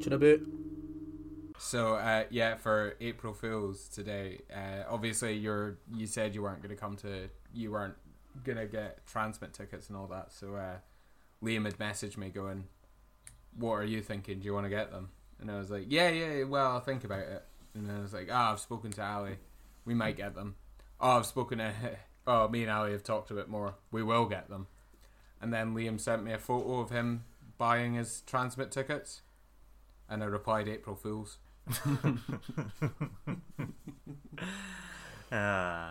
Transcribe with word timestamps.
Chin 0.00 0.12
about. 0.14 0.40
So 1.58 1.94
uh, 1.94 2.24
yeah, 2.30 2.56
for 2.56 2.94
April 3.00 3.34
Fools 3.34 3.88
today, 3.88 4.40
uh, 4.54 4.84
obviously 4.88 5.34
you're 5.34 5.76
you 5.94 6.06
said 6.06 6.34
you 6.34 6.42
weren't 6.42 6.62
going 6.62 6.74
to 6.74 6.80
come 6.80 6.96
to 6.98 7.28
you 7.52 7.72
weren't 7.72 7.96
gonna 8.44 8.66
get 8.66 9.06
TRNSMT 9.06 9.52
tickets 9.52 9.88
and 9.88 9.96
all 9.96 10.06
that. 10.06 10.32
So 10.32 10.54
uh, 10.54 10.76
Liam 11.42 11.64
had 11.66 11.78
messaged 11.78 12.16
me 12.16 12.30
going, 12.30 12.64
"What 13.56 13.74
are 13.74 13.84
you 13.84 14.00
thinking? 14.00 14.38
Do 14.38 14.46
you 14.46 14.54
want 14.54 14.66
to 14.66 14.70
get 14.70 14.90
them?" 14.90 15.10
And 15.40 15.50
I 15.50 15.58
was 15.58 15.70
like, 15.70 15.84
"Yeah, 15.88 16.08
yeah. 16.08 16.44
Well, 16.44 16.66
I'll 16.66 16.80
think 16.80 17.04
about 17.04 17.20
it." 17.20 17.44
And 17.74 17.90
I 17.90 18.00
was 18.00 18.14
like, 18.14 18.28
"Ah, 18.32 18.48
oh, 18.48 18.52
I've 18.54 18.60
spoken 18.60 18.90
to 18.92 19.04
Ali. 19.04 19.36
We 19.84 19.94
might 19.94 20.16
get 20.16 20.34
them. 20.34 20.56
Oh, 21.00 21.18
I've 21.18 21.26
spoken 21.26 21.58
to. 21.58 21.72
Oh, 22.26 22.46
me 22.48 22.62
and 22.62 22.70
Ali 22.70 22.92
have 22.92 23.02
talked 23.02 23.30
a 23.30 23.34
bit 23.34 23.48
more. 23.48 23.74
We 23.90 24.02
will 24.02 24.26
get 24.26 24.48
them." 24.50 24.66
And 25.40 25.52
then 25.52 25.74
Liam 25.74 25.98
sent 25.98 26.22
me 26.22 26.32
a 26.32 26.38
photo 26.38 26.80
of 26.80 26.90
him 26.90 27.24
buying 27.56 27.94
his 27.94 28.22
TRNSMT 28.26 28.70
tickets, 28.70 29.22
and 30.10 30.22
I 30.22 30.26
replied, 30.26 30.68
"April 30.68 30.96
Fools." 30.96 31.38
uh, 35.32 35.90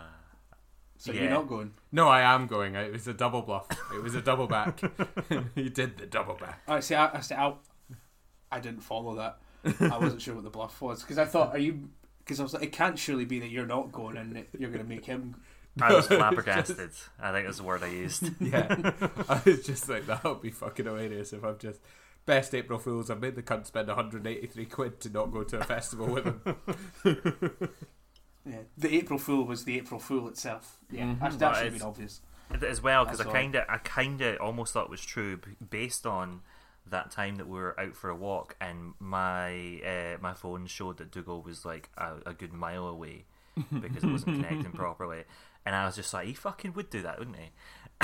So 0.98 1.12
Yeah. 1.12 1.22
you're 1.22 1.30
not 1.30 1.48
going. 1.48 1.72
No, 1.92 2.08
I 2.08 2.20
am 2.34 2.46
going. 2.46 2.74
It 2.74 2.92
was 2.92 3.08
a 3.08 3.14
double 3.14 3.40
bluff. 3.40 3.66
It 3.94 4.02
was 4.02 4.14
a 4.14 4.20
double 4.20 4.46
back. 4.46 4.80
he 5.54 5.70
did 5.70 5.96
the 5.96 6.04
double 6.06 6.34
back. 6.34 6.60
I 6.68 6.80
see. 6.80 6.94
I, 6.94 7.16
I 7.16 7.20
see. 7.20 7.34
I, 7.34 7.54
I 8.52 8.60
didn't 8.60 8.82
follow 8.82 9.14
that. 9.14 9.38
I 9.80 9.96
wasn't 9.96 10.20
sure 10.20 10.34
what 10.34 10.44
the 10.44 10.50
bluff 10.50 10.80
was 10.82 11.00
because 11.00 11.16
I 11.16 11.24
thought, 11.24 11.52
are 11.54 11.58
you? 11.58 11.88
Because 12.18 12.38
I 12.38 12.42
was 12.42 12.52
like, 12.52 12.64
it 12.64 12.72
can't 12.72 12.98
surely 12.98 13.24
be 13.24 13.38
that 13.40 13.48
you're 13.48 13.66
not 13.66 13.92
going 13.92 14.18
and 14.18 14.44
you're 14.58 14.70
going 14.70 14.82
to 14.82 14.88
make 14.88 15.06
him. 15.06 15.36
I 15.80 15.94
was 15.94 16.06
flabbergasted. 16.06 16.90
I 17.18 17.32
think 17.32 17.46
that's 17.46 17.58
the 17.58 17.64
word 17.64 17.82
I 17.82 17.88
used. 17.88 18.28
Yeah, 18.40 18.92
I 19.28 19.40
was 19.44 19.64
just 19.64 19.88
like, 19.88 20.04
that 20.06 20.22
would 20.24 20.42
be 20.42 20.50
fucking 20.50 20.84
hilarious 20.84 21.32
if 21.32 21.42
I'm 21.44 21.56
just 21.58 21.80
best 22.26 22.54
April 22.54 22.78
Fools. 22.78 23.10
I've 23.10 23.20
made 23.20 23.34
the 23.34 23.42
cunt 23.42 23.66
spend 23.66 23.88
183 23.88 24.64
quid 24.66 25.00
to 25.00 25.08
not 25.10 25.32
go 25.32 25.42
to 25.44 25.58
a 25.60 25.64
festival 25.64 26.06
with 26.06 26.24
him. 26.26 26.40
Yeah, 28.46 28.56
the 28.78 28.94
April 28.96 29.18
Fool 29.18 29.44
was 29.44 29.64
the 29.64 29.76
April 29.76 30.00
Fool 30.00 30.26
itself. 30.28 30.78
Yeah, 30.90 31.04
Mhm. 31.04 31.20
that, 31.20 31.38
that 31.38 31.54
should 31.56 31.64
have 31.64 31.72
been 31.74 31.82
obvious. 31.82 32.20
as 32.66 32.80
well 32.82 33.04
because 33.04 33.20
I 33.20 33.24
kind 33.24 33.54
of 33.54 33.64
I 33.68 33.76
kind 33.78 34.20
of 34.22 34.40
almost 34.40 34.72
thought 34.72 34.84
it 34.86 34.90
was 34.90 35.04
true 35.04 35.38
based 35.68 36.06
on 36.06 36.40
that 36.86 37.10
time 37.10 37.36
that 37.36 37.46
we 37.46 37.58
were 37.58 37.78
out 37.78 37.94
for 37.94 38.10
a 38.10 38.16
walk 38.16 38.56
and 38.60 38.94
my 38.98 39.80
uh, 39.86 40.16
my 40.20 40.32
phone 40.34 40.66
showed 40.66 40.96
that 40.98 41.10
Dougal 41.12 41.42
was 41.42 41.64
like 41.64 41.90
a, 41.98 42.14
a 42.26 42.32
good 42.34 42.52
mile 42.52 42.88
away 42.88 43.26
because 43.80 44.02
it 44.02 44.10
wasn't 44.10 44.42
connecting 44.42 44.72
properly 44.72 45.22
and 45.64 45.76
I 45.76 45.84
was 45.86 45.94
just 45.94 46.12
like 46.12 46.26
he 46.26 46.34
fucking 46.34 46.72
would 46.72 46.90
do 46.90 47.02
that 47.02 47.18
wouldn't 47.20 47.36
he 47.36 47.42
Just, 47.44 47.54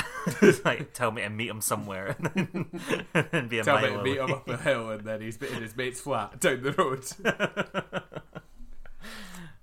like 0.64 0.92
tell 0.92 1.10
me 1.10 1.22
to 1.22 1.30
meet 1.30 1.48
him 1.48 1.60
somewhere 1.60 2.16
and 2.18 2.30
then, 2.34 3.04
and 3.14 3.28
then 3.30 3.48
be 3.48 3.58
a 3.58 3.64
Tell 3.64 3.80
me 3.80 3.88
to 3.88 4.02
meet 4.02 4.18
him 4.18 4.32
up 4.32 4.48
a 4.48 4.56
hill 4.56 4.90
and 4.90 5.04
then 5.04 5.20
he's 5.20 5.36
in 5.36 5.62
his 5.62 5.76
mate's 5.76 6.00
flat 6.00 6.40
down 6.40 6.62
the 6.62 6.72
road. 6.72 7.04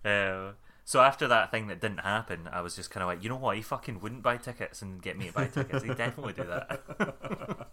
Uh, 0.06 0.52
so 0.84 1.00
after 1.00 1.30
that 1.30 1.50
thing 1.50 1.68
that 1.68 1.80
didn't 1.80 2.02
happen, 2.02 2.50
I 2.52 2.60
was 2.60 2.76
just 2.76 2.92
kind 2.92 3.02
of 3.02 3.08
like, 3.08 3.24
you 3.24 3.30
know 3.30 3.38
what? 3.38 3.56
He 3.56 3.62
fucking 3.62 4.02
wouldn't 4.02 4.22
buy 4.22 4.36
tickets 4.36 4.82
and 4.82 5.02
get 5.02 5.18
me 5.18 5.28
to 5.28 5.32
buy 5.32 5.46
tickets. 5.48 5.82
He'd 5.82 5.96
definitely 5.96 6.34
do 6.34 6.44
that. 6.44 7.70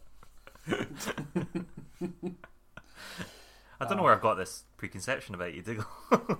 I 3.80 3.84
don't 3.84 3.96
know 3.96 4.04
where 4.04 4.12
I've 4.12 4.20
got 4.20 4.34
this 4.34 4.62
preconception 4.76 5.34
about 5.34 5.54
you, 5.54 5.62
Diggle. 5.62 5.86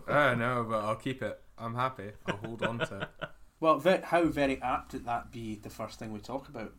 I 0.07 0.37
know, 0.37 0.65
but 0.69 0.85
I'll 0.85 0.95
keep 0.95 1.23
it. 1.23 1.41
I'm 1.59 1.75
happy. 1.75 2.13
I'll 2.27 2.37
hold 2.37 2.63
on 2.63 2.79
to 2.79 3.01
it. 3.01 3.29
Well, 3.61 3.79
ve- 3.79 4.01
how 4.05 4.25
very 4.25 4.61
apt 4.63 4.93
did 4.93 5.05
that 5.05 5.31
be 5.33 5.55
the 5.57 5.71
first 5.71 5.99
thing 5.99 6.13
we 6.13 6.21
talk 6.21 6.49
about? 6.49 6.73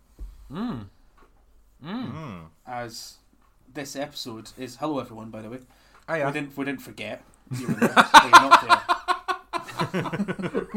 Mm. 0.52 0.86
Mm. 1.84 2.46
As 2.66 3.18
this 3.74 3.96
episode 3.96 4.50
is 4.58 4.78
hello 4.78 5.00
everyone, 5.00 5.30
by 5.30 5.42
the 5.42 5.50
way. 5.50 5.60
Oh, 6.10 6.26
We 6.26 6.32
didn't 6.32 6.58
we 6.58 6.66
didn't 6.66 6.82
forget 6.82 7.24
you 7.58 7.68
were 7.68 7.74
there. 7.76 7.94
so 7.94 8.24
you're 8.24 8.32
not 8.32 8.68
there. 9.94 10.68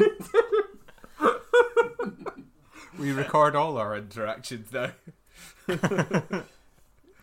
We 2.98 3.10
record 3.12 3.56
all 3.56 3.76
our 3.76 3.96
interactions 3.96 4.72
now. 4.72 4.90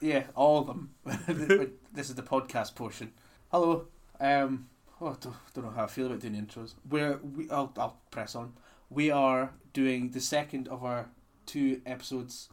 Yeah, 0.04 0.24
all 0.36 0.60
of 0.62 0.66
them. 0.68 0.90
this 1.94 2.10
is 2.10 2.16
the 2.16 2.24
podcast 2.24 2.74
portion. 2.74 3.12
Hello. 3.52 3.86
Um. 4.20 4.68
Oh, 5.00 5.16
don't, 5.22 5.36
don't 5.54 5.64
know 5.66 5.70
how 5.70 5.84
I 5.84 5.88
feel 5.88 6.08
about 6.08 6.22
doing 6.22 6.34
intros. 6.34 6.74
We're 6.90 7.18
we. 7.18 7.48
I'll 7.52 7.72
I'll 7.78 7.98
press 8.10 8.34
on. 8.36 8.54
We 8.94 9.10
are 9.10 9.52
doing 9.74 10.12
the 10.12 10.20
second 10.20 10.68
of 10.68 10.84
our 10.84 11.08
two 11.46 11.82
episodes 11.86 12.50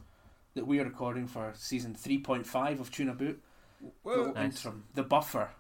that 0.55 0.67
we 0.67 0.79
are 0.81 0.85
recording 0.85 1.27
for 1.27 1.53
season 1.57 1.95
three 1.95 2.19
point 2.19 2.47
five 2.47 2.79
of 2.81 2.91
Tuna 2.93 3.13
Boot. 3.15 3.43
Little 4.05 4.33
Nice. 4.35 4.45
interim, 4.57 4.85
the 4.95 5.03
buffer, 5.03 5.51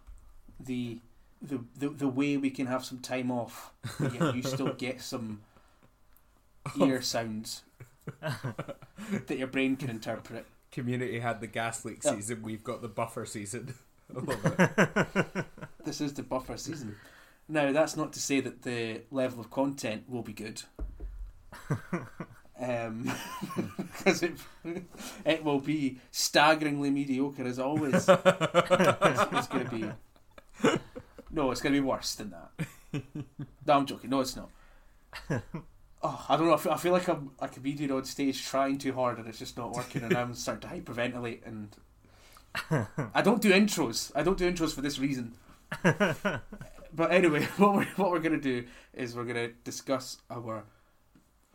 the, 0.60 0.98
the 1.42 1.60
the 1.76 1.88
the 1.88 2.08
way 2.08 2.36
we 2.36 2.50
can 2.50 2.66
have 2.66 2.84
some 2.84 2.98
time 2.98 3.30
off, 3.30 3.72
but 4.00 4.14
yet 4.14 4.34
you 4.36 4.42
still 4.42 4.72
get 4.78 5.00
some 5.00 5.40
ear 6.80 7.00
sounds 7.02 7.62
that 8.20 9.38
your 9.38 9.46
brain 9.48 9.76
can 9.76 9.90
interpret. 9.90 10.46
Community 10.70 11.18
had 11.20 11.40
the 11.40 11.46
gas 11.48 11.84
leak 11.84 12.00
Yeah. 12.04 12.14
season. 12.16 12.42
We've 12.42 12.64
got 12.64 12.82
the 12.82 12.88
buffer 12.88 13.24
season. 13.26 13.74
I 14.16 14.20
love 14.20 14.56
it. 15.36 15.44
This 15.84 16.00
is 16.02 16.12
the 16.12 16.22
buffer 16.22 16.56
season. 16.58 16.96
Now, 17.48 17.72
that's 17.72 17.96
not 17.96 18.12
to 18.12 18.20
say 18.20 18.40
that 18.40 18.62
the 18.62 19.02
level 19.10 19.40
of 19.40 19.50
content 19.50 20.04
will 20.08 20.22
be 20.22 20.32
good. 20.32 20.62
Um, 22.60 23.12
because 23.76 24.22
it, 24.22 24.32
it 25.24 25.44
will 25.44 25.60
be 25.60 25.98
staggeringly 26.10 26.90
mediocre 26.90 27.44
as 27.44 27.58
always. 27.58 27.94
it's 28.08 28.08
it's 28.08 29.46
going 29.46 29.64
to 29.64 29.70
be. 29.70 30.78
No, 31.30 31.52
it's 31.52 31.60
going 31.60 31.74
to 31.74 31.80
be 31.80 31.86
worse 31.86 32.16
than 32.16 32.30
that. 32.30 33.02
No, 33.64 33.74
I'm 33.74 33.86
joking. 33.86 34.10
No, 34.10 34.20
it's 34.20 34.34
not. 34.34 34.50
Oh, 36.02 36.26
I 36.28 36.36
don't 36.36 36.46
know. 36.46 36.54
I 36.54 36.56
feel, 36.56 36.72
I 36.72 36.76
feel 36.78 36.92
like 36.92 37.08
I'm 37.08 37.30
a 37.38 37.48
comedian 37.48 37.92
on 37.92 38.04
stage 38.04 38.44
trying 38.44 38.78
too 38.78 38.92
hard 38.92 39.18
and 39.18 39.28
it's 39.28 39.38
just 39.38 39.56
not 39.56 39.72
working, 39.72 40.02
and 40.02 40.16
I'm 40.16 40.34
starting 40.34 40.68
to 40.68 40.74
hyperventilate. 40.74 41.46
And 41.46 41.76
I 43.14 43.22
don't 43.22 43.40
do 43.40 43.52
intros. 43.52 44.10
I 44.16 44.22
don't 44.24 44.38
do 44.38 44.50
intros 44.50 44.74
for 44.74 44.80
this 44.80 44.98
reason. 44.98 45.34
But 46.94 47.12
anyway, 47.12 47.44
what 47.56 47.74
we're 47.74 47.84
what 47.96 48.10
we're 48.10 48.20
gonna 48.20 48.38
do 48.38 48.64
is 48.92 49.14
we're 49.14 49.24
gonna 49.24 49.48
discuss 49.64 50.18
our 50.30 50.64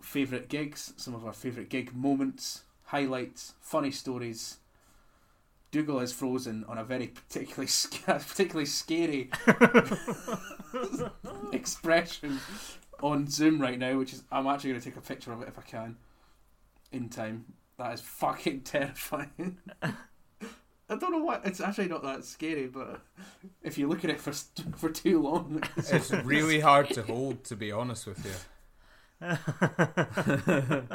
favorite 0.01 0.49
gigs, 0.49 0.93
some 0.97 1.15
of 1.15 1.25
our 1.25 1.33
favorite 1.33 1.69
gig 1.69 1.95
moments, 1.95 2.63
highlights, 2.85 3.53
funny 3.61 3.91
stories. 3.91 4.57
Dougal 5.71 5.99
is 6.01 6.13
frozen 6.13 6.63
on 6.67 6.77
a 6.77 6.83
very 6.83 7.07
particularly 7.07 7.69
particularly 8.05 8.65
scary 8.65 9.31
expression 11.51 12.39
on 13.01 13.27
Zoom 13.27 13.59
right 13.59 13.79
now, 13.79 13.97
which 13.97 14.13
is 14.13 14.23
I'm 14.31 14.47
actually 14.47 14.71
gonna 14.71 14.81
take 14.81 14.97
a 14.97 15.01
picture 15.01 15.33
of 15.33 15.41
it 15.41 15.47
if 15.47 15.57
I 15.57 15.63
can 15.63 15.97
in 16.91 17.09
time. 17.09 17.45
That 17.77 17.93
is 17.93 18.01
fucking 18.01 18.61
terrifying. 18.61 19.57
I 20.89 20.95
don't 20.95 21.11
know 21.11 21.23
what. 21.23 21.45
It's 21.45 21.61
actually 21.61 21.87
not 21.87 22.03
that 22.03 22.23
scary, 22.25 22.67
but 22.67 22.99
if 23.63 23.77
you 23.77 23.87
look 23.87 24.03
at 24.03 24.09
it 24.09 24.19
for 24.19 24.33
for 24.77 24.89
too 24.89 25.21
long, 25.21 25.63
it's, 25.77 25.91
It's 25.91 26.11
really 26.11 26.59
hard 26.59 26.89
to 26.91 27.03
hold, 27.03 27.43
to 27.45 27.55
be 27.55 27.71
honest 27.71 28.05
with 28.07 28.25
you. 28.25 28.33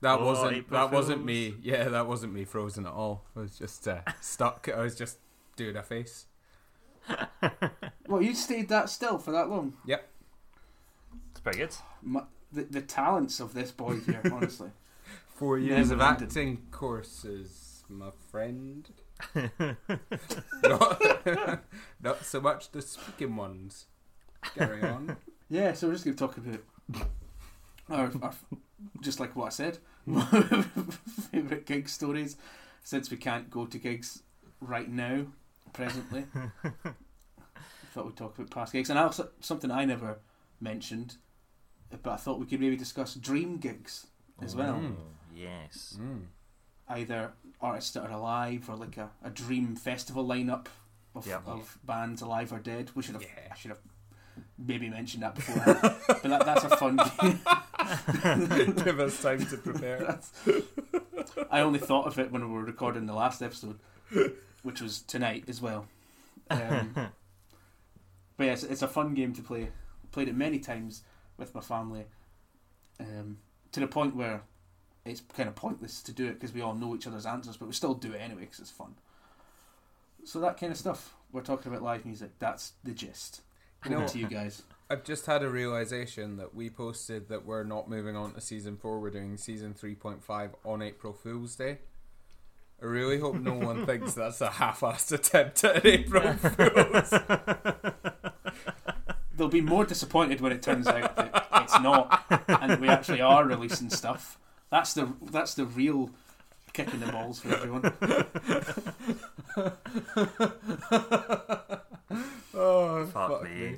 That 0.00 0.20
Oh, 0.20 0.26
wasn't 0.26 0.52
April 0.52 0.80
that 0.80 0.92
wasn't 0.92 1.24
me. 1.24 1.54
Yeah, 1.60 1.88
that 1.88 2.06
wasn't 2.06 2.32
me 2.32 2.44
frozen 2.44 2.86
at 2.86 2.92
all. 2.92 3.24
I 3.34 3.40
was 3.40 3.58
just 3.58 3.88
uh, 3.88 4.02
stuck. 4.20 4.68
I 4.72 4.80
was 4.82 4.94
just 4.94 5.18
doing 5.56 5.76
a 5.76 5.82
face. 5.82 6.26
well, 8.06 8.22
you 8.22 8.34
stayed 8.34 8.68
that 8.68 8.90
still 8.90 9.18
for 9.18 9.32
that 9.32 9.48
long. 9.48 9.74
Yep, 9.86 10.08
it's 11.32 11.40
pretty 11.40 11.58
good. 11.58 11.74
My, 12.02 12.22
the 12.52 12.62
the 12.64 12.80
talents 12.80 13.40
of 13.40 13.54
this 13.54 13.72
boy 13.72 13.98
here, 14.00 14.20
honestly. 14.32 14.70
Four 15.34 15.58
years 15.58 15.90
of 15.90 16.00
ended. 16.00 16.28
acting 16.28 16.62
courses, 16.70 17.77
my 17.88 18.10
friend. 18.30 18.88
not, 20.62 21.02
not 22.00 22.24
so 22.24 22.40
much 22.40 22.70
the 22.70 22.82
speaking 22.82 23.36
ones. 23.36 23.86
Carry 24.54 24.82
on. 24.82 25.16
Yeah, 25.50 25.72
so 25.72 25.86
we're 25.86 25.94
just 25.94 26.04
going 26.04 26.14
to 26.14 26.26
talk 26.26 26.36
about 26.36 26.60
our, 27.88 28.12
our 28.20 28.34
just 29.00 29.18
like 29.18 29.34
what 29.34 29.46
I 29.46 29.48
said, 29.48 29.78
favorite 31.32 31.64
gig 31.64 31.88
stories. 31.88 32.36
Since 32.84 33.10
we 33.10 33.16
can't 33.16 33.48
go 33.48 33.64
to 33.64 33.78
gigs 33.78 34.24
right 34.60 34.90
now, 34.90 35.24
presently, 35.72 36.26
I 36.34 36.70
thought 37.94 38.04
we'd 38.04 38.16
talk 38.18 38.36
about 38.38 38.50
past 38.50 38.74
gigs, 38.74 38.90
and 38.90 38.98
also 38.98 39.30
something 39.40 39.70
I 39.70 39.86
never 39.86 40.18
mentioned, 40.60 41.16
but 42.02 42.10
I 42.10 42.16
thought 42.16 42.38
we 42.38 42.44
could 42.44 42.60
maybe 42.60 42.76
discuss 42.76 43.14
dream 43.14 43.56
gigs 43.56 44.06
as 44.42 44.54
well. 44.54 44.74
Mm. 44.74 44.96
Yes. 45.34 45.96
Mm. 45.98 46.24
Either 46.88 47.32
artists 47.60 47.90
that 47.92 48.02
are 48.04 48.10
alive 48.12 48.68
or 48.68 48.76
like 48.76 48.96
a, 48.96 49.10
a 49.24 49.30
dream 49.30 49.76
festival 49.76 50.24
lineup 50.24 50.66
of, 51.14 51.26
Yeah. 51.26 51.40
of 51.46 51.78
bands 51.84 52.22
alive 52.22 52.52
or 52.52 52.58
dead. 52.58 52.90
We 52.94 53.02
should 53.02 53.14
have 53.14 53.22
Yeah. 53.22 53.48
I 53.50 53.54
should 53.56 53.70
have 53.70 53.80
maybe 54.56 54.88
mentioned 54.88 55.22
that 55.22 55.34
before, 55.34 55.62
but 56.08 56.22
that, 56.22 56.44
that's 56.46 56.64
a 56.64 56.76
fun 56.76 56.96
game. 57.20 57.40
Give 58.84 59.00
us 59.00 59.20
time 59.20 59.44
to 59.46 59.56
prepare. 59.56 59.98
That's- 60.06 60.32
I 61.50 61.60
only 61.60 61.78
thought 61.78 62.06
of 62.06 62.18
it 62.18 62.30
when 62.32 62.42
we 62.48 62.52
were 62.54 62.64
recording 62.64 63.06
the 63.06 63.14
last 63.14 63.42
episode. 63.42 63.78
which 64.62 64.80
was 64.80 65.00
tonight 65.02 65.44
as 65.48 65.60
well. 65.60 65.86
Um, 66.50 66.92
but 68.36 68.44
yeah, 68.44 68.52
it's, 68.52 68.62
it's 68.64 68.82
a 68.82 68.88
fun 68.88 69.14
game 69.14 69.32
to 69.34 69.42
play. 69.42 69.68
Played 70.12 70.28
it 70.28 70.36
many 70.36 70.58
times 70.58 71.02
with 71.36 71.54
my 71.54 71.60
family, 71.60 72.04
um, 73.00 73.38
to 73.72 73.80
the 73.80 73.86
point 73.86 74.16
where 74.16 74.42
it's 75.10 75.22
kind 75.34 75.48
of 75.48 75.54
pointless 75.54 76.02
to 76.02 76.12
do 76.12 76.26
it 76.26 76.34
because 76.34 76.52
we 76.52 76.60
all 76.60 76.74
know 76.74 76.94
each 76.94 77.06
other's 77.06 77.26
answers, 77.26 77.56
but 77.56 77.66
we 77.66 77.74
still 77.74 77.94
do 77.94 78.12
it 78.12 78.18
anyway 78.18 78.42
because 78.42 78.60
it's 78.60 78.70
fun. 78.70 78.94
So 80.24 80.40
that 80.40 80.58
kind 80.58 80.72
of 80.72 80.78
stuff. 80.78 81.14
We're 81.32 81.42
talking 81.42 81.70
about 81.70 81.82
live 81.82 82.06
music. 82.06 82.30
That's 82.38 82.72
the 82.84 82.92
gist. 82.92 83.42
You 83.84 83.92
know 83.92 84.06
to 84.06 84.18
you 84.18 84.26
guys. 84.26 84.62
I've 84.90 85.04
just 85.04 85.26
had 85.26 85.42
a 85.42 85.48
realization 85.48 86.38
that 86.38 86.54
we 86.54 86.70
posted 86.70 87.28
that 87.28 87.44
we're 87.44 87.64
not 87.64 87.88
moving 87.90 88.16
on 88.16 88.32
to 88.32 88.40
season 88.40 88.76
four. 88.76 88.98
We're 89.00 89.10
doing 89.10 89.36
season 89.36 89.74
three 89.74 89.94
point 89.94 90.24
five 90.24 90.54
on 90.64 90.82
April 90.82 91.12
Fool's 91.12 91.54
Day. 91.56 91.78
I 92.80 92.86
really 92.86 93.18
hope 93.18 93.34
no 93.34 93.54
one 93.54 93.86
thinks 93.86 94.14
that's 94.14 94.40
a 94.40 94.50
half-assed 94.50 95.12
attempt 95.12 95.64
at 95.64 95.84
April 95.84 96.32
Fool's. 96.34 97.12
They'll 99.36 99.48
be 99.48 99.60
more 99.60 99.84
disappointed 99.84 100.40
when 100.40 100.52
it 100.52 100.62
turns 100.62 100.86
out 100.86 101.16
that 101.16 101.48
it's 101.54 101.80
not, 101.80 102.24
and 102.48 102.80
we 102.80 102.88
actually 102.88 103.20
are 103.20 103.44
releasing 103.44 103.90
stuff. 103.90 104.38
That's 104.70 104.94
the 104.94 105.12
that's 105.30 105.54
the 105.54 105.64
real 105.64 106.10
kick 106.72 106.92
in 106.92 106.98
the 107.00 107.12
balls 107.12 107.40
for 107.40 107.54
everyone. 107.54 107.84
oh, 112.54 113.06
Fuck 113.06 113.44
me. 113.44 113.76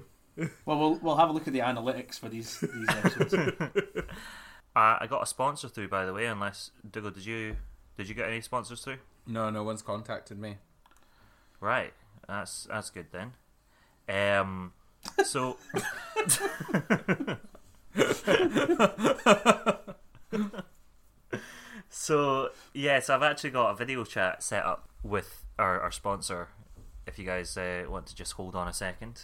Well, 0.64 0.78
we'll 0.78 0.94
we'll 0.96 1.16
have 1.16 1.30
a 1.30 1.32
look 1.32 1.46
at 1.46 1.52
the 1.52 1.60
analytics 1.60 2.18
for 2.18 2.28
these 2.28 2.58
these 2.60 2.88
episodes. 2.88 3.52
Uh, 4.76 4.98
I 5.00 5.08
got 5.08 5.20
a 5.20 5.26
sponsor 5.26 5.68
through, 5.68 5.88
by 5.88 6.06
the 6.06 6.12
way. 6.12 6.26
Unless 6.26 6.70
Dougal, 6.88 7.10
did 7.10 7.26
you 7.26 7.56
did 7.96 8.08
you 8.08 8.14
get 8.14 8.28
any 8.28 8.40
sponsors 8.40 8.82
through? 8.82 8.98
No, 9.26 9.50
no 9.50 9.64
one's 9.64 9.82
contacted 9.82 10.38
me. 10.38 10.58
Right, 11.58 11.92
that's 12.28 12.68
that's 12.70 12.88
good 12.90 13.06
then. 13.10 13.32
Um, 14.08 14.72
so 15.24 15.56
so 21.90 22.50
yes, 22.72 23.10
I've 23.10 23.22
actually 23.22 23.50
got 23.50 23.70
a 23.70 23.74
video 23.74 24.04
chat 24.04 24.42
set 24.42 24.64
up 24.64 24.88
with 25.02 25.44
our, 25.58 25.80
our 25.80 25.90
sponsor. 25.90 26.48
If 27.06 27.18
you 27.18 27.26
guys 27.26 27.56
uh, 27.56 27.84
want 27.88 28.06
to 28.06 28.14
just 28.14 28.32
hold 28.34 28.54
on 28.54 28.68
a 28.68 28.72
second, 28.72 29.22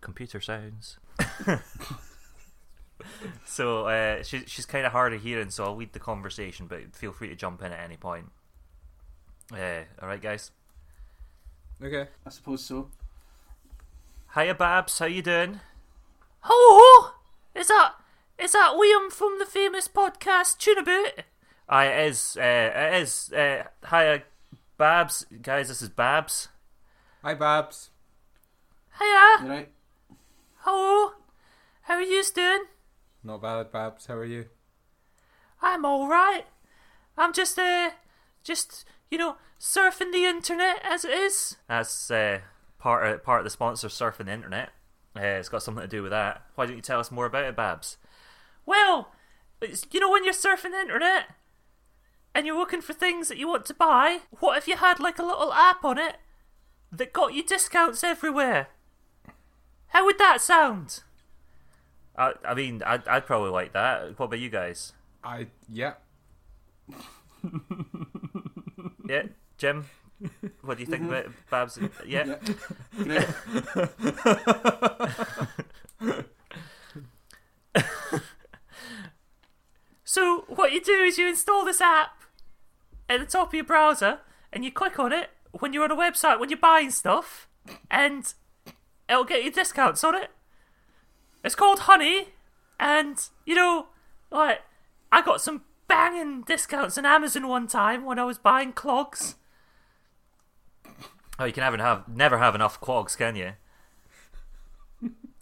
computer 0.00 0.40
sounds. 0.40 0.98
so 3.44 3.86
uh, 3.86 4.22
she, 4.22 4.44
she's 4.46 4.66
kind 4.66 4.84
of 4.84 4.92
hard 4.92 5.12
of 5.12 5.22
hearing, 5.22 5.50
so 5.50 5.64
I'll 5.64 5.76
lead 5.76 5.92
the 5.92 6.00
conversation, 6.00 6.66
but 6.66 6.94
feel 6.94 7.12
free 7.12 7.28
to 7.28 7.36
jump 7.36 7.62
in 7.62 7.72
at 7.72 7.84
any 7.84 7.96
point. 7.96 8.32
Uh, 9.52 9.82
all 10.02 10.08
right, 10.08 10.20
guys. 10.20 10.50
Okay. 11.82 12.08
I 12.26 12.30
suppose 12.30 12.64
so. 12.64 12.88
Hiya, 14.34 14.54
Babs. 14.54 14.98
How 14.98 15.06
you 15.06 15.22
doing? 15.22 15.60
Hello. 16.40 17.12
Is 17.54 17.68
that 17.68 17.94
is 18.38 18.52
that 18.52 18.74
Liam 18.74 19.10
from 19.10 19.38
the 19.38 19.46
famous 19.46 19.88
podcast 19.88 20.58
Tunaboot? 20.58 21.24
Aye, 21.68 21.86
it 21.86 22.08
is. 22.08 22.36
Uh, 22.38 22.42
it 22.74 23.02
is. 23.02 23.32
Uh, 23.32 23.64
hiya, 23.88 24.22
Babs. 24.78 25.26
Guys, 25.42 25.68
this 25.68 25.82
is 25.82 25.88
Babs. 25.88 26.48
Hi, 27.22 27.34
Babs. 27.34 27.90
Hiya. 28.98 29.44
You 29.44 29.50
right? 29.50 29.68
Hello. 30.58 31.12
How 31.82 31.94
are 31.94 32.02
you 32.02 32.22
doing? 32.34 32.64
Not 33.24 33.42
bad, 33.42 33.72
Babs. 33.72 34.06
How 34.06 34.14
are 34.14 34.24
you? 34.24 34.46
I'm 35.62 35.84
all 35.84 36.08
right. 36.08 36.44
I'm 37.16 37.32
just 37.32 37.58
uh, 37.58 37.90
just 38.44 38.84
you 39.10 39.18
know, 39.18 39.36
surfing 39.60 40.12
the 40.12 40.24
internet 40.24 40.80
as 40.84 41.04
it 41.04 41.12
is. 41.12 41.56
That's 41.68 42.10
uh, 42.10 42.40
part 42.78 43.06
of, 43.06 43.22
part 43.24 43.40
of 43.40 43.44
the 43.44 43.50
sponsor, 43.50 43.88
surfing 43.88 44.26
the 44.26 44.32
internet. 44.32 44.70
Uh, 45.16 45.22
it's 45.22 45.48
got 45.48 45.62
something 45.62 45.82
to 45.82 45.88
do 45.88 46.02
with 46.02 46.10
that. 46.10 46.42
Why 46.54 46.66
don't 46.66 46.76
you 46.76 46.82
tell 46.82 47.00
us 47.00 47.10
more 47.10 47.26
about 47.26 47.44
it, 47.44 47.56
Babs? 47.56 47.96
Well, 48.66 49.12
you 49.90 50.00
know 50.00 50.10
when 50.10 50.24
you're 50.24 50.34
surfing 50.34 50.72
the 50.72 50.80
internet 50.80 51.28
and 52.34 52.46
you're 52.46 52.58
looking 52.58 52.82
for 52.82 52.92
things 52.92 53.28
that 53.28 53.38
you 53.38 53.48
want 53.48 53.64
to 53.66 53.74
buy. 53.74 54.20
What 54.40 54.58
if 54.58 54.68
you 54.68 54.76
had 54.76 55.00
like 55.00 55.18
a 55.18 55.24
little 55.24 55.52
app 55.52 55.84
on 55.84 55.98
it 55.98 56.16
that 56.92 57.12
got 57.12 57.32
you 57.32 57.42
discounts 57.42 58.04
everywhere? 58.04 58.68
How 59.88 60.04
would 60.04 60.18
that 60.18 60.40
sound? 60.40 61.02
I, 62.18 62.32
I 62.44 62.54
mean, 62.54 62.82
I'd, 62.84 63.06
I'd 63.08 63.26
probably 63.26 63.50
like 63.50 63.72
that. 63.72 64.18
What 64.18 64.26
about 64.26 64.40
you 64.40 64.50
guys? 64.50 64.92
I 65.24 65.46
yeah. 65.68 65.94
Yeah, 69.08 69.22
Jim. 69.56 69.86
What 70.62 70.78
do 70.78 70.82
you 70.82 70.86
think 70.90 71.04
about 71.04 71.26
Babs? 71.48 71.78
Yeah. 72.04 72.36
Great. 72.96 73.24
So 80.16 80.46
what 80.48 80.72
you 80.72 80.80
do 80.80 80.94
is 81.02 81.18
you 81.18 81.28
install 81.28 81.66
this 81.66 81.82
app 81.82 82.22
at 83.06 83.20
the 83.20 83.26
top 83.26 83.48
of 83.48 83.54
your 83.54 83.64
browser, 83.64 84.20
and 84.50 84.64
you 84.64 84.72
click 84.72 84.98
on 84.98 85.12
it 85.12 85.28
when 85.52 85.74
you're 85.74 85.84
on 85.84 85.90
a 85.90 85.94
website 85.94 86.40
when 86.40 86.48
you're 86.48 86.58
buying 86.58 86.90
stuff, 86.90 87.46
and 87.90 88.32
it'll 89.10 89.24
get 89.24 89.44
you 89.44 89.50
discounts 89.50 90.02
on 90.02 90.14
it. 90.14 90.30
It's 91.44 91.54
called 91.54 91.80
Honey, 91.80 92.28
and 92.80 93.28
you 93.44 93.54
know, 93.54 93.88
like 94.30 94.62
I 95.12 95.20
got 95.20 95.42
some 95.42 95.64
banging 95.86 96.44
discounts 96.44 96.96
on 96.96 97.04
Amazon 97.04 97.46
one 97.46 97.66
time 97.66 98.06
when 98.06 98.18
I 98.18 98.24
was 98.24 98.38
buying 98.38 98.72
clogs. 98.72 99.34
Oh, 101.38 101.44
you 101.44 101.52
can 101.52 101.62
have, 101.62 101.78
have 101.78 102.08
never 102.08 102.38
have 102.38 102.54
enough 102.54 102.80
clogs, 102.80 103.16
can 103.16 103.36
you? 103.36 103.52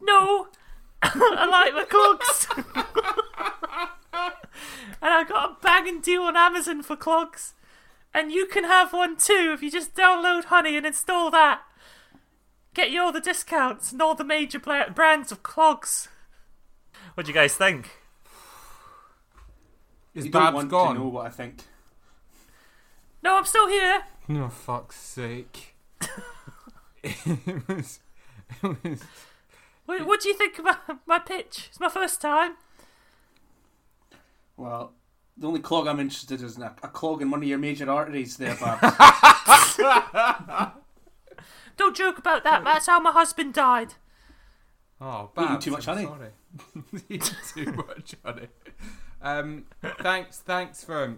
No, 0.00 0.48
I 1.00 1.46
like 1.46 1.74
my 1.74 1.84
clogs. 1.88 3.20
and 5.04 5.12
I 5.12 5.22
got 5.22 5.50
a 5.50 5.56
banging 5.62 6.00
deal 6.00 6.22
on 6.22 6.36
Amazon 6.36 6.82
for 6.82 6.96
clogs. 6.96 7.52
And 8.12 8.32
you 8.32 8.46
can 8.46 8.64
have 8.64 8.92
one 8.92 9.16
too 9.16 9.52
if 9.54 9.62
you 9.62 9.70
just 9.70 9.94
download 9.94 10.44
Honey 10.44 10.76
and 10.76 10.86
install 10.86 11.30
that. 11.30 11.62
Get 12.72 12.90
you 12.90 13.02
all 13.02 13.12
the 13.12 13.20
discounts 13.20 13.92
and 13.92 14.00
all 14.02 14.14
the 14.14 14.24
major 14.24 14.58
bla- 14.58 14.90
brands 14.92 15.30
of 15.30 15.42
clogs. 15.42 16.08
What 17.14 17.26
do 17.26 17.30
you 17.32 17.34
guys 17.34 17.54
think? 17.54 17.90
Is 20.14 20.26
You 20.26 20.30
don't 20.30 20.54
Babs 20.54 20.64
gone? 20.66 20.94
to 20.94 21.00
know 21.00 21.08
what 21.08 21.26
I 21.26 21.30
think. 21.30 21.58
No, 23.22 23.36
I'm 23.36 23.44
still 23.44 23.68
here. 23.68 24.04
No, 24.28 24.48
fuck's 24.48 24.96
sake. 24.98 25.74
it 27.02 27.68
was. 27.68 28.00
It 28.62 28.76
was. 28.84 29.00
What, 29.86 30.06
what 30.06 30.20
do 30.20 30.28
you 30.28 30.34
think 30.34 30.58
about 30.58 30.78
my 31.06 31.18
pitch? 31.18 31.66
It's 31.68 31.80
my 31.80 31.88
first 31.88 32.20
time. 32.20 32.54
Well, 34.56 34.92
the 35.36 35.48
only 35.48 35.60
clog 35.60 35.86
I'm 35.88 36.00
interested 36.00 36.40
in 36.40 36.46
is 36.46 36.56
in 36.56 36.62
a, 36.62 36.74
a 36.82 36.88
clog 36.88 37.22
in 37.22 37.30
one 37.30 37.42
of 37.42 37.48
your 37.48 37.58
major 37.58 37.90
arteries 37.90 38.36
there, 38.36 38.54
Babs. 38.54 38.96
Don't 41.76 41.96
joke 41.96 42.18
about 42.18 42.44
that. 42.44 42.62
That's 42.64 42.86
how 42.86 43.00
my 43.00 43.10
husband 43.10 43.52
died. 43.54 43.94
Oh, 45.00 45.30
Babs, 45.34 45.44
Eating 45.44 45.54
Babs, 45.54 45.64
too 45.64 45.70
much 45.72 45.88
I'm 45.88 46.06
honey. 46.06 46.06
Sorry. 46.06 47.02
Eating 47.08 47.36
too 47.52 47.72
much 47.72 48.14
honey. 48.24 48.48
Um, 49.20 49.64
thanks, 50.00 50.38
thanks 50.38 50.84
for, 50.84 51.16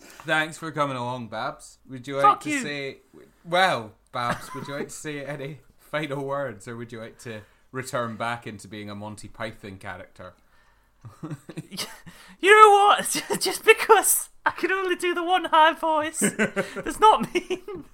thanks 0.00 0.58
for 0.58 0.72
coming 0.72 0.96
along, 0.96 1.28
Babs. 1.28 1.78
Would 1.88 2.08
you 2.08 2.16
like 2.16 2.24
Fuck 2.24 2.40
to 2.40 2.50
you. 2.50 2.60
say, 2.62 2.98
well, 3.44 3.92
Babs, 4.12 4.52
would 4.54 4.66
you 4.66 4.74
like 4.74 4.88
to 4.88 4.94
say 4.94 5.24
any 5.24 5.60
final 5.78 6.24
words, 6.24 6.66
or 6.66 6.76
would 6.76 6.90
you 6.90 6.98
like 6.98 7.18
to 7.20 7.42
return 7.70 8.16
back 8.16 8.46
into 8.46 8.66
being 8.66 8.90
a 8.90 8.94
Monty 8.94 9.28
Python 9.28 9.76
character? 9.76 10.34
You 12.40 12.50
know 12.50 12.70
what? 12.72 13.22
Just 13.40 13.64
because 13.64 14.28
I 14.44 14.50
can 14.50 14.70
only 14.70 14.96
do 14.96 15.14
the 15.14 15.22
one 15.22 15.46
high 15.46 15.72
voice 15.72 16.20
does 16.20 17.00
not 17.00 17.32
mean 17.34 17.84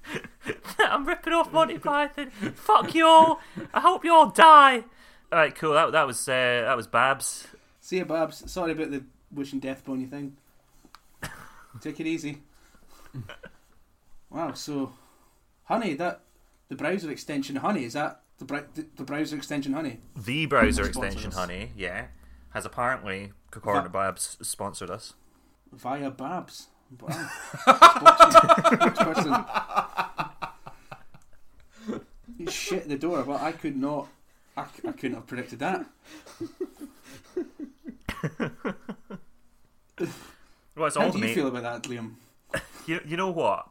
that 0.44 0.90
I'm 0.92 1.06
ripping 1.06 1.32
off 1.32 1.52
Monty 1.52 1.78
Python. 1.78 2.30
Fuck 2.30 2.92
you 2.96 3.06
all. 3.06 3.40
I 3.72 3.78
hope 3.78 4.04
you 4.04 4.12
all 4.12 4.30
die. 4.30 4.78
All 5.30 5.38
right, 5.38 5.54
cool. 5.54 5.74
That 5.74 5.92
that 5.92 6.04
was 6.04 6.28
uh, 6.28 6.32
that 6.66 6.76
was 6.76 6.88
Babs. 6.88 7.46
See 7.80 7.98
ya, 7.98 8.04
Babs. 8.04 8.50
Sorry 8.50 8.72
about 8.72 8.90
the 8.90 9.04
wishing 9.30 9.60
death 9.60 9.82
upon 9.82 10.00
you 10.00 10.08
thing. 10.08 10.36
Take 11.80 12.00
it 12.00 12.08
easy. 12.08 12.42
Wow, 14.30 14.54
so 14.54 14.92
Honey, 15.64 15.94
that 15.94 16.22
the 16.68 16.74
browser 16.74 17.10
extension 17.12 17.56
Honey 17.56 17.84
is 17.84 17.92
that 17.92 18.22
the 18.38 18.44
br- 18.44 18.58
the, 18.74 18.86
the 18.96 19.04
browser 19.04 19.36
extension 19.36 19.74
Honey? 19.74 20.00
The 20.16 20.46
browser 20.46 20.86
extension, 20.86 21.30
honey, 21.30 21.70
yeah, 21.76 22.06
has 22.50 22.64
apparently, 22.64 23.32
according 23.52 23.84
to 23.84 23.88
Babs, 23.88 24.36
sponsored 24.42 24.90
us. 24.90 25.14
Via 25.72 26.10
Babs. 26.10 26.68
Wow. 27.00 27.28
You 32.38 32.50
shit 32.50 32.88
the 32.88 32.96
door, 32.96 33.22
but 33.22 33.42
I 33.42 33.52
could 33.52 33.76
not. 33.76 34.08
I, 34.56 34.62
I 34.62 34.92
couldn't 34.92 35.12
have 35.12 35.26
predicted 35.26 35.58
that. 35.58 35.84
Well, 40.74 40.86
it's 40.86 40.96
How 40.96 41.04
all 41.04 41.12
do 41.12 41.18
you 41.18 41.34
feel 41.34 41.48
about 41.48 41.62
that, 41.62 41.90
Liam? 41.90 42.12
You, 42.86 43.00
you 43.04 43.18
know 43.18 43.30
what? 43.30 43.68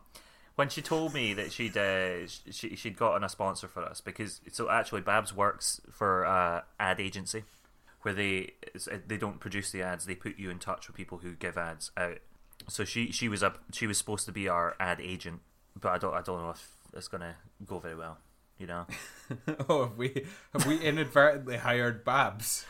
when 0.60 0.68
she 0.68 0.82
told 0.82 1.14
me 1.14 1.34
that 1.34 1.54
she'd 1.54 1.78
uh, 1.78 2.28
she 2.28 2.76
she'd 2.76 2.98
gotten 2.98 3.24
a 3.24 3.30
sponsor 3.30 3.66
for 3.66 3.82
us 3.82 4.02
because 4.02 4.42
so 4.52 4.70
actually 4.70 5.00
Babs 5.00 5.34
works 5.34 5.80
for 5.90 6.26
uh, 6.26 6.64
ad 6.78 7.00
agency 7.00 7.46
where 8.02 8.14
they 8.14 8.54
uh, 8.76 8.98
they 9.08 9.18
don't 9.18 9.40
produce 9.40 9.72
the 9.72 9.82
ads 9.82 10.06
they 10.06 10.16
put 10.16 10.38
you 10.38 10.50
in 10.50 10.60
touch 10.60 10.88
with 10.88 10.96
people 10.96 11.20
who 11.20 11.34
give 11.34 11.58
ads 11.58 11.92
out 11.98 12.18
so 12.68 12.84
she 12.86 13.12
she 13.12 13.28
was 13.28 13.44
up 13.44 13.60
she 13.72 13.88
was 13.88 13.98
supposed 13.98 14.26
to 14.26 14.32
be 14.32 14.48
our 14.48 14.76
ad 14.80 15.00
agent 15.02 15.42
but 15.80 15.90
I 15.90 15.98
don't 15.98 16.14
I 16.14 16.22
don't 16.22 16.42
know 16.42 16.52
if 16.52 16.70
it's 16.94 17.08
gonna 17.08 17.36
go 17.66 17.80
very 17.80 17.96
well 17.96 18.18
you 18.58 18.68
know 18.68 18.86
oh, 19.70 19.84
have 19.86 19.98
we 19.98 20.26
have 20.54 20.66
we 20.66 20.80
inadvertently 20.80 21.58
hired 21.58 22.04
Babs 22.04 22.66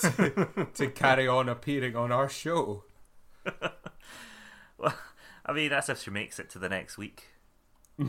to, 0.00 0.66
to 0.74 0.88
carry 0.88 1.28
on 1.28 1.48
appearing 1.48 1.94
on 1.94 2.10
our 2.10 2.28
show? 2.28 2.84
well 4.78 4.94
I 5.46 5.52
mean 5.52 5.70
that's 5.70 5.88
if 5.88 6.02
she 6.02 6.10
makes 6.10 6.38
it 6.38 6.50
to 6.50 6.58
the 6.58 6.68
next 6.68 6.98
week 6.98 7.28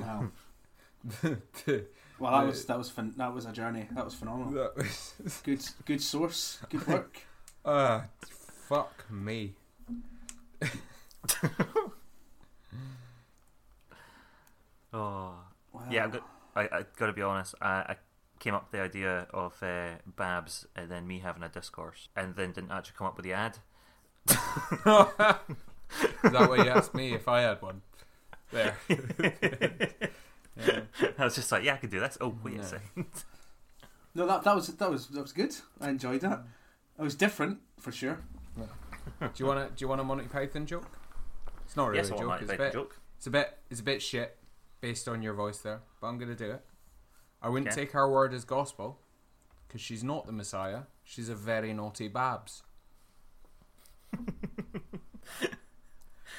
Wow. 0.00 0.28
To- 1.64 1.86
Well, 2.20 2.32
that 2.32 2.44
Uh, 2.44 2.46
was 2.46 2.64
that 2.66 2.78
was 2.78 2.90
fin- 2.90 3.14
that 3.16 3.34
was 3.34 3.46
a 3.46 3.52
journey. 3.52 3.88
That 3.92 4.04
was 4.04 4.14
phenomenal. 4.14 4.52
that 4.52 4.76
was- 4.76 5.40
Good 5.44 5.64
good 5.86 6.02
source. 6.02 6.58
Good 6.68 6.86
work. 6.92 7.18
Ah, 7.64 8.04
fuck 8.68 9.10
me. 9.10 9.54
oh 14.92 15.34
Wow. 15.72 15.80
yeah 15.90 16.04
I've 16.04 16.12
got, 16.12 16.22
I 16.56 16.62
I 16.62 16.84
gotta 16.96 17.12
be 17.12 17.22
honest 17.22 17.54
I, 17.60 17.68
I 17.70 17.96
came 18.38 18.54
up 18.54 18.64
with 18.64 18.72
the 18.72 18.84
idea 18.84 19.26
of 19.32 19.62
uh, 19.62 19.90
Babs 20.16 20.66
and 20.74 20.90
then 20.90 21.06
me 21.06 21.20
having 21.20 21.42
a 21.42 21.48
discourse 21.48 22.08
and 22.16 22.34
then 22.36 22.52
didn't 22.52 22.70
actually 22.72 22.94
come 22.96 23.06
up 23.06 23.16
with 23.16 23.24
the 23.24 23.32
ad 23.34 23.58
Is 24.28 24.36
that 26.32 26.48
what 26.48 26.58
you 26.64 26.70
asked 26.70 26.94
me 26.94 27.12
if 27.14 27.26
I 27.28 27.40
had 27.42 27.60
one? 27.62 27.82
There. 28.52 28.76
Yeah. 30.56 30.80
I 31.18 31.24
was 31.24 31.34
just 31.34 31.50
like 31.52 31.64
yeah 31.64 31.74
I 31.74 31.76
could 31.78 31.90
do 31.90 32.00
this 32.00 32.18
oh 32.20 32.34
wait 32.44 32.56
No. 32.56 32.62
a 32.62 32.66
second 32.66 33.06
No, 34.14 34.26
that 34.26 34.42
that 34.44 34.54
was 34.54 34.66
that 34.68 34.90
was 34.90 35.06
that 35.08 35.22
was 35.22 35.32
good. 35.32 35.54
I 35.80 35.88
enjoyed 35.90 36.20
that. 36.22 36.42
It 36.98 37.02
was 37.02 37.14
different 37.14 37.58
for 37.78 37.92
sure. 37.92 38.18
Do 38.56 39.28
you 39.36 39.46
want 39.46 39.68
to? 39.68 39.74
Do 39.74 39.82
you 39.84 39.88
want 39.88 40.00
a 40.00 40.04
Monty 40.04 40.24
Python 40.26 40.66
joke? 40.66 40.98
It's 41.64 41.76
not 41.76 41.86
really 41.88 41.98
yes 41.98 42.10
I 42.10 42.14
a 42.14 42.18
want 42.18 42.20
joke. 42.20 42.28
my 42.28 42.36
It's 42.36 42.44
a 42.44 42.48
big 42.48 42.58
bit. 42.58 42.72
joke 42.72 43.00
It's 43.16 43.26
a 43.26 43.30
bit. 43.30 43.58
It's 43.70 43.80
a 43.80 43.84
bit 43.84 44.02
shit 44.02 44.36
based 44.80 45.08
on 45.08 45.22
your 45.22 45.34
voice 45.34 45.58
there, 45.58 45.80
but 46.00 46.08
I'm 46.08 46.18
gonna 46.18 46.34
do 46.34 46.50
it. 46.50 46.64
I 47.40 47.48
wouldn't 47.48 47.68
Okay. 47.72 47.82
take 47.82 47.92
her 47.92 48.08
word 48.10 48.34
as 48.34 48.44
gospel 48.44 48.98
because 49.68 49.80
she's 49.80 50.02
not 50.04 50.26
the 50.26 50.32
Messiah. 50.32 50.82
She's 51.04 51.28
a 51.28 51.34
very 51.34 51.72
naughty 51.72 52.08
Babs. 52.08 52.62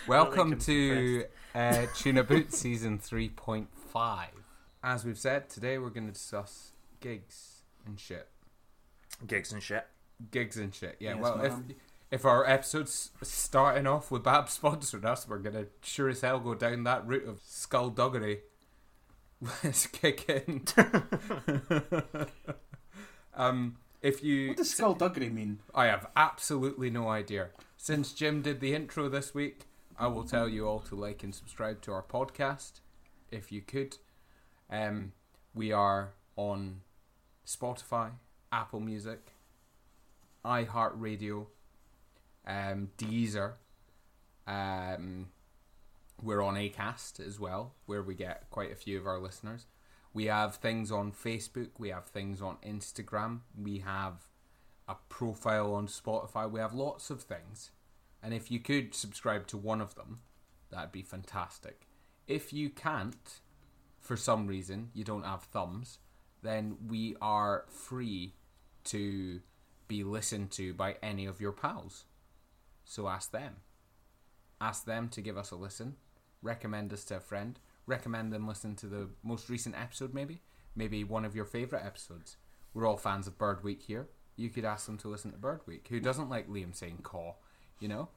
Welcome 0.07 0.57
to 0.59 1.25
uh, 1.53 1.85
Tuna 1.95 2.23
Boot 2.23 2.53
season 2.53 2.97
three 2.99 3.29
point 3.29 3.69
five. 3.91 4.29
As 4.83 5.05
we've 5.05 5.17
said, 5.19 5.49
today 5.49 5.77
we're 5.77 5.89
going 5.89 6.07
to 6.07 6.13
discuss 6.13 6.71
gigs 6.99 7.63
and 7.85 7.99
shit. 7.99 8.27
gigs 9.27 9.51
and 9.51 9.61
shit 9.61 9.85
Gigs 10.31 10.57
and 10.57 10.73
shit. 10.73 10.97
Yeah. 10.99 11.15
Yes, 11.15 11.21
well, 11.21 11.41
if 11.41 11.51
ma'am. 11.51 11.75
if 12.11 12.25
our 12.25 12.47
episode's 12.47 13.09
starting 13.23 13.87
off 13.87 14.11
with 14.11 14.23
Babs 14.23 14.57
sponsoring 14.59 15.03
us, 15.05 15.27
we're 15.27 15.39
gonna 15.39 15.65
sure 15.81 16.09
as 16.09 16.21
hell 16.21 16.39
go 16.39 16.53
down 16.53 16.83
that 16.83 17.07
route 17.07 17.27
of 17.27 17.39
skullduggery. 17.43 18.41
Let's 19.63 19.87
kick 19.87 20.29
in. 20.29 20.63
um, 23.33 23.77
if 24.03 24.23
you, 24.23 24.49
What 24.49 24.57
does 24.57 24.69
skullduggery 24.69 25.29
mean? 25.29 25.59
I 25.73 25.85
have 25.87 26.05
absolutely 26.15 26.91
no 26.91 27.09
idea. 27.09 27.49
Since 27.77 28.13
Jim 28.13 28.43
did 28.43 28.59
the 28.59 28.75
intro 28.75 29.09
this 29.09 29.33
week, 29.33 29.65
I 29.97 30.05
will 30.05 30.23
tell 30.23 30.47
you 30.47 30.67
all 30.67 30.81
to 30.81 30.95
like 30.95 31.23
and 31.23 31.33
subscribe 31.33 31.81
to 31.81 31.91
our 31.93 32.03
podcast, 32.03 32.81
if 33.31 33.51
you 33.51 33.61
could. 33.61 33.97
Um, 34.69 35.13
we 35.53 35.71
are 35.71 36.13
on 36.35 36.81
Spotify, 37.45 38.11
Apple 38.51 38.79
Music, 38.79 39.33
iHeartRadio, 40.45 41.47
um, 42.45 42.89
Deezer. 42.97 43.53
Um, 44.47 45.27
we're 46.21 46.41
on 46.41 46.55
Acast 46.55 47.25
as 47.25 47.39
well, 47.39 47.73
where 47.85 48.03
we 48.03 48.15
get 48.15 48.49
quite 48.49 48.71
a 48.71 48.75
few 48.75 48.97
of 48.97 49.07
our 49.07 49.19
listeners. 49.19 49.65
We 50.13 50.25
have 50.25 50.55
things 50.55 50.91
on 50.91 51.11
Facebook. 51.11 51.69
We 51.77 51.89
have 51.89 52.05
things 52.05 52.41
on 52.41 52.57
Instagram. 52.65 53.39
We 53.59 53.79
have 53.79 54.27
a 54.87 54.95
profile 55.09 55.73
on 55.73 55.87
Spotify. 55.87 56.49
We 56.49 56.59
have 56.59 56.73
lots 56.73 57.09
of 57.09 57.21
things. 57.21 57.71
And 58.21 58.33
if 58.33 58.51
you 58.51 58.59
could 58.59 58.93
subscribe 58.93 59.47
to 59.47 59.57
one 59.57 59.81
of 59.81 59.95
them, 59.95 60.19
that'd 60.69 60.91
be 60.91 61.01
fantastic. 61.01 61.87
If 62.27 62.53
you 62.53 62.69
can't, 62.69 63.39
for 63.99 64.15
some 64.17 64.47
reason, 64.47 64.89
you 64.93 65.03
don't 65.03 65.23
have 65.23 65.43
thumbs, 65.43 65.99
then 66.41 66.77
we 66.87 67.15
are 67.21 67.65
free 67.67 68.33
to 68.85 69.41
be 69.87 70.03
listened 70.03 70.51
to 70.51 70.73
by 70.73 70.95
any 71.03 71.25
of 71.25 71.41
your 71.41 71.51
pals. 71.51 72.05
So 72.85 73.07
ask 73.07 73.31
them. 73.31 73.57
Ask 74.59 74.85
them 74.85 75.09
to 75.09 75.21
give 75.21 75.37
us 75.37 75.51
a 75.51 75.55
listen. 75.55 75.95
Recommend 76.41 76.93
us 76.93 77.03
to 77.05 77.17
a 77.17 77.19
friend. 77.19 77.59
Recommend 77.85 78.31
them 78.31 78.47
listen 78.47 78.75
to 78.77 78.87
the 78.87 79.09
most 79.23 79.49
recent 79.49 79.75
episode, 79.75 80.13
maybe. 80.13 80.41
Maybe 80.75 81.03
one 81.03 81.25
of 81.25 81.35
your 81.35 81.45
favourite 81.45 81.85
episodes. 81.85 82.37
We're 82.73 82.87
all 82.87 82.97
fans 82.97 83.27
of 83.27 83.37
Bird 83.37 83.63
Week 83.63 83.81
here. 83.81 84.07
You 84.35 84.49
could 84.49 84.65
ask 84.65 84.85
them 84.85 84.97
to 84.99 85.09
listen 85.09 85.31
to 85.31 85.37
Bird 85.37 85.61
Week. 85.67 85.87
Who 85.89 85.99
doesn't 85.99 86.29
like 86.29 86.49
Liam 86.49 86.75
saying 86.75 86.99
caw? 87.03 87.33
You 87.79 87.89
know? 87.89 88.09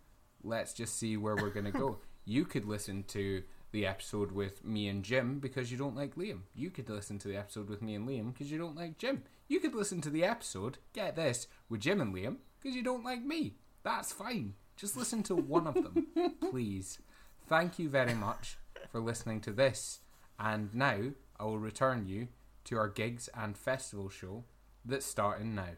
Let's 0.42 0.74
just 0.74 0.98
see 0.98 1.16
where 1.16 1.36
we're 1.36 1.50
going 1.50 1.66
to 1.66 1.72
go. 1.72 1.98
You 2.26 2.46
could 2.46 2.64
listen 2.64 3.02
to 3.08 3.42
the 3.74 3.84
episode 3.84 4.30
with 4.30 4.64
me 4.64 4.86
and 4.86 5.02
Jim 5.04 5.40
because 5.40 5.72
you 5.72 5.76
don't 5.76 5.96
like 5.96 6.14
Liam. 6.14 6.42
You 6.54 6.70
could 6.70 6.88
listen 6.88 7.18
to 7.18 7.28
the 7.28 7.36
episode 7.36 7.68
with 7.68 7.82
me 7.82 7.96
and 7.96 8.08
Liam 8.08 8.32
because 8.32 8.50
you 8.50 8.56
don't 8.56 8.76
like 8.76 8.98
Jim. 8.98 9.24
You 9.48 9.58
could 9.58 9.74
listen 9.74 10.00
to 10.02 10.10
the 10.10 10.24
episode, 10.24 10.78
get 10.92 11.16
this, 11.16 11.48
with 11.68 11.80
Jim 11.80 12.00
and 12.00 12.14
Liam 12.14 12.36
because 12.62 12.76
you 12.76 12.84
don't 12.84 13.04
like 13.04 13.22
me. 13.22 13.56
That's 13.82 14.12
fine. 14.12 14.54
Just 14.76 14.96
listen 14.96 15.24
to 15.24 15.34
one 15.34 15.66
of 15.66 15.74
them, 15.74 16.06
please. 16.50 17.00
Thank 17.48 17.80
you 17.80 17.88
very 17.88 18.14
much 18.14 18.58
for 18.92 19.00
listening 19.00 19.40
to 19.40 19.50
this. 19.50 19.98
And 20.38 20.72
now 20.72 21.10
I 21.40 21.44
will 21.44 21.58
return 21.58 22.06
you 22.06 22.28
to 22.66 22.78
our 22.78 22.88
gigs 22.88 23.28
and 23.34 23.58
festival 23.58 24.08
show 24.08 24.44
that's 24.84 25.04
starting 25.04 25.56
now. 25.56 25.74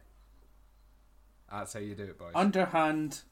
That's 1.50 1.72
how 1.72 1.80
you 1.80 1.94
do 1.94 2.04
it, 2.04 2.18
boys. 2.18 2.32
Underhand, 2.34 3.22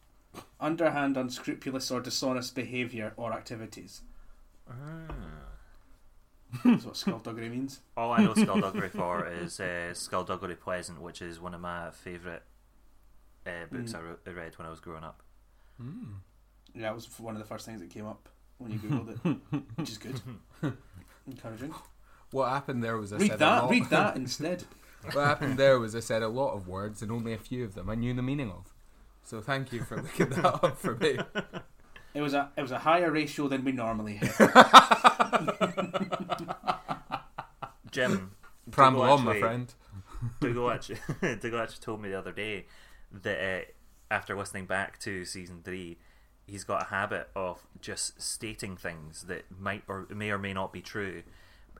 underhand, 0.59 1.19
unscrupulous 1.19 1.91
or 1.91 2.01
dishonest 2.01 2.55
behaviour 2.55 3.13
or 3.19 3.35
activities. 3.35 4.01
That's 6.65 6.85
what 6.85 6.97
skullduggery 6.97 7.49
means. 7.49 7.81
All 7.97 8.13
I 8.13 8.23
know 8.23 8.35
Skullduggery 8.35 8.89
for 8.89 9.27
is 9.27 9.59
uh, 9.61 9.91
Skulduggery 9.93 10.59
Pleasant, 10.59 11.01
which 11.01 11.21
is 11.21 11.41
one 11.41 11.53
of 11.55 11.61
my 11.61 11.91
favourite 11.91 12.43
uh, 13.47 13.67
books 13.71 13.93
Mm. 13.93 13.97
I, 13.97 14.01
wrote, 14.03 14.21
I 14.27 14.31
read 14.31 14.57
when 14.59 14.67
I 14.67 14.71
was 14.71 14.81
growing 14.81 15.03
up. 15.05 15.23
Mm. 15.83 16.15
Yeah, 16.75 16.91
it 16.91 16.95
was 16.95 17.09
one 17.19 17.35
of 17.35 17.41
the 17.43 17.47
first 17.49 17.67
things 17.67 17.81
that 17.81 17.91
came 17.91 18.07
up 18.07 18.29
when 18.59 18.71
you 18.71 18.79
googled 18.79 19.11
it, 19.27 19.63
which 19.77 19.91
is 19.91 19.99
good. 19.99 20.21
Encouraging. 21.27 21.75
What 22.31 22.49
happened 22.51 22.83
there 22.85 22.97
was 22.97 23.13
I 23.13 23.17
Read 23.17 23.27
said 23.31 23.37
a 23.37 23.39
that. 23.39 23.63
lot. 23.63 23.71
Read 23.71 23.91
that 23.91 24.17
instead. 24.25 24.65
what 25.13 25.25
happened 25.27 25.59
there 25.59 25.79
was 25.81 25.95
I 25.97 26.01
said 26.01 26.23
a 26.23 26.29
lot 26.29 26.55
of 26.55 26.69
words 26.69 27.03
and 27.03 27.11
only 27.11 27.33
a 27.33 27.39
few 27.39 27.65
of 27.65 27.75
them 27.75 27.91
I 27.91 27.95
knew 27.97 28.15
the 28.15 28.23
meaning 28.23 28.51
of. 28.51 28.73
So 29.25 29.41
thank 29.41 29.73
you 29.73 29.83
for 29.83 29.97
looking 29.97 30.31
that 30.31 30.45
up 30.65 30.79
for 30.79 30.95
me. 30.97 31.19
It 32.15 32.21
was 32.23 32.33
a 32.35 32.51
it 32.57 32.63
was 32.63 32.71
a 32.71 32.79
higher 32.79 33.11
ratio 33.11 33.49
than 33.49 33.65
we 33.65 33.73
normally 33.73 34.15
hit. 34.17 34.31
Jim, 37.91 38.33
Pramble 38.71 39.01
Dougal 39.03 39.19
on, 39.19 39.25
my 39.25 39.39
friend. 39.41 39.73
Dougal 40.41 40.71
actually, 40.71 40.99
Dougal 41.41 41.61
actually 41.61 41.81
told 41.83 42.01
me 42.01 42.09
the 42.11 42.19
other 42.19 42.33
day 42.33 42.67
that 43.23 43.39
uh, 43.39 43.65
after 44.15 44.37
listening 44.37 44.67
back 44.67 44.99
to 45.01 45.25
season 45.25 45.61
three, 45.65 45.99
he's 46.47 46.65
got 46.65 46.83
a 46.83 46.85
habit 46.87 47.29
of 47.37 47.67
just 47.81 48.21
stating 48.21 48.77
things 48.77 49.25
that 49.25 49.45
might 49.59 49.83
or 49.89 50.07
may 50.11 50.31
or 50.31 50.39
may 50.39 50.53
not 50.53 50.73
be 50.73 50.81
true, 50.81 51.23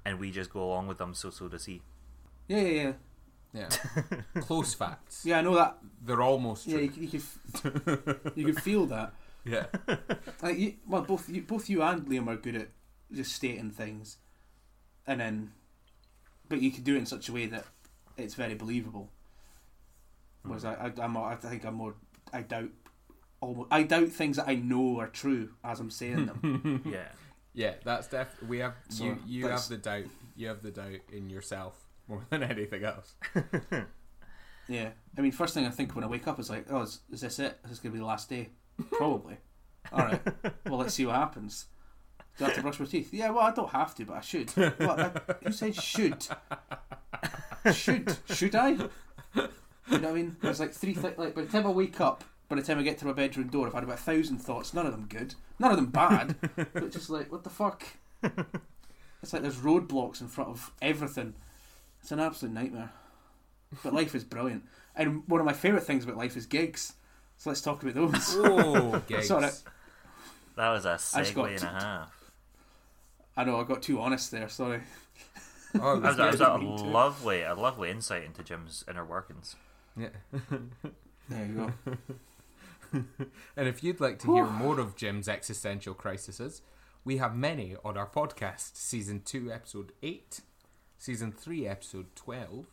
and 0.05 0.19
we 0.19 0.31
just 0.31 0.53
go 0.53 0.63
along 0.63 0.87
with 0.89 0.99
them. 0.99 1.15
So 1.15 1.31
so 1.31 1.49
does 1.49 1.65
he. 1.67 1.83
Yeah, 2.49 2.61
yeah, 2.61 2.83
yeah. 2.83 2.93
Yeah. 3.57 3.69
Close 4.43 4.75
facts. 4.75 5.23
Yeah, 5.25 5.39
I 5.39 5.43
know 5.43 5.55
that. 5.55 5.79
They're 6.05 6.21
almost 6.21 6.67
Yeah, 6.67 6.79
you, 6.79 6.89
could- 6.89 7.03
you 7.03 7.09
could 7.09 8.21
you 8.37 8.45
could 8.47 8.61
feel 8.61 8.87
that. 8.87 9.15
Yeah. 9.45 9.67
Like 10.43 10.59
you, 10.59 10.75
well, 10.87 11.03
both 11.03 11.29
you, 11.29 11.43
both 11.43 11.71
you 11.71 11.83
and 11.83 12.03
Liam 12.07 12.27
are 12.29 12.37
good 12.37 12.57
at 12.57 12.69
just 13.13 13.33
stating 13.35 13.71
things, 13.71 14.19
and 15.07 15.21
then, 15.21 15.53
but 16.49 16.61
you 16.61 16.71
can 16.71 16.83
do 16.83 16.95
it 16.95 16.99
in 16.99 17.07
such 17.07 17.29
a 17.31 17.33
way 17.33 17.47
that 17.47 17.65
it's 18.19 18.35
very 18.35 18.55
believable. 18.55 19.09
Hmm. 20.43 20.51
Whereas 20.51 20.65
I, 20.67 20.75
I, 20.75 20.93
I'm, 21.03 21.17
I 21.17 21.35
think 21.37 21.65
I'm 21.65 21.75
more, 21.75 21.95
I 22.33 22.43
doubt, 22.43 22.69
almost, 23.41 23.69
I 23.71 23.85
doubt 23.85 24.09
things 24.11 24.37
that 24.37 24.49
I 24.49 24.57
know 24.57 25.01
are 25.01 25.07
true 25.09 25.51
as 25.65 25.81
I'm 25.81 25.91
saying 25.91 26.27
them. 26.27 26.83
Yeah. 26.93 27.09
Yeah, 27.55 27.75
that's 27.85 28.09
def. 28.09 28.29
We 28.43 28.59
have 28.59 28.75
So, 28.89 29.05
you. 29.05 29.19
You 29.27 29.43
that's- 29.45 29.69
have 29.69 29.71
the 29.71 29.83
doubt. 29.83 30.11
You 30.37 30.49
have 30.49 30.63
the 30.63 30.73
doubt 30.73 31.01
in 31.13 31.31
yourself 31.31 31.75
more 32.09 32.27
than 32.29 32.43
anything 32.43 32.83
else. 32.85 33.15
yeah, 34.69 34.91
I 35.17 35.21
mean, 35.21 35.33
first 35.33 35.55
thing 35.55 35.65
I 35.67 35.71
think 35.71 35.95
when 35.95 36.05
I 36.05 36.09
wake 36.09 36.27
up 36.27 36.41
is 36.41 36.51
like, 36.51 36.67
oh, 36.71 36.83
is, 36.83 37.01
is 37.13 37.21
this 37.21 37.39
it? 37.39 37.59
Is 37.65 37.71
this 37.71 37.79
gonna 37.79 37.93
be 37.93 37.99
the 38.01 38.05
last 38.05 38.29
day? 38.29 38.49
Probably. 38.93 39.37
All 39.93 40.01
right. 40.01 40.21
Well, 40.67 40.79
let's 40.79 40.95
see 40.95 41.07
what 41.07 41.17
happens. 41.17 41.67
Do 42.39 42.45
I 42.45 42.49
have 42.49 42.57
to 42.57 42.63
brush 42.63 42.81
my 42.81 42.87
teeth? 42.87 43.13
Yeah. 43.13 43.31
Well, 43.31 43.45
I 43.45 43.53
don't 43.53 43.71
have 43.71 43.95
to, 43.97 44.05
but 44.05 44.17
I 44.17 44.21
should. 44.21 44.53
Well, 44.57 44.99
I, 45.01 45.11
who 45.45 45.53
said 45.53 45.75
should? 45.77 46.27
Should 47.73 48.17
should 48.31 48.55
I? 48.55 48.71
You 48.71 48.79
know 49.37 49.49
what 49.89 50.05
I 50.05 50.13
mean? 50.13 50.37
There's 50.43 50.61
like 50.61 50.73
three 50.73 50.95
th- 50.95 51.17
like 51.19 51.35
by 51.35 51.43
the 51.43 51.49
time 51.53 51.67
I 51.67 51.71
wake 51.71 52.01
up, 52.01 52.25
by 52.49 52.57
the 52.57 52.63
time 52.63 52.79
I 52.79 52.83
get 52.83 52.99
to 52.99 53.07
my 53.07 53.13
bedroom 53.13 53.49
door, 53.49 53.67
I've 53.67 53.75
had 53.75 53.85
about 53.85 53.99
a 53.99 54.03
thousand 54.03 54.39
thoughts. 54.39 54.75
None 54.75 54.87
of 54.87 54.93
them 54.93 55.07
good. 55.09 55.35
None 55.59 55.71
of 55.71 55.77
them 55.77 55.87
bad. 55.87 56.37
but 56.57 56.91
just 56.91 57.09
like 57.11 57.31
what 57.31 57.45
the 57.45 57.51
fuck? 57.51 57.85
It's 59.23 59.33
like 59.33 59.43
there's 59.43 59.57
roadblocks 59.57 60.21
in 60.21 60.29
front 60.29 60.51
of 60.51 60.71
everything. 60.83 61.35
It's 62.03 62.13
an 62.13 62.21
absolute 62.21 62.53
nightmare. 62.53 62.91
But 63.83 63.95
life 63.95 64.15
is 64.15 64.25
brilliant, 64.25 64.65
and 64.95 65.23
one 65.27 65.41
of 65.41 65.47
my 65.47 65.53
favourite 65.55 65.85
things 65.85 66.05
about 66.05 66.17
life 66.19 66.37
is 66.37 66.47
gigs. 66.47 66.95
So 67.39 67.51
let's 67.51 67.61
talk 67.61 67.83
about 67.83 67.95
those. 67.95 68.35
Oh, 68.39 69.03
gigs. 69.07 69.27
Sorry. 69.29 69.51
That 70.57 70.71
was 70.71 70.85
a 70.87 70.91
I 70.91 70.93
just 71.23 71.35
segue 71.35 71.49
and 71.51 71.59
t- 71.59 71.67
a 71.67 71.71
half. 71.71 72.31
I 73.37 73.45
know 73.45 73.61
I 73.61 73.65
got 73.65 73.83
too 73.83 74.01
honest 74.01 74.31
there. 74.31 74.49
Sorry. 74.49 74.81
Oh, 75.75 75.99
That 75.99 76.09
was, 76.09 76.17
that 76.19 76.31
was 76.33 76.41
Yeah, 76.41 76.55
a 76.55 76.59
me 76.59 76.77
too. 76.79 76.85
lovely, 76.85 77.43
a 77.43 77.55
lovely 77.55 77.91
insight 77.91 78.23
into 78.25 78.45
Jim's 78.45 78.85
inner 78.89 79.05
workings. 79.05 79.57
yeah. 79.97 80.09
There 81.29 81.47
you 81.47 81.55
go. 81.55 81.97
And 83.57 83.67
if 83.67 83.83
you'd 83.83 83.99
like 84.01 84.19
to 84.21 84.35
hear 84.35 84.45
more 84.45 84.79
of 84.79 84.95
Jim's 84.95 85.27
existential 85.29 85.95
crises, 85.95 86.63
we 87.05 87.17
have 87.17 87.35
many 87.35 87.75
on 87.85 87.97
our 87.97 88.07
podcast 88.07 88.77
Season 88.77 89.21
2, 89.25 89.51
Episode 89.51 89.93
8, 90.03 90.41
Season 90.99 91.33
3, 91.33 91.67
Episode 91.67 92.15
12, 92.15 92.67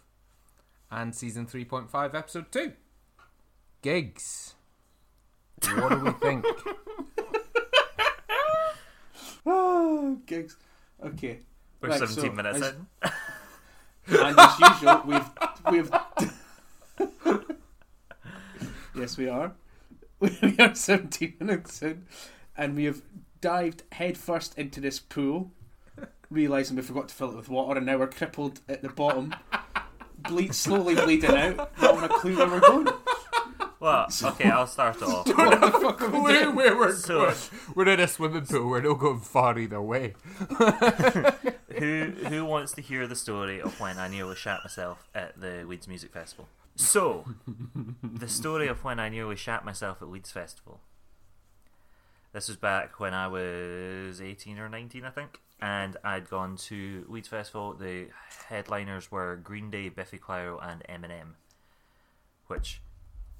and 0.91 1.15
Season 1.15 1.48
3.5, 1.48 2.13
Episode 2.13 2.51
2. 2.51 2.74
Gigs. 3.81 4.55
What 5.75 5.89
do 5.89 5.97
we 6.00 6.11
think? 6.11 6.45
Oh, 9.45 10.19
gigs. 10.25 10.57
Okay. 11.03 11.39
We're 11.81 11.89
Right, 11.89 12.00
17 12.00 12.23
so, 12.23 12.31
minutes 12.31 12.61
as- 12.61 12.73
in. 12.73 12.88
And 14.07 14.38
as 14.38 14.59
usual, 14.59 15.01
we've 15.05 15.29
we've. 15.71 15.91
yes, 18.95 19.15
we 19.15 19.29
are. 19.29 19.53
We 20.19 20.55
are 20.59 20.73
17 20.75 21.35
minutes 21.39 21.81
in, 21.83 22.05
and 22.57 22.75
we 22.75 22.85
have 22.85 23.03
dived 23.41 23.83
headfirst 23.91 24.57
into 24.57 24.81
this 24.81 25.00
pool, 25.00 25.51
realizing 26.31 26.75
we 26.75 26.81
forgot 26.81 27.09
to 27.09 27.15
fill 27.15 27.29
it 27.31 27.35
with 27.38 27.47
water, 27.47 27.77
and 27.77 27.85
now 27.85 27.97
we're 28.00 28.07
crippled 28.07 28.59
at 28.67 28.81
the 28.81 28.89
bottom, 28.89 29.35
bleed 30.27 30.55
slowly 30.55 30.95
bleeding 30.95 31.29
out. 31.38 31.57
Not 31.79 31.95
having 31.95 32.03
a 32.03 32.09
clue 32.19 32.35
where 32.38 32.47
we're 32.47 32.59
going. 32.59 32.88
Well, 33.81 34.07
okay, 34.23 34.50
I'll 34.50 34.67
start 34.67 35.01
off. 35.01 35.27
What 35.27 35.59
the 35.59 35.71
fuck 35.71 36.01
are 36.03 36.09
we 36.11 36.19
Where, 36.21 36.43
doing? 36.45 36.55
where 36.55 36.77
we're 36.77 36.93
So- 36.95 37.25
going. 37.25 37.35
We're 37.75 37.89
in 37.89 38.00
a 38.00 38.07
swimming 38.07 38.45
pool. 38.45 38.69
We're 38.69 38.81
not 38.81 39.00
going 39.00 39.19
far 39.19 39.57
either 39.57 39.81
way. 39.81 40.13
who 41.79 42.11
who 42.29 42.45
wants 42.45 42.73
to 42.73 42.81
hear 42.81 43.07
the 43.07 43.15
story 43.15 43.59
of 43.61 43.79
when 43.79 43.97
I 43.97 44.07
nearly 44.07 44.35
shat 44.35 44.59
myself 44.63 45.07
at 45.15 45.39
the 45.41 45.63
Leeds 45.67 45.88
Music 45.88 46.13
Festival? 46.13 46.47
So, 46.75 47.25
the 48.03 48.27
story 48.27 48.67
of 48.67 48.83
when 48.83 49.00
I 49.00 49.09
nearly 49.09 49.35
shat 49.35 49.65
myself 49.65 50.01
at 50.01 50.09
Leeds 50.09 50.31
Festival. 50.31 50.79
This 52.33 52.47
was 52.47 52.55
back 52.57 53.00
when 53.00 53.13
I 53.13 53.27
was 53.27 54.21
18 54.21 54.57
or 54.57 54.69
19, 54.69 55.03
I 55.03 55.09
think, 55.09 55.41
and 55.61 55.97
I'd 56.03 56.29
gone 56.29 56.55
to 56.69 57.05
Leeds 57.09 57.27
Festival. 57.27 57.73
The 57.73 58.07
headliners 58.47 59.11
were 59.11 59.35
Green 59.35 59.69
Day, 59.69 59.89
Biffy 59.89 60.17
Clyro, 60.17 60.59
and 60.65 60.81
Eminem, 60.88 61.33
which 62.47 62.79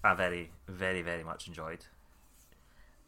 I 0.03 0.13
very, 0.13 0.51
very, 0.67 1.01
very 1.01 1.24
much 1.24 1.48
enjoyed. 1.48 1.86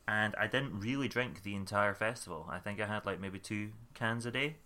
And 0.07 0.35
I 0.37 0.47
didn't 0.47 0.79
really 0.79 1.07
drink 1.07 1.43
the 1.43 1.55
entire 1.55 1.93
festival. 1.93 2.47
I 2.49 2.59
think 2.59 2.79
I 2.79 2.87
had 2.87 3.05
like 3.05 3.19
maybe 3.19 3.39
two 3.39 3.71
cans 3.93 4.25
a 4.25 4.31
day 4.31 4.57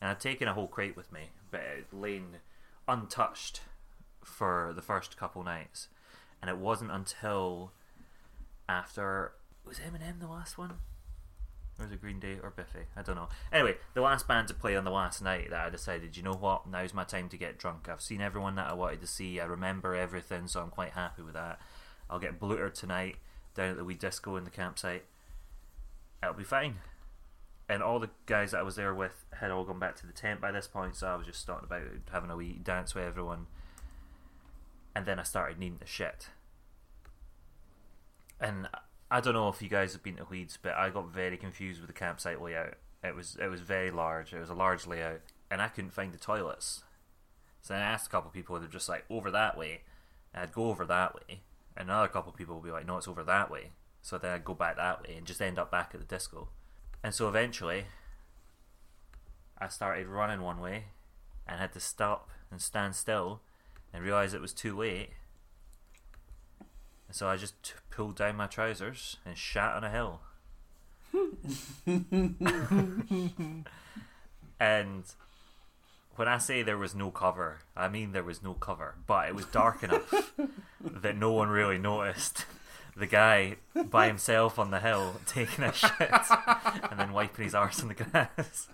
and 0.00 0.10
I'd 0.10 0.20
taken 0.20 0.48
a 0.48 0.54
whole 0.54 0.68
crate 0.68 0.96
with 0.96 1.12
me, 1.12 1.30
but 1.50 1.60
it 1.60 1.86
lain 1.92 2.38
untouched 2.86 3.62
for 4.22 4.72
the 4.74 4.82
first 4.82 5.16
couple 5.16 5.42
nights. 5.42 5.88
And 6.40 6.50
it 6.50 6.58
wasn't 6.58 6.90
until 6.90 7.72
after 8.68 9.32
was 9.64 9.78
Eminem 9.78 10.20
the 10.20 10.26
last 10.26 10.58
one, 10.58 10.72
or 11.78 11.84
was 11.84 11.92
it 11.92 12.00
Green 12.00 12.20
Day 12.20 12.36
or 12.42 12.50
Biffy? 12.50 12.86
I 12.96 13.02
don't 13.02 13.16
know. 13.16 13.28
Anyway, 13.52 13.76
the 13.94 14.00
last 14.00 14.28
band 14.28 14.48
to 14.48 14.54
play 14.54 14.76
on 14.76 14.84
the 14.84 14.90
last 14.90 15.22
night 15.22 15.50
that 15.50 15.66
I 15.66 15.70
decided, 15.70 16.16
you 16.16 16.22
know 16.22 16.34
what, 16.34 16.68
now's 16.68 16.94
my 16.94 17.04
time 17.04 17.28
to 17.30 17.36
get 17.36 17.58
drunk. 17.58 17.88
I've 17.88 18.02
seen 18.02 18.20
everyone 18.20 18.54
that 18.56 18.70
I 18.70 18.74
wanted 18.74 19.00
to 19.00 19.06
see. 19.06 19.40
I 19.40 19.44
remember 19.44 19.94
everything, 19.94 20.46
so 20.46 20.60
I'm 20.60 20.70
quite 20.70 20.92
happy 20.92 21.22
with 21.22 21.34
that. 21.34 21.60
I'll 22.10 22.18
get 22.18 22.38
blooter 22.38 22.70
tonight 22.70 23.16
down 23.54 23.70
at 23.70 23.76
the 23.76 23.84
wee 23.84 23.94
disco 23.94 24.36
in 24.36 24.44
the 24.44 24.50
campsite. 24.50 25.04
It'll 26.22 26.34
be 26.34 26.44
fine 26.44 26.76
and 27.72 27.82
all 27.82 27.98
the 27.98 28.10
guys 28.26 28.50
that 28.50 28.58
I 28.58 28.62
was 28.62 28.76
there 28.76 28.92
with 28.94 29.24
had 29.40 29.50
all 29.50 29.64
gone 29.64 29.78
back 29.78 29.96
to 29.96 30.06
the 30.06 30.12
tent 30.12 30.42
by 30.42 30.52
this 30.52 30.66
point, 30.66 30.94
so 30.94 31.06
I 31.06 31.16
was 31.16 31.26
just 31.26 31.40
starting 31.40 31.64
about 31.64 31.82
having 32.12 32.30
a 32.30 32.36
wee 32.36 32.60
dance 32.62 32.94
with 32.94 33.04
everyone. 33.04 33.46
And 34.94 35.06
then 35.06 35.18
I 35.18 35.22
started 35.22 35.58
needing 35.58 35.78
to 35.78 35.86
shit. 35.86 36.28
And 38.38 38.68
I 39.12 39.20
don't 39.20 39.34
know 39.34 39.50
if 39.50 39.60
you 39.60 39.68
guys 39.68 39.92
have 39.92 40.02
been 40.02 40.16
to 40.16 40.26
Leeds, 40.30 40.58
but 40.60 40.72
I 40.72 40.88
got 40.88 41.12
very 41.12 41.36
confused 41.36 41.82
with 41.82 41.88
the 41.88 41.92
campsite 41.92 42.40
layout. 42.40 42.76
It 43.04 43.14
was 43.14 43.36
it 43.38 43.48
was 43.48 43.60
very 43.60 43.90
large. 43.90 44.32
It 44.32 44.40
was 44.40 44.48
a 44.48 44.54
large 44.54 44.86
layout, 44.86 45.20
and 45.50 45.60
I 45.60 45.68
couldn't 45.68 45.92
find 45.92 46.14
the 46.14 46.18
toilets. 46.18 46.82
So 47.60 47.74
I 47.74 47.78
asked 47.78 48.06
a 48.06 48.10
couple 48.10 48.28
of 48.28 48.34
people, 48.34 48.58
they're 48.58 48.68
just 48.68 48.88
like 48.88 49.04
over 49.10 49.30
that 49.30 49.58
way. 49.58 49.82
And 50.32 50.42
I'd 50.42 50.52
go 50.52 50.70
over 50.70 50.86
that 50.86 51.14
way, 51.14 51.42
and 51.76 51.90
another 51.90 52.08
couple 52.08 52.32
of 52.32 52.38
people 52.38 52.54
would 52.54 52.64
be 52.64 52.70
like, 52.70 52.86
no, 52.86 52.96
it's 52.96 53.06
over 53.06 53.22
that 53.22 53.50
way. 53.50 53.72
So 54.00 54.16
then 54.16 54.32
I'd 54.32 54.46
go 54.46 54.54
back 54.54 54.76
that 54.76 55.02
way 55.02 55.14
and 55.18 55.26
just 55.26 55.42
end 55.42 55.58
up 55.58 55.70
back 55.70 55.90
at 55.92 56.00
the 56.00 56.06
disco. 56.06 56.48
And 57.04 57.12
so 57.12 57.28
eventually, 57.28 57.84
I 59.58 59.68
started 59.68 60.06
running 60.06 60.40
one 60.40 60.58
way 60.58 60.84
and 61.46 61.60
had 61.60 61.74
to 61.74 61.80
stop 61.80 62.30
and 62.50 62.62
stand 62.62 62.94
still 62.96 63.42
and 63.92 64.02
realize 64.02 64.32
it 64.32 64.40
was 64.40 64.54
too 64.54 64.74
late. 64.74 65.10
So 67.12 67.28
I 67.28 67.36
just 67.36 67.62
t- 67.62 67.72
pulled 67.90 68.16
down 68.16 68.36
my 68.36 68.46
trousers 68.46 69.18
and 69.24 69.36
shat 69.36 69.74
on 69.74 69.84
a 69.84 69.90
hill. 69.90 70.20
and 74.58 75.04
when 76.16 76.28
I 76.28 76.38
say 76.38 76.62
there 76.62 76.78
was 76.78 76.94
no 76.94 77.10
cover, 77.10 77.58
I 77.76 77.88
mean 77.88 78.12
there 78.12 78.24
was 78.24 78.42
no 78.42 78.54
cover, 78.54 78.94
but 79.06 79.28
it 79.28 79.34
was 79.34 79.44
dark 79.46 79.82
enough 79.82 80.32
that 80.80 81.16
no 81.16 81.32
one 81.32 81.48
really 81.48 81.78
noticed 81.78 82.46
the 82.96 83.06
guy 83.06 83.56
by 83.90 84.06
himself 84.06 84.58
on 84.58 84.70
the 84.70 84.80
hill 84.80 85.20
taking 85.26 85.64
a 85.64 85.72
shit 85.72 85.90
and 86.00 86.98
then 86.98 87.12
wiping 87.12 87.44
his 87.44 87.54
arse 87.54 87.82
on 87.82 87.88
the 87.88 87.94
grass. 87.94 88.68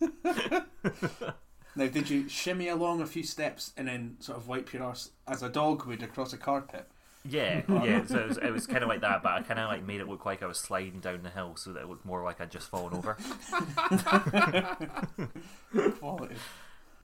Now, 1.74 1.86
did 1.86 2.10
you 2.10 2.28
shimmy 2.28 2.68
along 2.68 3.00
a 3.00 3.06
few 3.06 3.22
steps 3.22 3.72
and 3.78 3.88
then 3.88 4.18
sort 4.20 4.36
of 4.36 4.46
wipe 4.46 4.74
your 4.74 4.82
arse 4.82 5.08
as 5.26 5.42
a 5.42 5.48
dog 5.48 5.86
would 5.86 6.02
across 6.02 6.34
a 6.34 6.36
carpet? 6.36 6.86
Yeah, 7.28 7.62
yeah. 7.68 8.04
So 8.04 8.18
it 8.18 8.28
was, 8.28 8.38
it 8.38 8.50
was 8.52 8.66
kind 8.66 8.82
of 8.82 8.88
like 8.88 9.00
that, 9.02 9.22
but 9.22 9.32
I 9.32 9.42
kind 9.42 9.60
of 9.60 9.68
like 9.68 9.84
made 9.86 10.00
it 10.00 10.08
look 10.08 10.26
like 10.26 10.42
I 10.42 10.46
was 10.46 10.58
sliding 10.58 11.00
down 11.00 11.22
the 11.22 11.30
hill, 11.30 11.54
so 11.56 11.72
that 11.72 11.82
it 11.82 11.88
looked 11.88 12.04
more 12.04 12.22
like 12.24 12.40
I'd 12.40 12.50
just 12.50 12.68
fallen 12.68 12.94
over. 12.94 13.16
Quality. 15.98 16.34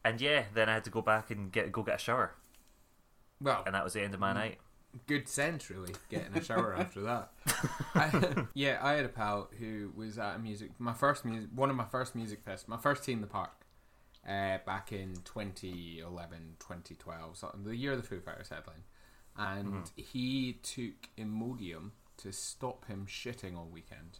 And 0.05 0.21
yeah, 0.21 0.45
then 0.55 0.69
I 0.69 0.75
had 0.75 0.85
to 0.85 0.91
go 0.91 1.03
back 1.03 1.31
and 1.31 1.51
get 1.53 1.71
go 1.73 1.83
get 1.83 1.97
a 1.97 1.99
shower, 1.99 2.33
Well, 3.41 3.63
and 3.67 3.75
that 3.75 3.85
was 3.85 3.93
the 3.93 4.03
end 4.03 4.15
of 4.15 4.21
my 4.21 4.33
night. 4.33 4.59
good 5.07 5.29
sense, 5.29 5.69
really, 5.71 5.93
getting 6.09 6.35
a 6.37 6.43
shower 6.43 6.75
after 6.75 7.01
that. 7.03 7.31
I, 7.95 8.47
yeah, 8.55 8.79
I 8.83 8.93
had 8.95 9.05
a 9.05 9.09
pal 9.09 9.51
who 9.59 9.93
was 9.97 10.19
at 10.19 10.37
a 10.37 10.39
music, 10.39 10.71
my 10.79 10.95
first 10.95 11.25
music, 11.25 11.51
one 11.55 11.71
of 11.71 11.77
my 11.77 11.85
first 11.85 12.15
music 12.15 12.43
fest, 12.45 12.69
my 12.69 12.77
first 12.79 13.05
T 13.05 13.13
in 13.13 13.21
the 13.21 13.27
Park, 13.27 13.53
uh, 14.27 14.59
back 14.65 14.93
in 14.93 15.15
2011, 15.25 16.57
2012, 16.59 17.37
so 17.37 17.55
the 17.65 17.77
year 17.77 17.93
of 17.93 18.01
the 18.01 18.07
Foo 18.07 18.21
Fighters 18.21 18.49
headline. 18.49 18.85
And 19.39 19.91
he 19.95 20.59
took 20.63 21.09
Imodium 21.17 21.91
to 22.19 22.33
stop 22.33 22.87
him 22.87 23.07
shitting 23.09 23.57
all 23.57 23.69
weekend 23.73 24.19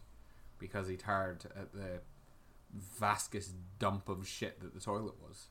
because 0.57 0.87
he'd 0.87 1.03
heard 1.03 1.45
at 1.57 1.73
the 1.73 1.99
vastest 2.73 3.53
dump 3.79 4.07
of 4.07 4.27
shit 4.27 4.61
that 4.61 4.73
the 4.73 4.79
toilet 4.79 5.15
was. 5.21 5.47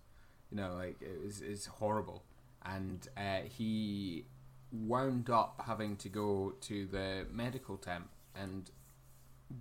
You 0.51 0.57
know, 0.57 0.75
like 0.75 0.97
it 1.03 1.23
was 1.23 1.43
it's 1.43 1.67
horrible. 1.67 2.25
And 2.65 3.07
uh, 3.17 3.41
he 3.45 4.25
wound 4.73 5.31
up 5.31 5.63
having 5.67 5.97
to 5.97 6.09
go 6.09 6.55
to 6.63 6.87
the 6.87 7.27
medical 7.31 7.77
tent 7.77 8.05
and 8.35 8.71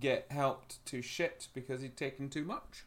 get 0.00 0.26
helped 0.30 0.84
to 0.86 1.02
shit 1.02 1.48
because 1.54 1.82
he'd 1.82 1.96
taken 1.96 2.28
too 2.28 2.44
much. 2.44 2.84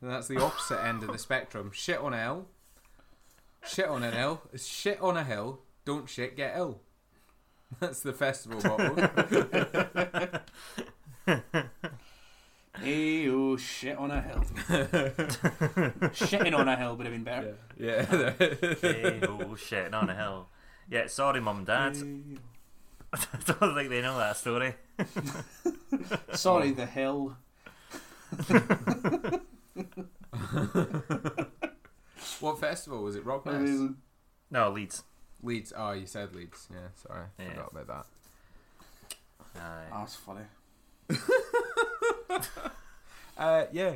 And 0.00 0.10
that's 0.10 0.28
the 0.28 0.40
opposite 0.40 0.82
end 0.84 1.02
of 1.02 1.12
the 1.12 1.18
spectrum. 1.18 1.70
Shit 1.72 1.98
on 1.98 2.14
L. 2.14 2.46
Shit 3.66 3.88
on 3.88 4.04
an 4.04 4.14
L, 4.14 4.42
Shit 4.56 5.00
on 5.00 5.16
a 5.16 5.24
hill. 5.24 5.60
Don't 5.88 6.06
shit, 6.06 6.36
get 6.36 6.54
ill. 6.54 6.82
That's 7.80 8.00
the 8.00 8.12
festival. 8.12 8.60
Hey, 12.80 13.28
oh, 13.28 13.56
shit 13.56 13.98
on 13.98 14.12
a 14.12 14.20
hill. 14.20 14.44
Shitting 16.14 16.56
on 16.56 16.68
a 16.68 16.76
hill 16.76 16.94
would 16.94 17.06
have 17.06 17.12
been 17.12 17.24
better. 17.24 17.56
yeah. 17.76 18.04
hey, 18.80 19.20
oh 19.26 19.56
shit, 19.56 19.92
on 19.92 20.08
a 20.08 20.14
hill. 20.14 20.48
Yeah, 20.88 21.08
sorry, 21.08 21.40
mum 21.40 21.58
and 21.58 21.66
dad. 21.66 21.96
Oh. 21.96 22.38
I 23.14 23.52
don't 23.52 23.74
think 23.74 23.90
they 23.90 24.00
know 24.00 24.16
that 24.18 24.36
story. 24.36 24.74
Sorry, 26.34 26.70
the 26.70 26.86
hill. 26.86 27.36
What 32.38 32.60
festival 32.60 33.02
was 33.02 33.16
it? 33.16 33.24
Amazing. 33.26 33.96
No, 34.52 34.70
Leeds. 34.70 35.02
Leeds. 35.42 35.72
Oh, 35.76 35.92
you 35.92 36.06
said 36.06 36.34
Leeds. 36.34 36.68
Yeah, 36.70 36.88
sorry, 37.06 37.26
Yeah. 37.38 37.50
forgot 37.50 37.72
about 37.72 38.06
that. 39.54 39.60
Aye. 39.60 39.86
That's 39.92 40.14
funny. 40.16 40.44
Uh, 43.36 43.66
yeah, 43.70 43.94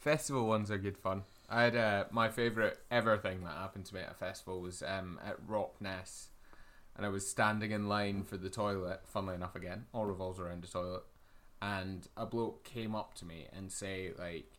festival 0.00 0.46
ones 0.46 0.70
are 0.70 0.76
good 0.76 0.98
fun. 0.98 1.22
I 1.48 1.62
had 1.62 1.74
uh, 1.76 2.04
my 2.10 2.28
favorite 2.28 2.78
ever 2.90 3.16
thing 3.16 3.42
that 3.44 3.54
happened 3.56 3.86
to 3.86 3.94
me 3.94 4.02
at 4.02 4.10
a 4.10 4.14
festival 4.14 4.60
was 4.60 4.82
um, 4.82 5.18
at 5.26 5.40
RockNess, 5.46 6.26
and 6.94 7.06
I 7.06 7.08
was 7.08 7.26
standing 7.26 7.70
in 7.70 7.88
line 7.88 8.22
for 8.22 8.36
the 8.36 8.50
toilet. 8.50 9.00
Funnily 9.06 9.34
enough, 9.36 9.56
again, 9.56 9.86
all 9.94 10.04
revolves 10.04 10.38
around 10.38 10.62
the 10.62 10.68
toilet, 10.68 11.04
and 11.62 12.06
a 12.18 12.26
bloke 12.26 12.64
came 12.64 12.94
up 12.94 13.14
to 13.14 13.24
me 13.24 13.46
and 13.56 13.72
say 13.72 14.10
like, 14.18 14.50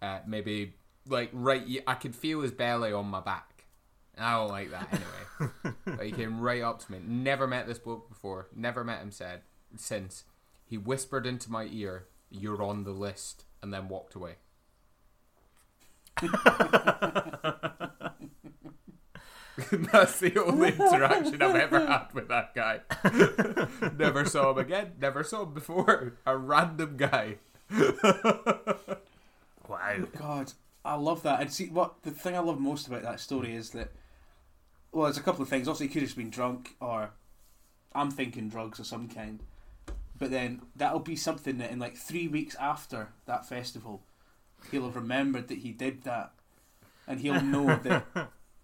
uh, 0.00 0.20
maybe 0.26 0.72
like 1.06 1.28
right, 1.34 1.62
I 1.86 1.94
could 1.96 2.16
feel 2.16 2.40
his 2.40 2.52
belly 2.52 2.94
on 2.94 3.06
my 3.08 3.20
back. 3.20 3.49
And 4.16 4.24
I 4.26 4.36
don't 4.36 4.48
like 4.48 4.70
that 4.70 4.88
anyway. 4.92 5.74
but 5.96 6.06
he 6.06 6.12
came 6.12 6.40
right 6.40 6.62
up 6.62 6.80
to 6.84 6.92
me. 6.92 6.98
Never 7.06 7.46
met 7.46 7.66
this 7.66 7.78
bloke 7.78 8.08
before. 8.08 8.48
Never 8.54 8.84
met 8.84 9.00
him 9.00 9.10
said 9.10 9.42
since. 9.76 10.24
He 10.64 10.76
whispered 10.76 11.26
into 11.26 11.50
my 11.50 11.68
ear, 11.70 12.06
"You're 12.30 12.62
on 12.62 12.84
the 12.84 12.92
list," 12.92 13.44
and 13.62 13.72
then 13.72 13.88
walked 13.88 14.14
away. 14.14 14.36
That's 19.72 20.20
the 20.20 20.42
only 20.42 20.70
interaction 20.70 21.42
I've 21.42 21.54
ever 21.54 21.86
had 21.86 22.06
with 22.14 22.28
that 22.28 22.54
guy. 22.54 22.80
never 23.98 24.24
saw 24.24 24.52
him 24.52 24.58
again. 24.58 24.92
Never 25.00 25.22
saw 25.22 25.42
him 25.42 25.54
before. 25.54 26.14
A 26.26 26.36
random 26.36 26.96
guy. 26.96 27.36
Wow. 29.70 29.94
Oh, 29.98 30.06
God, 30.18 30.52
I 30.84 30.94
love 30.94 31.22
that. 31.22 31.40
And 31.40 31.52
see, 31.52 31.68
what 31.68 32.02
the 32.02 32.10
thing 32.10 32.34
I 32.34 32.40
love 32.40 32.58
most 32.58 32.86
about 32.86 33.02
that 33.02 33.20
story 33.20 33.54
is 33.54 33.70
that, 33.70 33.92
well, 34.92 35.04
there's 35.04 35.18
a 35.18 35.22
couple 35.22 35.42
of 35.42 35.48
things. 35.48 35.68
Obviously, 35.68 35.88
he 35.88 35.92
could 35.92 36.02
have 36.02 36.08
just 36.08 36.16
been 36.16 36.30
drunk, 36.30 36.74
or 36.80 37.10
I'm 37.94 38.10
thinking 38.10 38.48
drugs 38.48 38.78
of 38.78 38.86
some 38.86 39.08
kind. 39.08 39.40
But 40.18 40.30
then 40.30 40.62
that'll 40.76 41.00
be 41.00 41.16
something 41.16 41.58
that 41.58 41.70
in 41.70 41.78
like 41.78 41.96
three 41.96 42.28
weeks 42.28 42.54
after 42.56 43.08
that 43.26 43.46
festival, 43.46 44.02
he'll 44.70 44.84
have 44.84 44.96
remembered 44.96 45.48
that 45.48 45.58
he 45.58 45.72
did 45.72 46.02
that, 46.04 46.32
and 47.06 47.20
he'll 47.20 47.42
know 47.42 47.76
that 47.82 48.04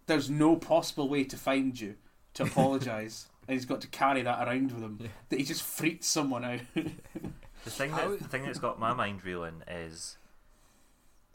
there's 0.06 0.30
no 0.30 0.56
possible 0.56 1.08
way 1.08 1.24
to 1.24 1.36
find 1.36 1.78
you 1.78 1.96
to 2.34 2.44
apologise, 2.44 3.26
and 3.48 3.54
he's 3.54 3.64
got 3.64 3.80
to 3.82 3.88
carry 3.88 4.22
that 4.22 4.46
around 4.46 4.72
with 4.72 4.82
him. 4.82 4.98
Yeah. 5.00 5.08
That 5.28 5.38
he 5.38 5.44
just 5.44 5.62
freaked 5.62 6.04
someone 6.04 6.44
out. 6.44 6.60
The 6.74 7.70
thing 7.70 7.90
that 7.92 8.18
the 8.18 8.28
thing 8.28 8.44
that's 8.44 8.58
got 8.58 8.78
my 8.78 8.92
mind 8.92 9.24
reeling 9.24 9.62
is, 9.66 10.18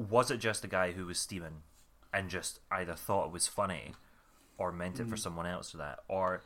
was 0.10 0.32
it 0.32 0.38
just 0.38 0.64
a 0.64 0.68
guy 0.68 0.92
who 0.92 1.06
was 1.06 1.20
steaming, 1.20 1.64
and 2.14 2.30
just 2.30 2.60
either 2.72 2.94
thought 2.94 3.28
it 3.28 3.32
was 3.32 3.48
funny, 3.48 3.94
or 4.58 4.72
meant 4.72 5.00
it 5.00 5.08
for 5.08 5.16
Mm. 5.16 5.20
someone 5.20 5.46
else 5.46 5.74
or 5.74 5.78
that, 5.80 6.00
or 6.08 6.42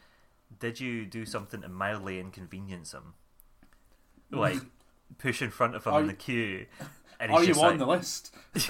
did 0.59 0.79
you 0.79 1.05
do 1.05 1.25
something 1.25 1.61
to 1.61 1.69
mildly 1.69 2.19
inconvenience 2.19 2.93
him, 2.93 3.13
like 4.31 4.59
push 5.17 5.41
in 5.41 5.49
front 5.51 5.75
of 5.75 5.85
him 5.85 5.93
Are 5.93 6.01
in 6.01 6.07
the 6.07 6.13
queue? 6.13 6.65
And 7.19 7.31
Are 7.31 7.41
you 7.41 7.47
just 7.47 7.61
on 7.61 7.77
like, 7.77 7.79
the 7.79 7.85
list? 7.87 8.35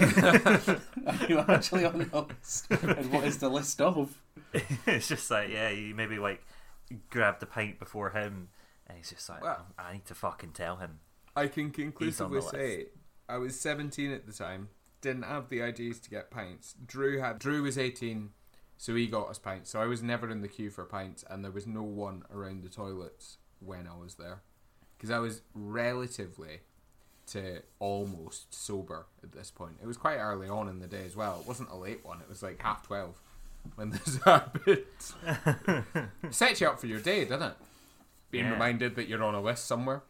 Are 1.06 1.26
you 1.28 1.38
actually 1.40 1.84
on 1.84 1.98
the 1.98 2.26
list? 2.28 2.70
And 2.70 3.12
what 3.12 3.24
is 3.24 3.38
the 3.38 3.48
list 3.48 3.80
of? 3.80 4.16
it's 4.86 5.08
just 5.08 5.30
like 5.30 5.50
yeah, 5.50 5.68
you 5.70 5.94
maybe 5.94 6.18
like 6.18 6.44
grab 7.10 7.40
the 7.40 7.46
pint 7.46 7.78
before 7.78 8.10
him, 8.10 8.48
and 8.86 8.96
he's 8.96 9.10
just 9.10 9.28
like, 9.28 9.42
Well- 9.42 9.66
I 9.78 9.94
need 9.94 10.06
to 10.06 10.14
fucking 10.14 10.52
tell 10.52 10.76
him. 10.76 11.00
I 11.34 11.48
can 11.48 11.70
conclusively 11.70 12.40
say 12.40 12.86
I 13.28 13.36
was 13.38 13.58
17 13.60 14.10
at 14.12 14.26
the 14.26 14.32
time, 14.32 14.68
didn't 15.06 15.24
have 15.24 15.48
the 15.48 15.60
IDs 15.60 15.98
to 16.00 16.10
get 16.10 16.30
pints. 16.30 16.74
Drew 16.86 17.20
had 17.20 17.38
Drew 17.38 17.62
was 17.62 17.78
18, 17.78 18.30
so 18.76 18.94
he 18.94 19.06
got 19.06 19.28
us 19.28 19.38
pints. 19.38 19.70
So 19.70 19.80
I 19.80 19.86
was 19.86 20.02
never 20.02 20.28
in 20.30 20.42
the 20.42 20.48
queue 20.48 20.70
for 20.70 20.84
pints, 20.84 21.24
and 21.30 21.42
there 21.44 21.50
was 21.52 21.66
no 21.66 21.82
one 21.82 22.24
around 22.32 22.62
the 22.62 22.68
toilets 22.68 23.38
when 23.60 23.86
I 23.86 23.96
was 23.96 24.16
there, 24.16 24.42
because 24.96 25.10
I 25.10 25.18
was 25.18 25.42
relatively 25.54 26.60
to 27.28 27.60
almost 27.80 28.54
sober 28.54 29.06
at 29.22 29.32
this 29.32 29.50
point. 29.50 29.74
It 29.82 29.86
was 29.86 29.96
quite 29.96 30.18
early 30.18 30.48
on 30.48 30.68
in 30.68 30.78
the 30.78 30.86
day 30.86 31.04
as 31.04 31.16
well. 31.16 31.38
It 31.40 31.46
wasn't 31.48 31.70
a 31.70 31.76
late 31.76 32.04
one. 32.04 32.20
It 32.20 32.28
was 32.28 32.42
like 32.42 32.60
half 32.62 32.86
twelve 32.86 33.20
when 33.74 33.90
this 34.04 34.18
happened. 34.24 34.84
Sets 36.30 36.60
you 36.60 36.68
up 36.68 36.78
for 36.80 36.86
your 36.86 37.00
day, 37.00 37.24
doesn't 37.24 37.48
it? 37.50 37.56
Being 38.30 38.44
Yeah. 38.44 38.52
reminded 38.52 38.94
that 38.96 39.08
you're 39.08 39.22
on 39.24 39.34
a 39.34 39.40
list 39.40 39.64
somewhere. 39.66 40.02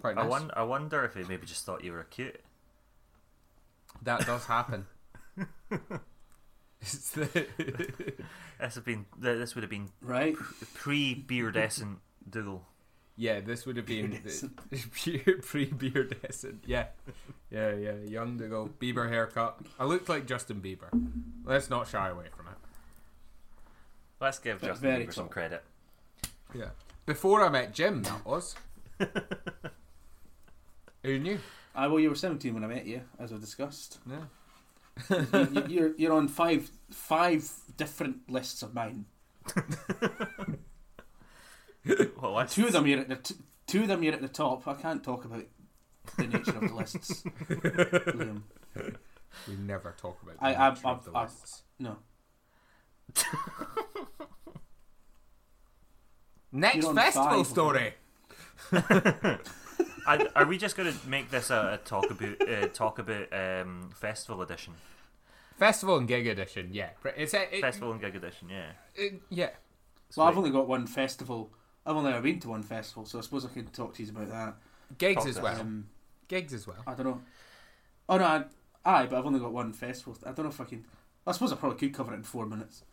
Quite 0.00 0.16
nice. 0.16 0.24
I 0.24 0.28
wonder, 0.28 0.54
I 0.58 0.62
wonder 0.62 1.04
if 1.04 1.14
he 1.14 1.22
maybe 1.24 1.46
just 1.46 1.64
thought 1.64 1.82
you 1.84 1.92
were 1.92 2.04
cute. 2.04 2.40
That 4.02 4.26
does 4.26 4.44
happen. 4.46 4.86
it's 6.80 7.10
the 7.10 7.46
This 8.60 8.74
have 8.74 8.84
been 8.84 9.06
this 9.18 9.54
would 9.54 9.62
have 9.62 9.70
been 9.70 9.90
Right? 10.00 10.34
pre 10.74 11.14
beardescent 11.14 11.98
Dougal. 12.28 12.64
yeah. 13.16 13.40
This 13.40 13.66
would 13.66 13.76
have 13.76 13.86
been 13.86 14.20
pre 15.42 15.64
beardescent. 15.66 16.64
Yeah, 16.66 16.86
yeah, 17.50 17.72
yeah. 17.74 17.92
Young 18.06 18.38
to 18.38 18.48
go 18.48 18.70
Bieber 18.80 19.08
haircut. 19.08 19.60
I 19.78 19.84
looked 19.84 20.08
like 20.08 20.26
Justin 20.26 20.60
Bieber. 20.60 20.88
Let's 21.44 21.70
not 21.70 21.88
shy 21.88 22.08
away 22.08 22.26
from 22.36 22.46
it. 22.48 22.54
Let's 24.20 24.38
give 24.40 24.60
But 24.60 24.68
Justin 24.68 24.90
very 24.90 25.06
Bieber 25.06 25.14
some 25.14 25.28
credit. 25.28 25.62
Yeah. 26.54 26.70
Before 27.06 27.42
I 27.44 27.48
met 27.48 27.72
Jim, 27.72 28.02
that 28.02 28.24
was. 28.26 28.54
Who 31.04 31.18
knew? 31.18 31.38
I 31.78 31.86
well, 31.86 32.00
you 32.00 32.08
were 32.10 32.16
seventeen 32.16 32.54
when 32.54 32.64
I 32.64 32.66
met 32.66 32.86
you, 32.86 33.02
as 33.18 33.30
we 33.32 33.38
discussed. 33.38 33.98
Yeah. 34.06 34.24
You, 35.10 35.48
you, 35.52 35.64
you're 35.68 35.92
you're 35.96 36.12
on 36.12 36.26
five 36.28 36.70
five 36.90 37.48
different 37.76 38.28
lists 38.28 38.62
of 38.62 38.74
mine. 38.74 39.06
Well, 42.20 42.44
Two 42.46 42.66
of 42.66 42.72
them 42.72 42.86
you're 42.86 42.98
at 43.00 43.08
the 43.08 43.16
t- 43.16 43.34
two 43.66 43.82
of 43.82 43.88
them 43.88 44.02
you're 44.02 44.12
at 44.12 44.20
the 44.20 44.28
top. 44.28 44.66
I 44.68 44.74
can't 44.74 45.02
talk 45.02 45.24
about 45.24 45.44
the 46.18 46.26
nature 46.26 46.50
of 46.56 46.68
the 46.68 46.74
lists. 46.74 47.22
Liam. 47.48 48.42
We 49.46 49.54
never 49.56 49.94
talk 49.98 50.20
about 50.22 50.38
the 50.38 50.44
I- 50.44 50.66
I- 50.66 50.70
nature 50.74 50.88
of 50.88 51.04
the 51.04 51.12
I- 51.12 51.22
lists. 51.22 51.62
No, 51.78 51.96
Next 56.52 56.86
festival 56.92 57.44
story. 57.44 57.94
I, 60.08 60.26
are 60.34 60.46
we 60.46 60.56
just 60.58 60.76
going 60.76 60.92
to 60.92 61.08
make 61.08 61.30
this 61.30 61.50
a, 61.50 61.74
a 61.74 61.76
talk 61.84 62.10
about 62.10 62.48
uh, 62.48 62.68
talk 62.68 62.98
about 62.98 63.26
um, 63.32 63.90
festival 63.94 64.42
edition, 64.42 64.74
Festival 65.58 65.98
and 65.98 66.08
gig 66.08 66.26
edition. 66.26 66.70
Yeah, 66.72 66.90
it's 67.16 67.34
a, 67.34 67.54
it, 67.56 67.60
festival 67.60 67.92
and 67.92 68.00
gig 68.00 68.16
edition? 68.16 68.48
Yeah. 68.48 68.70
it- 68.94 69.20
yeah. 69.28 69.50
well, 70.16 70.26
I've 70.28 70.38
only 70.38 70.50
got 70.50 70.66
one 70.68 70.86
festival. 70.86 71.50
I've 71.84 71.96
only 71.96 72.12
ever 72.12 72.22
been 72.22 72.40
to 72.40 72.48
one 72.50 72.62
festival, 72.62 73.04
so 73.06 73.18
I 73.18 73.22
suppose 73.22 73.44
I 73.44 73.48
can 73.48 73.66
talk 73.66 73.94
to 73.94 74.02
you 74.02 74.10
about 74.10 74.28
that. 74.30 74.54
Gigs 74.98 75.16
Talk 75.20 75.28
as 75.28 75.40
well. 75.40 75.60
Um, 75.60 75.86
Gigs 76.28 76.52
as 76.54 76.66
well. 76.66 76.82
I 76.86 76.94
don't 76.94 77.06
know. 77.06 77.20
Oh 78.08 78.16
no, 78.18 78.24
I, 78.24 78.44
aye, 78.84 79.06
but 79.06 79.18
I've 79.18 79.26
only 79.26 79.40
got 79.40 79.52
one 79.52 79.72
festival. 79.72 80.16
I 80.24 80.32
don't 80.32 80.44
know 80.44 80.50
if 80.50 80.60
I 80.60 80.64
can. 80.64 80.84
I 81.26 81.32
suppose 81.32 81.52
I 81.52 81.56
probably 81.56 81.78
could 81.78 81.92
cover 81.94 82.12
it 82.12 82.16
in 82.16 82.22
four 82.22 82.46
minutes. 82.46 82.84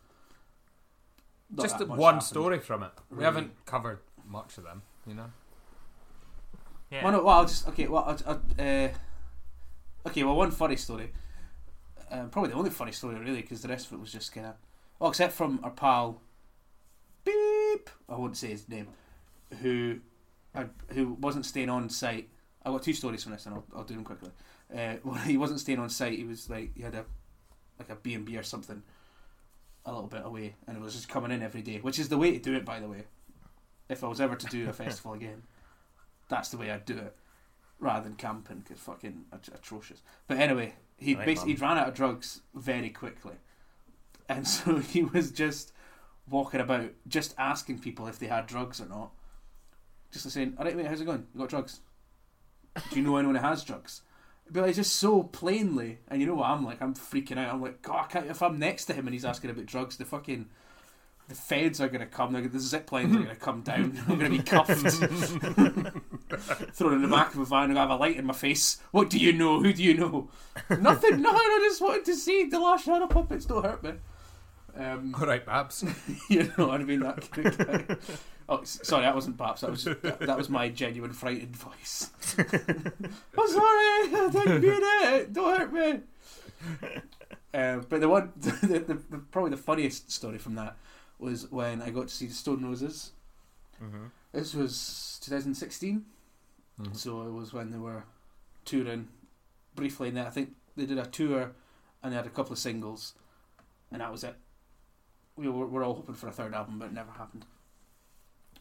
Not 1.50 1.62
Just 1.62 1.86
one 1.86 1.98
happened. 2.00 2.22
story 2.24 2.58
from 2.58 2.82
it. 2.82 2.90
We 3.10 3.16
Really. 3.16 3.24
haven't 3.24 3.66
covered 3.66 4.00
much 4.26 4.58
of 4.58 4.64
them, 4.64 4.82
you 5.06 5.14
know. 5.14 5.30
Yeah. 6.90 7.02
Well, 7.02 7.12
no, 7.12 7.22
well, 7.24 7.38
I'll 7.38 7.46
just 7.46 7.66
okay. 7.68 7.86
Well, 7.86 8.16
uh, 8.26 8.88
okay. 10.06 10.24
Well, 10.24 10.36
one 10.36 10.50
funny 10.50 10.76
story. 10.76 11.12
Um, 12.10 12.30
probably 12.30 12.50
the 12.50 12.56
only 12.56 12.70
funny 12.70 12.92
story 12.92 13.16
really, 13.16 13.42
because 13.42 13.62
the 13.62 13.68
rest 13.68 13.86
of 13.86 13.94
it 13.94 14.00
was 14.00 14.12
just 14.12 14.32
kind 14.32 14.46
of, 14.46 14.54
well, 14.98 15.10
except 15.10 15.32
from 15.32 15.58
our 15.64 15.70
pal, 15.70 16.20
beep. 17.24 17.90
I 18.08 18.16
won't 18.16 18.36
say 18.36 18.48
his 18.48 18.68
name, 18.68 18.88
who, 19.60 19.98
uh, 20.54 20.64
who 20.92 21.14
wasn't 21.14 21.46
staying 21.46 21.68
on 21.68 21.90
site. 21.90 22.28
I 22.64 22.70
got 22.70 22.82
two 22.82 22.92
stories 22.92 23.24
from 23.24 23.32
this, 23.32 23.46
and 23.46 23.56
I'll, 23.56 23.64
I'll 23.76 23.84
do 23.84 23.94
them 23.94 24.04
quickly. 24.04 24.30
Uh, 24.72 24.94
when 25.02 25.20
he 25.22 25.36
wasn't 25.36 25.60
staying 25.60 25.80
on 25.80 25.88
site, 25.90 26.16
he 26.18 26.24
was 26.24 26.48
like 26.48 26.70
he 26.76 26.82
had 26.82 26.94
a, 26.94 27.04
like 27.78 27.90
a 27.90 27.96
B 27.96 28.14
and 28.14 28.24
B 28.24 28.36
or 28.36 28.44
something, 28.44 28.82
a 29.84 29.92
little 29.92 30.08
bit 30.08 30.24
away, 30.24 30.54
and 30.68 30.76
it 30.76 30.80
was 30.80 30.94
just 30.94 31.08
coming 31.08 31.32
in 31.32 31.42
every 31.42 31.62
day, 31.62 31.78
which 31.78 31.98
is 31.98 32.08
the 32.08 32.18
way 32.18 32.32
to 32.32 32.38
do 32.38 32.54
it, 32.54 32.64
by 32.64 32.78
the 32.78 32.88
way. 32.88 33.04
If 33.88 34.04
I 34.04 34.08
was 34.08 34.20
ever 34.20 34.36
to 34.36 34.46
do 34.46 34.68
a 34.68 34.72
festival 34.84 35.14
again, 35.14 35.42
that's 36.28 36.48
the 36.50 36.56
way 36.56 36.70
I'd 36.70 36.84
do 36.84 36.96
it 36.96 37.14
rather 37.78 38.04
than 38.04 38.16
camping 38.16 38.60
because 38.60 38.78
fucking 38.80 39.26
at- 39.32 39.48
atrocious. 39.54 40.02
But 40.26 40.38
anyway, 40.38 40.74
he 40.96 41.14
right, 41.14 41.26
basically 41.26 41.52
he'd 41.52 41.60
ran 41.60 41.78
out 41.78 41.88
of 41.88 41.94
drugs 41.94 42.40
very 42.54 42.90
quickly, 42.90 43.34
and 44.28 44.46
so 44.46 44.78
he 44.78 45.02
was 45.02 45.30
just 45.30 45.72
walking 46.28 46.60
about, 46.60 46.90
just 47.06 47.34
asking 47.38 47.78
people 47.78 48.06
if 48.06 48.18
they 48.18 48.26
had 48.26 48.46
drugs 48.46 48.80
or 48.80 48.86
not, 48.86 49.10
just 50.10 50.28
saying, 50.30 50.54
"All 50.58 50.64
right, 50.64 50.76
mate, 50.76 50.86
how's 50.86 51.00
it 51.00 51.06
going? 51.06 51.26
You 51.34 51.40
got 51.40 51.50
drugs? 51.50 51.80
Do 52.90 52.96
you 52.96 53.02
know 53.02 53.16
anyone 53.16 53.36
who 53.36 53.42
has 53.42 53.64
drugs?" 53.64 54.02
But 54.50 54.62
like, 54.62 54.76
just 54.76 54.96
so 54.96 55.24
plainly, 55.24 55.98
and 56.08 56.20
you 56.20 56.26
know 56.26 56.36
what 56.36 56.48
I'm 56.48 56.64
like? 56.64 56.80
I'm 56.80 56.94
freaking 56.94 57.36
out. 57.36 57.52
I'm 57.52 57.60
like, 57.60 57.82
God, 57.82 58.04
I 58.04 58.06
can't, 58.06 58.26
if 58.30 58.42
I'm 58.42 58.58
next 58.60 58.84
to 58.84 58.92
him 58.92 59.06
and 59.08 59.14
he's 59.14 59.24
asking 59.24 59.50
about 59.50 59.66
drugs, 59.66 59.96
the 59.96 60.04
fucking 60.04 60.48
the 61.28 61.34
feds 61.34 61.80
are 61.80 61.88
going 61.88 62.00
to 62.00 62.06
come. 62.06 62.32
The 62.32 62.60
zip 62.60 62.92
lines 62.92 63.14
are 63.14 63.18
going 63.18 63.28
to 63.28 63.36
come 63.36 63.62
down. 63.62 64.00
I'm 64.08 64.18
going 64.18 64.30
to 64.30 64.38
be 64.38 64.44
cuffed, 64.44 64.70
thrown 66.72 66.94
in 66.94 67.02
the 67.02 67.08
back 67.08 67.34
of 67.34 67.40
a 67.40 67.44
van, 67.44 67.70
and 67.70 67.78
I 67.78 67.82
have 67.82 67.90
a 67.90 67.96
light 67.96 68.16
in 68.16 68.26
my 68.26 68.34
face. 68.34 68.78
What 68.90 69.10
do 69.10 69.18
you 69.18 69.32
know? 69.32 69.60
Who 69.60 69.72
do 69.72 69.82
you 69.82 69.94
know? 69.94 70.28
Nothing. 70.70 71.22
Nothing. 71.22 71.40
I 71.40 71.60
just 71.68 71.80
wanted 71.80 72.04
to 72.06 72.14
see 72.14 72.44
the 72.44 72.58
last 72.60 72.84
shadow 72.84 73.06
puppets. 73.06 73.46
Don't 73.46 73.64
hurt 73.64 73.82
me. 73.82 73.92
Um, 74.78 75.14
All 75.18 75.26
right, 75.26 75.44
Babs. 75.44 75.84
you 76.28 76.52
know 76.56 76.68
what 76.68 76.80
I 76.80 76.84
mean? 76.84 77.00
That 77.00 77.30
kind 77.30 77.46
of 77.46 77.58
guy. 77.58 77.96
Oh, 78.48 78.62
sorry, 78.62 79.02
that 79.02 79.14
wasn't 79.14 79.36
Babs. 79.36 79.62
That 79.62 79.70
was 79.70 79.84
that, 79.84 80.20
that 80.20 80.38
was 80.38 80.48
my 80.48 80.68
genuine 80.68 81.12
frightened 81.12 81.56
voice. 81.56 82.10
I'm 82.38 83.48
sorry, 83.48 83.84
I 84.14 84.28
didn't 84.32 84.60
mean 84.62 84.80
it. 84.80 85.32
Don't 85.32 85.58
hurt 85.58 85.72
me. 85.72 86.00
Uh, 87.52 87.78
but 87.88 88.00
the 88.00 88.08
one, 88.08 88.32
the, 88.36 88.50
the, 88.66 88.94
the, 88.94 89.18
probably 89.30 89.50
the 89.50 89.56
funniest 89.56 90.12
story 90.12 90.38
from 90.38 90.54
that 90.56 90.76
was 91.18 91.50
when 91.50 91.80
I 91.80 91.90
got 91.90 92.08
to 92.08 92.14
see 92.14 92.26
the 92.26 92.34
Stone 92.34 92.64
Roses. 92.64 93.12
hmm 93.78 94.06
This 94.32 94.54
was 94.54 95.18
2016, 95.24 96.04
Mhm. 96.80 96.96
so 96.96 97.22
it 97.22 97.32
was 97.32 97.52
when 97.52 97.70
they 97.70 97.78
were 97.78 98.04
touring 98.64 99.08
briefly. 99.74 100.08
And 100.08 100.18
I 100.18 100.30
think 100.30 100.54
they 100.76 100.86
did 100.86 100.98
a 100.98 101.06
tour, 101.06 101.52
and 102.02 102.12
they 102.12 102.16
had 102.16 102.26
a 102.26 102.30
couple 102.30 102.52
of 102.52 102.58
singles, 102.58 103.14
and 103.90 104.00
that 104.00 104.12
was 104.12 104.24
it. 104.24 104.36
We 105.36 105.48
were, 105.48 105.66
were 105.66 105.82
all 105.82 105.94
hoping 105.94 106.14
for 106.14 106.28
a 106.28 106.32
third 106.32 106.54
album, 106.54 106.78
but 106.78 106.86
it 106.86 106.92
never 106.92 107.12
happened. 107.12 107.46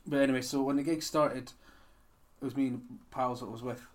But 0.07 0.21
anyway, 0.21 0.41
so 0.41 0.61
when 0.61 0.75
the 0.75 0.83
gig 0.83 1.01
started, 1.03 1.51
it 2.41 2.45
was 2.45 2.55
me 2.55 2.67
and 2.67 2.99
pals 3.11 3.39
that 3.39 3.47
I 3.47 3.49
was 3.49 3.63
with. 3.63 3.85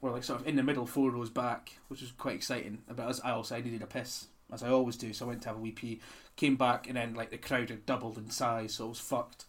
Were 0.00 0.12
like 0.12 0.24
sort 0.24 0.40
of 0.40 0.46
in 0.46 0.56
the 0.56 0.62
middle, 0.62 0.86
four 0.86 1.10
rows 1.10 1.30
back, 1.30 1.78
which 1.88 2.00
was 2.00 2.12
quite 2.12 2.36
exciting. 2.36 2.82
But 2.88 3.08
as 3.08 3.20
I 3.20 3.32
also 3.32 3.56
I 3.56 3.60
needed 3.60 3.82
a 3.82 3.86
piss, 3.86 4.28
as 4.52 4.62
I 4.62 4.68
always 4.68 4.96
do, 4.96 5.12
so 5.12 5.24
I 5.26 5.28
went 5.28 5.42
to 5.42 5.48
have 5.48 5.56
a 5.56 5.60
wee 5.60 5.72
pee. 5.72 6.00
Came 6.36 6.54
back, 6.56 6.86
and 6.86 6.96
then 6.96 7.14
like 7.14 7.30
the 7.30 7.38
crowd 7.38 7.70
had 7.70 7.84
doubled 7.84 8.16
in 8.16 8.30
size, 8.30 8.74
so 8.74 8.86
it 8.86 8.90
was 8.90 9.00
fucked. 9.00 9.46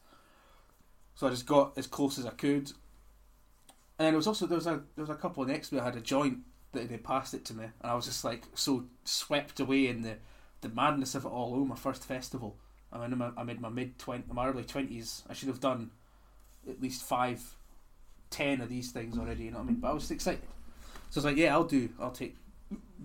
So 1.15 1.27
I 1.27 1.29
just 1.29 1.45
got 1.45 1.77
as 1.77 1.85
close 1.85 2.17
as 2.17 2.25
I 2.25 2.31
could. 2.31 2.71
And 3.99 4.05
then 4.05 4.13
there 4.13 4.17
was 4.17 4.27
also 4.27 4.47
there 4.47 4.55
was 4.55 4.65
a 4.65 4.81
there 4.95 5.03
was 5.03 5.09
a 5.09 5.15
couple 5.15 5.43
next 5.45 5.69
to 5.69 5.75
me 5.75 5.81
had 5.81 5.97
a 5.97 6.01
joint 6.01 6.39
that 6.71 6.87
they 6.87 6.97
passed 6.97 7.33
it 7.33 7.43
to 7.45 7.53
me, 7.53 7.65
and 7.65 7.91
I 7.91 7.95
was 7.95 8.05
just 8.05 8.23
like 8.23 8.43
so 8.55 8.85
swept 9.03 9.59
away 9.59 9.87
in 9.87 10.01
the 10.03 10.15
the 10.61 10.69
madness 10.69 11.15
of 11.15 11.25
it 11.25 11.29
all. 11.29 11.53
Oh, 11.55 11.65
my 11.65 11.75
first 11.75 12.05
festival. 12.05 12.55
I'm 12.93 13.11
in 13.11 13.17
my 13.17 13.31
I'm 13.35 13.49
in 13.49 13.61
my 13.61 13.69
mid 13.69 13.99
twenty, 13.99 14.23
my 14.31 14.47
early 14.47 14.63
twenties. 14.63 15.23
I 15.29 15.33
should 15.33 15.49
have 15.49 15.59
done 15.59 15.91
at 16.67 16.81
least 16.81 17.03
five, 17.03 17.43
ten 18.29 18.61
of 18.61 18.69
these 18.69 18.91
things 18.91 19.17
already. 19.17 19.43
You 19.43 19.51
know 19.51 19.57
what 19.57 19.63
I 19.65 19.67
mean? 19.67 19.79
But 19.81 19.89
I 19.89 19.93
was 19.93 20.09
excited, 20.09 20.41
so 21.09 21.17
I 21.17 21.19
was 21.19 21.25
like, 21.25 21.37
yeah, 21.37 21.53
I'll 21.53 21.65
do. 21.65 21.89
I'll 21.99 22.11
take 22.11 22.37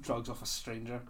drugs 0.01 0.29
off 0.29 0.43
a 0.43 0.47
stranger. 0.47 1.01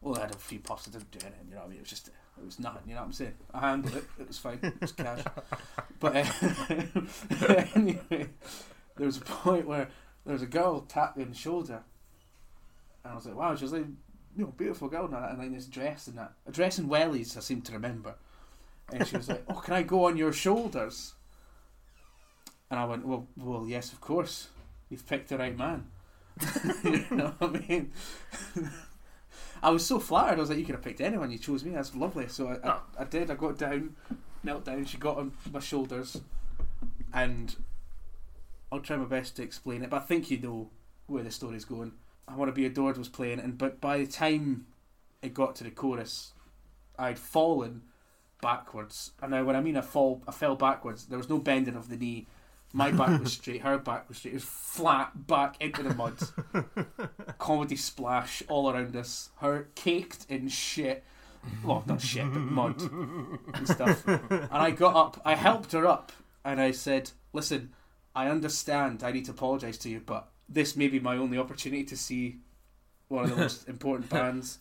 Well, 0.00 0.16
I 0.16 0.20
had 0.20 0.30
a 0.30 0.38
few 0.38 0.60
puffs. 0.60 0.86
I 0.86 0.92
didn't 0.92 1.10
do 1.10 1.18
anything. 1.26 1.48
You 1.48 1.54
know 1.56 1.60
what 1.62 1.66
I 1.66 1.70
mean? 1.70 1.78
It 1.78 1.82
was 1.82 1.90
just 1.90 2.10
it 2.38 2.44
was 2.44 2.58
nothing. 2.58 2.82
You 2.86 2.94
know 2.94 3.00
what 3.00 3.06
I'm 3.06 3.12
saying? 3.12 3.34
I 3.52 3.60
handled 3.60 3.96
it. 3.96 4.04
It 4.18 4.28
was 4.28 4.38
fine. 4.38 4.58
It 4.62 4.80
was 4.80 4.92
cash. 4.92 5.22
But 5.98 6.16
uh, 6.16 7.64
anyway, 7.74 8.28
there 8.96 9.06
was 9.06 9.18
a 9.18 9.22
point 9.22 9.66
where 9.66 9.88
there 10.24 10.32
was 10.32 10.42
a 10.42 10.46
girl 10.46 10.80
tapped 10.82 11.16
me 11.16 11.24
on 11.24 11.30
the 11.30 11.36
shoulder, 11.36 11.82
and 13.04 13.12
I 13.12 13.14
was 13.14 13.26
like, 13.26 13.36
"Wow!" 13.36 13.54
She 13.54 13.64
was 13.64 13.72
like, 13.72 13.86
"You 14.36 14.44
know, 14.44 14.54
beautiful 14.56 14.88
girl," 14.88 15.06
and, 15.06 15.14
and 15.14 15.38
like 15.38 15.52
this 15.52 15.66
dress 15.66 16.06
and 16.06 16.16
that, 16.18 16.32
a 16.46 16.52
dress 16.52 16.78
in 16.78 16.88
wellies. 16.88 17.36
I 17.36 17.40
seem 17.40 17.62
to 17.62 17.72
remember, 17.72 18.14
and 18.92 19.06
she 19.06 19.16
was 19.16 19.28
like, 19.28 19.44
"Oh, 19.48 19.60
can 19.60 19.74
I 19.74 19.82
go 19.82 20.06
on 20.06 20.16
your 20.16 20.32
shoulders?" 20.32 21.14
And 22.70 22.78
I 22.80 22.84
went, 22.84 23.06
"Well, 23.06 23.26
well, 23.36 23.66
yes, 23.68 23.92
of 23.92 24.00
course. 24.00 24.48
You've 24.88 25.06
picked 25.06 25.28
the 25.28 25.38
right 25.38 25.56
man." 25.56 25.86
you 26.84 27.04
know 27.10 27.34
what 27.38 27.56
I 27.56 27.68
mean? 27.68 27.92
I 29.62 29.70
was 29.70 29.84
so 29.84 29.98
flattered. 29.98 30.38
I 30.38 30.40
was 30.40 30.48
like, 30.48 30.58
"You 30.58 30.64
could 30.64 30.74
have 30.74 30.84
picked 30.84 31.00
anyone. 31.00 31.30
You 31.30 31.38
chose 31.38 31.64
me. 31.64 31.72
That's 31.72 31.94
lovely." 31.94 32.28
So 32.28 32.48
I, 32.48 32.52
I, 32.52 32.72
oh. 32.72 32.82
I 33.00 33.04
did. 33.04 33.30
I 33.30 33.34
got 33.34 33.58
down, 33.58 33.96
knelt 34.42 34.64
down. 34.64 34.84
She 34.84 34.98
got 34.98 35.18
on 35.18 35.32
my 35.52 35.60
shoulders, 35.60 36.20
and 37.12 37.54
I'll 38.72 38.80
try 38.80 38.96
my 38.96 39.04
best 39.04 39.36
to 39.36 39.42
explain 39.42 39.82
it. 39.82 39.90
But 39.90 40.02
I 40.02 40.04
think 40.04 40.30
you 40.30 40.38
know 40.38 40.70
where 41.06 41.22
the 41.22 41.30
story's 41.30 41.64
going. 41.64 41.92
I 42.26 42.36
want 42.36 42.48
to 42.48 42.52
be 42.54 42.66
adored 42.66 42.96
was 42.96 43.08
playing, 43.08 43.40
and 43.40 43.58
but 43.58 43.80
by 43.80 43.98
the 43.98 44.06
time 44.06 44.66
it 45.22 45.34
got 45.34 45.56
to 45.56 45.64
the 45.64 45.70
chorus, 45.70 46.32
I'd 46.98 47.18
fallen 47.18 47.82
backwards. 48.40 49.12
And 49.22 49.32
now, 49.32 49.44
when 49.44 49.56
I 49.56 49.60
mean 49.60 49.76
I 49.76 49.82
fall, 49.82 50.22
I 50.26 50.32
fell 50.32 50.56
backwards. 50.56 51.06
There 51.06 51.18
was 51.18 51.28
no 51.28 51.38
bending 51.38 51.76
of 51.76 51.88
the 51.88 51.96
knee. 51.96 52.26
My 52.72 52.92
back 52.92 53.20
was 53.20 53.32
straight. 53.32 53.62
Her 53.62 53.78
back 53.78 54.08
was 54.08 54.18
straight. 54.18 54.32
It 54.32 54.36
was 54.36 54.44
flat 54.44 55.26
back 55.26 55.56
into 55.60 55.82
the 55.82 55.94
mud. 55.94 56.16
Comedy 57.38 57.76
splash 57.76 58.42
all 58.48 58.70
around 58.70 58.94
us. 58.94 59.30
Her 59.36 59.68
caked 59.74 60.26
in 60.28 60.48
shit. 60.48 61.04
Well, 61.64 61.82
not 61.86 62.00
shit, 62.00 62.32
but 62.32 62.40
mud 62.40 62.80
and 63.54 63.66
stuff. 63.66 64.06
And 64.06 64.48
I 64.52 64.70
got 64.70 64.94
up. 64.94 65.20
I 65.24 65.34
helped 65.34 65.72
her 65.72 65.86
up, 65.86 66.12
and 66.44 66.60
I 66.60 66.70
said, 66.70 67.10
"Listen, 67.32 67.72
I 68.14 68.28
understand. 68.28 69.02
I 69.02 69.10
need 69.10 69.24
to 69.24 69.32
apologise 69.32 69.78
to 69.78 69.88
you, 69.88 70.00
but 70.04 70.28
this 70.48 70.76
may 70.76 70.88
be 70.88 71.00
my 71.00 71.16
only 71.16 71.38
opportunity 71.38 71.84
to 71.84 71.96
see 71.96 72.40
one 73.08 73.24
of 73.24 73.30
the 73.30 73.36
most 73.36 73.68
important 73.68 74.10
bands 74.10 74.58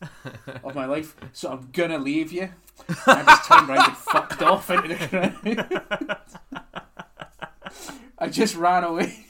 of 0.63 0.73
my 0.73 0.85
life. 0.85 1.15
So 1.33 1.51
I'm 1.51 1.69
gonna 1.73 1.99
leave 1.99 2.31
you." 2.31 2.49
And 2.87 2.97
I 3.19 3.23
just 3.23 3.45
turned 3.45 3.69
around 3.69 3.89
and 3.89 3.97
fucked 3.97 4.41
off 4.41 4.69
into 4.71 4.87
the 4.87 5.07
crowd. 5.07 6.17
I 8.19 8.27
just 8.29 8.55
ran 8.55 8.83
away, 8.83 9.25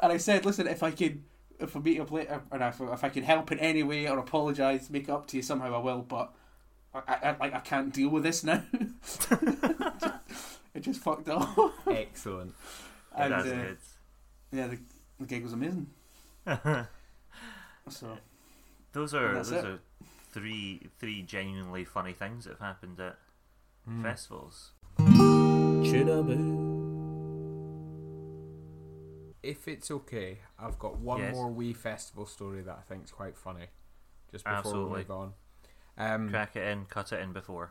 and 0.00 0.12
I 0.12 0.16
said, 0.18 0.44
"Listen, 0.44 0.66
if 0.66 0.82
I 0.82 0.90
can." 0.90 1.24
If 1.60 1.76
I 1.76 1.78
meet 1.78 2.00
up 2.00 2.10
later, 2.10 2.42
or 2.50 2.60
if, 2.60 2.80
if 2.80 3.04
I 3.04 3.08
can 3.08 3.22
help 3.22 3.52
in 3.52 3.60
any 3.60 3.84
way 3.84 4.08
or 4.08 4.18
apologise, 4.18 4.90
make 4.90 5.08
up 5.08 5.28
to 5.28 5.36
you 5.36 5.42
somehow, 5.42 5.72
I 5.72 5.78
will. 5.78 6.02
But 6.02 6.34
I, 6.92 7.14
I, 7.22 7.36
like 7.38 7.54
I 7.54 7.60
can't 7.60 7.92
deal 7.92 8.08
with 8.08 8.24
this 8.24 8.42
now. 8.42 8.60
it 10.74 10.80
just 10.80 11.00
fucked 11.00 11.28
up. 11.28 11.56
Excellent. 11.86 12.54
And, 13.16 13.32
That's 13.32 13.46
uh, 13.46 13.74
yeah, 14.50 14.66
the, 14.66 14.78
the 15.20 15.26
gig 15.26 15.44
was 15.44 15.52
amazing. 15.52 15.86
So 17.88 18.18
Those 18.92 19.14
are 19.14 19.34
those 19.34 19.52
it. 19.52 19.64
are 19.64 19.78
three 20.32 20.88
three 20.98 21.22
genuinely 21.22 21.84
funny 21.84 22.12
things 22.12 22.44
that 22.44 22.50
have 22.58 22.60
happened 22.60 22.98
at 22.98 23.16
Hmm. 23.86 24.02
festivals. 24.02 24.72
If 29.44 29.68
it's 29.68 29.90
okay, 29.90 30.38
I've 30.58 30.78
got 30.78 30.98
one 30.98 31.20
Yes. 31.20 31.34
more 31.34 31.50
wee 31.50 31.72
festival 31.72 32.26
story 32.26 32.62
that 32.62 32.76
I 32.78 32.82
think 32.82 33.04
is 33.04 33.10
quite 33.10 33.36
funny. 33.36 33.66
Just 34.30 34.44
before 34.44 34.58
Absolutely. 34.58 34.92
we 34.92 34.98
move 34.98 35.10
on. 35.10 35.34
Um, 35.96 36.28
Crack 36.30 36.56
it 36.56 36.66
in, 36.66 36.86
cut 36.86 37.12
it 37.12 37.20
in 37.20 37.32
before. 37.32 37.70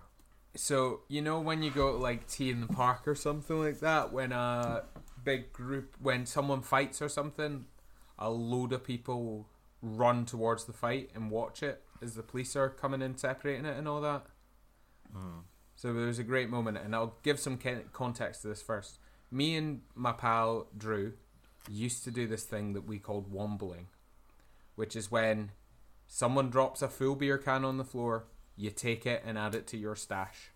So 0.56 1.02
you 1.08 1.22
know 1.22 1.40
when 1.40 1.64
you 1.64 1.72
go 1.72 1.92
to 1.94 1.98
like 1.98 2.28
T 2.28 2.50
in 2.52 2.62
the 2.62 2.68
Park 2.68 3.08
or 3.08 3.16
something 3.16 3.60
like 3.60 3.80
that, 3.80 4.14
when 4.14 4.32
a 4.32 4.84
big 5.24 5.52
group, 5.52 5.96
when 6.00 6.26
someone 6.26 6.62
fights 6.62 7.02
or 7.02 7.10
something, 7.10 7.66
a 8.20 8.30
load 8.30 8.72
of 8.72 8.84
people 8.84 9.50
run 9.82 10.26
towards 10.26 10.66
the 10.66 10.74
fight 10.74 11.10
and 11.16 11.32
watch 11.32 11.64
it 11.64 11.84
as 12.02 12.14
the 12.16 12.24
police 12.24 12.56
are 12.56 12.70
coming 12.70 13.02
in 13.02 13.18
separating 13.18 13.66
it 13.66 13.76
and 13.78 13.88
all 13.88 14.00
that. 14.02 14.26
Hmm. 15.12 15.40
So 15.76 15.92
there 15.92 16.06
was 16.06 16.20
a 16.20 16.24
great 16.24 16.50
moment, 16.50 16.78
and 16.78 16.96
I'll 16.96 17.18
give 17.24 17.40
some 17.40 17.58
context 17.92 18.44
to 18.44 18.48
this 18.48 18.62
first. 18.62 19.00
Me 19.32 19.56
and 19.56 19.82
my 19.96 20.12
pal 20.12 20.68
Drew 20.78 21.14
used 21.70 22.04
to 22.04 22.12
do 22.12 22.28
this 22.28 22.44
thing 22.44 22.74
that 22.74 22.86
we 22.86 23.00
called 23.00 23.32
wombling, 23.32 23.88
which 24.76 24.96
is 24.96 25.12
when 25.12 25.52
someone 26.08 26.50
drops 26.50 26.82
a 26.82 26.88
full 26.88 27.16
beer 27.16 27.38
can 27.38 27.66
on 27.66 27.78
the 27.78 27.84
floor, 27.84 28.26
you 28.56 28.70
take 28.70 29.06
it 29.06 29.24
and 29.26 29.38
add 29.38 29.56
it 29.56 29.68
to 29.68 29.78
your 29.78 29.96
stash. 29.96 30.52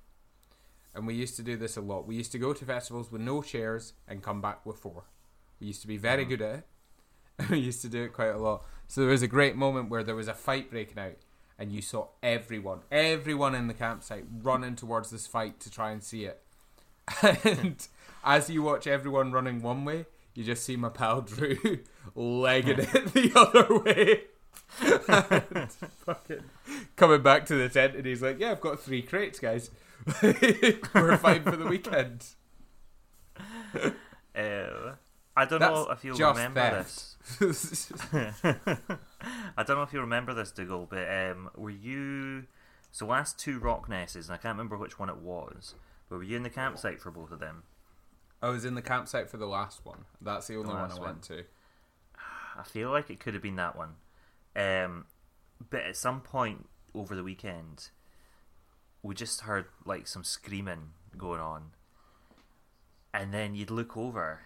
And 0.94 1.06
we 1.06 1.14
used 1.14 1.36
to 1.36 1.44
do 1.44 1.58
this 1.58 1.78
a 1.78 1.82
lot. 1.82 2.08
We 2.08 2.16
used 2.16 2.32
to 2.32 2.40
go 2.40 2.54
to 2.54 2.66
festivals 2.66 3.12
with 3.12 3.22
no 3.22 3.42
chairs 3.42 3.94
and 4.08 4.24
come 4.24 4.42
back 4.42 4.66
with 4.66 4.78
four. 4.78 5.04
We 5.60 5.68
used 5.68 5.82
to 5.82 5.88
be 5.88 5.98
very 5.98 6.26
good 6.26 6.42
at 6.42 6.56
it. 6.56 6.64
we 7.52 7.60
used 7.60 7.82
to 7.84 7.90
do 7.90 8.04
it 8.04 8.14
quite 8.14 8.30
a 8.30 8.38
lot. 8.38 8.64
So 8.88 9.02
there 9.02 9.10
was 9.10 9.22
a 9.22 9.28
great 9.28 9.56
moment 9.56 9.90
where 9.90 10.04
there 10.04 10.16
was 10.16 10.28
a 10.28 10.34
fight 10.34 10.72
breaking 10.72 10.98
out, 10.98 11.18
and 11.60 11.72
you 11.72 11.82
saw 11.82 12.08
everyone, 12.24 12.80
everyone 12.92 13.54
in 13.54 13.68
the 13.68 13.74
campsite 13.74 14.26
running 14.42 14.76
towards 14.76 15.12
this 15.12 15.28
fight 15.28 15.60
to 15.62 15.70
try 15.70 15.92
and 15.92 16.04
see 16.04 16.26
it. 16.26 16.42
And 17.44 17.88
as 18.24 18.50
you 18.50 18.64
watch 18.64 18.88
everyone 18.88 19.32
running 19.32 19.62
one 19.62 19.86
way, 19.86 20.06
you 20.38 20.44
just 20.44 20.64
see 20.64 20.76
my 20.76 20.90
pal 20.90 21.22
Drew 21.22 21.80
legging 22.16 22.78
it 22.78 23.14
the 23.14 23.32
other 23.36 23.80
way. 23.80 24.26
fucking 26.06 26.44
coming 26.96 27.24
back 27.24 27.48
to 27.48 27.56
the 27.56 27.68
tent, 27.70 27.96
and 27.96 28.06
he's 28.06 28.22
like, 28.22 28.40
"Yeah, 28.40 28.52
I've 28.52 28.62
got 28.62 28.80
three 28.80 29.02
crates, 29.02 29.40
guys. 29.40 29.72
We're 30.22 31.18
fine 31.18 31.42
for 31.42 31.56
the 31.56 31.66
weekend." 31.68 32.24
Uh, 34.36 34.94
I 35.36 35.46
don't 35.46 35.60
That's 35.60 35.74
know 35.74 35.90
if 35.90 36.06
you'll 36.06 36.16
just 36.16 36.38
remember 36.38 36.84
theft. 36.84 37.40
this. 37.40 37.92
I 39.58 39.64
don't 39.64 39.78
know 39.78 39.84
if 39.84 39.92
you 39.92 40.02
remember 40.02 40.36
this, 40.36 40.52
Dougal, 40.52 40.86
but 40.88 41.10
um, 41.10 41.50
were 41.56 41.72
you 41.72 42.46
so 42.92 43.08
last 43.08 43.40
two 43.40 43.58
rock 43.58 43.90
nests, 43.90 44.16
and 44.16 44.26
I 44.32 44.38
can't 44.38 44.54
remember 44.56 44.78
which 44.78 45.00
one 45.00 45.10
it 45.10 45.18
was, 45.18 45.74
but 46.10 46.18
were 46.18 46.24
you 46.24 46.38
in 46.38 46.44
the 46.44 46.52
campsite 46.52 47.02
for 47.02 47.10
both 47.10 47.32
of 47.32 47.40
them? 47.40 47.64
I 48.42 48.50
was 48.50 48.66
in 48.66 48.76
the 48.76 48.82
campsite 48.82 49.30
for 49.30 49.38
the 49.38 49.48
last 49.48 49.86
one. 49.86 50.06
That's 50.22 50.48
the 50.48 50.56
only 50.58 50.74
one 50.74 50.92
I 50.92 51.00
went 51.00 51.24
to. 51.24 51.44
I 52.58 52.64
feel 52.64 52.90
like 52.92 53.10
it 53.10 53.20
could 53.20 53.34
have 53.34 53.44
been 53.44 53.56
that 53.56 53.76
one. 53.76 53.96
Um, 54.56 55.06
but 55.70 55.82
at 55.84 55.96
some 55.96 56.22
point 56.22 56.68
over 56.94 57.16
the 57.16 57.24
weekend, 57.24 57.90
we 59.04 59.16
just 59.16 59.42
heard 59.42 59.66
like 59.86 60.08
some 60.08 60.24
screaming 60.24 60.92
going 61.18 61.40
on, 61.42 61.72
and 63.14 63.34
then 63.34 63.56
you'd 63.56 63.72
look 63.72 63.96
over, 63.98 64.42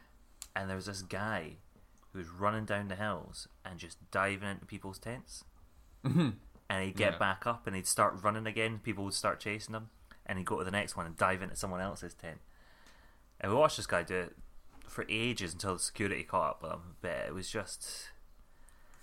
and 0.56 0.70
there 0.70 0.76
was 0.76 0.86
this 0.86 1.02
guy 1.02 1.58
who 2.12 2.20
was 2.20 2.28
running 2.30 2.66
down 2.66 2.88
the 2.90 2.96
hills 2.96 3.48
and 3.66 3.80
just 3.80 3.98
diving 4.12 4.50
into 4.50 4.66
people's 4.66 5.00
tents. 5.00 5.44
and 6.04 6.84
he'd 6.84 6.96
get 6.96 7.14
Yeah. 7.14 7.18
back 7.18 7.46
up 7.46 7.68
and 7.68 7.76
he'd 7.76 7.86
start 7.88 8.22
running 8.24 8.48
again. 8.48 8.80
People 8.80 9.04
would 9.06 9.14
start 9.14 9.40
chasing 9.40 9.76
him, 9.76 9.90
and 10.26 10.38
he'd 10.38 10.48
go 10.48 10.58
to 10.60 10.64
the 10.66 10.72
next 10.72 10.96
one 10.96 11.06
and 11.06 11.16
dive 11.18 11.42
into 11.42 11.56
someone 11.56 11.80
else's 11.82 12.14
tent. 12.14 12.40
And 13.42 13.52
we 13.52 13.58
watched 13.58 13.78
this 13.78 13.88
guy 13.88 14.04
do 14.04 14.16
it 14.16 14.36
for 14.88 15.06
ages 15.10 15.52
until 15.54 15.74
the 15.74 15.80
security 15.80 16.24
caught 16.24 16.52
up 16.52 16.64
with 16.64 16.72
him. 16.72 16.82
But 17.02 17.26
it 17.28 17.34
was 17.34 17.50
just, 17.50 18.10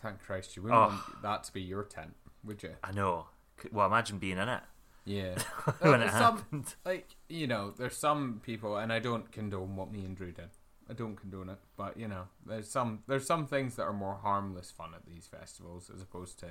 Thank 0.01 0.21
Christ, 0.23 0.57
you 0.57 0.63
wouldn't 0.63 0.79
Oh. 0.81 0.87
want 0.89 1.23
that 1.23 1.45
to 1.45 1.53
be 1.53 1.61
your 1.61 1.83
tent, 1.85 2.15
would 2.45 2.63
you? 2.63 2.77
I 2.85 2.93
know. 2.93 3.27
Well, 3.73 3.87
imagine 3.87 4.19
being 4.19 4.39
in 4.39 4.49
it 4.49 4.63
Yeah. 5.05 5.39
when 5.81 6.01
it 6.03 6.11
some, 6.13 6.37
happened. 6.39 6.75
like 6.85 7.09
you 7.29 7.47
know, 7.49 7.73
there's 7.77 7.97
some 7.97 8.41
people, 8.45 8.77
and 8.77 8.93
I 8.93 9.01
don't 9.01 9.31
condone 9.33 9.75
what 9.77 9.91
me 9.91 10.05
and 10.05 10.17
Drew 10.17 10.31
did. 10.31 10.51
I 10.89 10.93
don't 10.95 11.17
condone 11.17 11.49
it, 11.51 11.59
but 11.77 11.97
you 11.99 12.07
know, 12.09 12.29
there's 12.47 12.71
some 12.71 13.03
there's 13.09 13.27
some 13.27 13.47
things 13.47 13.75
that 13.77 13.83
are 13.83 13.93
more 13.93 14.15
harmless 14.23 14.71
fun 14.71 14.95
at 14.95 15.05
these 15.05 15.27
festivals 15.27 15.91
as 15.93 16.01
opposed 16.01 16.39
to 16.41 16.47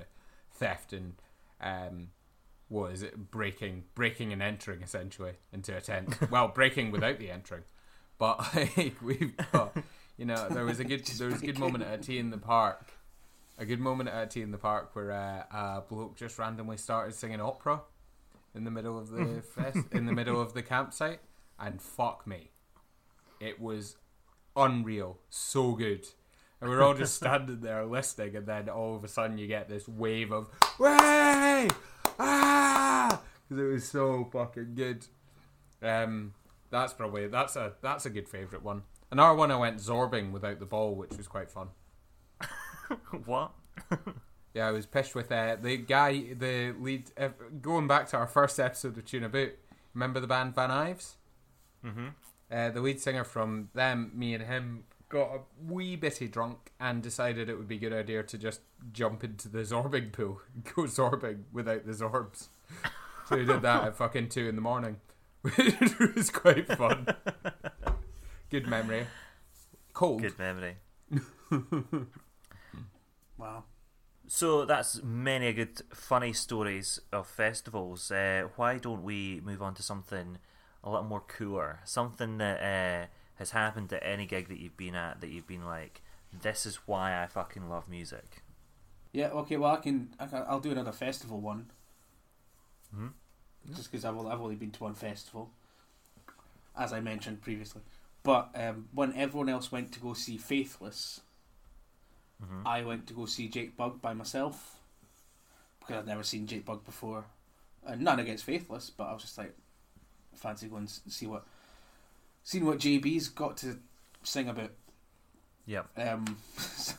theft 0.54 0.92
and 0.94 1.14
um, 1.62 2.10
what 2.68 2.92
is 2.92 3.02
it? 3.02 3.32
Breaking, 3.32 3.86
breaking 3.96 4.34
and 4.34 4.44
entering 4.44 4.82
essentially 4.84 5.34
into 5.54 5.76
a 5.76 5.80
tent. 5.82 6.18
well, 6.30 6.50
breaking 6.50 6.92
without 6.92 7.18
the 7.18 7.32
entering, 7.32 7.64
but 8.18 8.40
like 8.56 8.96
we've 9.02 9.36
got, 9.52 9.76
you 10.18 10.26
know, 10.26 10.48
there 10.50 10.66
was 10.66 10.80
a 10.80 10.84
good 10.84 11.06
there 11.18 11.28
was 11.28 11.42
a 11.42 11.46
good 11.46 11.60
moment 11.60 11.84
at 11.84 12.00
a 12.00 12.02
T 12.02 12.18
in 12.18 12.30
the 12.30 12.38
Park. 12.38 12.94
A 13.60 13.66
good 13.66 13.80
moment 13.80 14.10
at 14.10 14.24
a 14.24 14.28
T 14.28 14.42
in 14.42 14.52
the 14.52 14.58
Park 14.58 14.96
where 14.96 15.12
uh, 15.12 15.78
a 15.78 15.84
bloke 15.88 16.16
just 16.16 16.38
randomly 16.38 16.78
started 16.78 17.16
singing 17.16 17.42
opera 17.42 17.82
in 18.54 18.64
the 18.64 18.72
middle 18.72 18.98
of 18.98 19.10
the 19.10 19.42
fest, 19.56 19.80
in 19.92 20.06
the 20.06 20.14
middle 20.14 20.40
of 20.42 20.54
the 20.54 20.62
campsite, 20.62 21.20
and 21.60 21.82
fuck 21.82 22.26
me, 22.28 22.52
it 23.40 23.60
was 23.60 23.96
unreal, 24.56 25.20
so 25.30 25.74
good. 25.74 26.08
And 26.60 26.70
we're 26.72 26.82
all 26.82 26.96
just 26.96 27.16
standing 27.16 27.62
there 27.62 27.86
listening, 27.86 28.36
and 28.36 28.48
then 28.48 28.68
all 28.68 28.96
of 28.96 29.04
a 29.04 29.08
sudden 29.08 29.38
you 29.38 29.46
get 29.46 29.70
this 29.70 29.88
wave 29.88 30.32
of 30.32 30.48
"Way!" 30.80 31.68
ah, 32.20 33.22
because 33.48 33.64
it 33.64 33.68
was 33.68 33.88
so 33.88 34.28
fucking 34.32 34.74
good. 34.74 35.06
Um, 35.84 36.34
that's 36.70 36.94
probably 36.94 37.28
that's 37.28 37.56
a 37.56 37.74
that's 37.82 38.06
a 38.06 38.10
good 38.10 38.28
favorite 38.28 38.64
one. 38.64 38.84
Another 39.12 39.36
one 39.36 39.52
I 39.52 39.58
went 39.58 39.78
zorbing 39.78 40.32
without 40.32 40.60
the 40.60 40.66
ball, 40.66 40.96
which 40.96 41.16
was 41.16 41.28
quite 41.28 41.50
fun. 41.50 41.70
what? 43.26 43.52
Yeah, 44.58 44.70
I 44.70 44.72
was 44.72 44.88
pissed 44.88 45.14
with 45.14 45.32
uh, 45.32 45.58
the 45.62 45.78
guy, 45.78 46.34
the 46.34 46.74
lead. 46.80 47.12
Uh, 47.16 47.30
going 47.62 47.88
back 47.88 48.08
to 48.08 48.18
our 48.18 48.26
first 48.26 48.60
episode 48.60 48.98
of 48.98 49.06
Tuna 49.06 49.30
Boot, 49.30 49.56
remember 49.94 50.20
the 50.20 50.26
band 50.26 50.56
Van 50.56 50.72
Ives? 50.72 51.18
Mm-hmm. 51.86 52.08
Uh, 52.52 52.70
the 52.72 52.82
lead 52.82 53.00
singer 53.00 53.24
from 53.24 53.70
them, 53.76 54.12
me 54.16 54.34
and 54.34 54.44
him, 54.44 54.86
got 55.10 55.28
a 55.28 55.40
wee 55.72 55.96
bitty 55.96 56.28
drunk 56.28 56.72
and 56.80 57.04
decided 57.04 57.50
it 57.50 57.58
would 57.60 57.68
be 57.68 57.76
a 57.76 57.80
good 57.80 57.94
idea 57.94 58.24
to 58.24 58.36
just 58.36 58.62
jump 58.92 59.24
into 59.24 59.48
the 59.48 59.60
zorbing 59.60 60.12
pool, 60.12 60.42
go 60.76 60.86
zorbing 60.86 61.44
without 61.54 61.86
the 61.86 61.92
zorbs. 61.92 62.48
So 63.30 63.38
we 63.38 63.46
did 63.46 63.62
that 63.62 63.84
at 63.84 63.96
fucking 63.96 64.30
two 64.30 64.50
in 64.50 64.56
the 64.56 64.62
morning. 64.62 64.98
it 65.58 66.16
was 66.16 66.30
quite 66.30 66.68
fun. 66.68 67.08
Good 68.50 68.68
memory. 68.68 69.08
Cold. 69.94 70.22
Good 70.22 70.38
memory. 70.40 70.78
Wow. 73.38 73.66
So 74.28 74.66
that's 74.66 75.02
many 75.04 75.54
good 75.54 75.82
funny 75.94 76.34
stories 76.34 77.00
of 77.14 77.28
festivals. 77.28 78.12
Uh, 78.12 78.48
why 78.56 78.78
don't 78.78 79.04
we 79.04 79.42
move 79.44 79.62
on 79.62 79.74
to 79.76 79.84
something 79.84 80.40
a 80.84 80.90
little 80.90 81.06
more 81.06 81.22
cooler? 81.22 81.80
Something 81.86 82.38
that 82.40 82.60
uh, 82.62 83.08
has 83.36 83.52
happened 83.52 83.94
at 83.94 84.02
any 84.04 84.26
gig 84.26 84.50
that 84.50 84.60
you've 84.60 84.76
been 84.76 84.96
at 84.96 85.22
that 85.22 85.30
you've 85.30 85.48
been 85.48 85.64
like, 85.66 86.02
this 86.34 86.66
is 86.66 86.78
why 86.88 87.22
I 87.22 87.28
fucking 87.28 87.70
love 87.70 87.88
music. 87.88 88.42
Yeah. 89.14 89.28
Okay. 89.30 89.56
Well, 89.56 89.72
I 89.72 89.78
can. 89.78 90.14
I 90.20 90.26
can 90.26 90.44
I'll 90.48 90.60
do 90.60 90.72
another 90.72 90.92
festival 90.92 91.40
one. 91.40 91.72
Mhm. 92.94 93.12
Just 93.76 93.92
because 93.92 94.06
I've, 94.06 94.16
only- 94.16 94.32
I've 94.32 94.42
only 94.42 94.56
been 94.56 94.72
to 94.72 94.84
one 94.84 94.94
festival, 94.94 95.50
as 96.78 96.94
I 96.94 97.00
mentioned 97.02 97.42
previously. 97.42 97.82
But 98.24 98.50
um, 98.56 98.88
when 98.94 99.14
everyone 99.16 99.50
else 99.50 99.72
went 99.72 99.92
to 99.94 100.00
go 100.00 100.14
see 100.14 100.38
Faithless, 100.38 101.22
Mhm. 102.44 102.68
I 102.68 102.84
went 102.84 103.08
to 103.08 103.14
go 103.16 103.26
see 103.26 103.48
Jake 103.48 103.76
Bugg 103.76 104.00
by 104.00 104.14
myself 104.14 104.78
because 105.80 105.96
I'd 105.98 106.06
never 106.08 106.22
seen 106.22 106.46
Jake 106.46 106.66
Bugg 106.66 106.86
before. 106.86 107.26
And 107.86 108.02
none 108.02 108.20
against 108.20 108.44
Faithless, 108.44 108.92
but 108.92 109.06
I 109.06 109.14
was 109.14 109.24
just 109.24 109.38
like, 109.40 109.56
fancy 110.36 110.68
going 110.68 110.86
to 110.86 110.94
see 111.10 111.26
what, 111.26 111.46
seeing 112.44 112.64
what 112.66 112.78
JB's 112.78 113.30
got 113.30 113.58
to 113.58 113.80
sing 114.22 114.50
about. 114.50 114.70
Yep. 115.66 115.88
Um, 115.98 116.38
so 116.58 116.96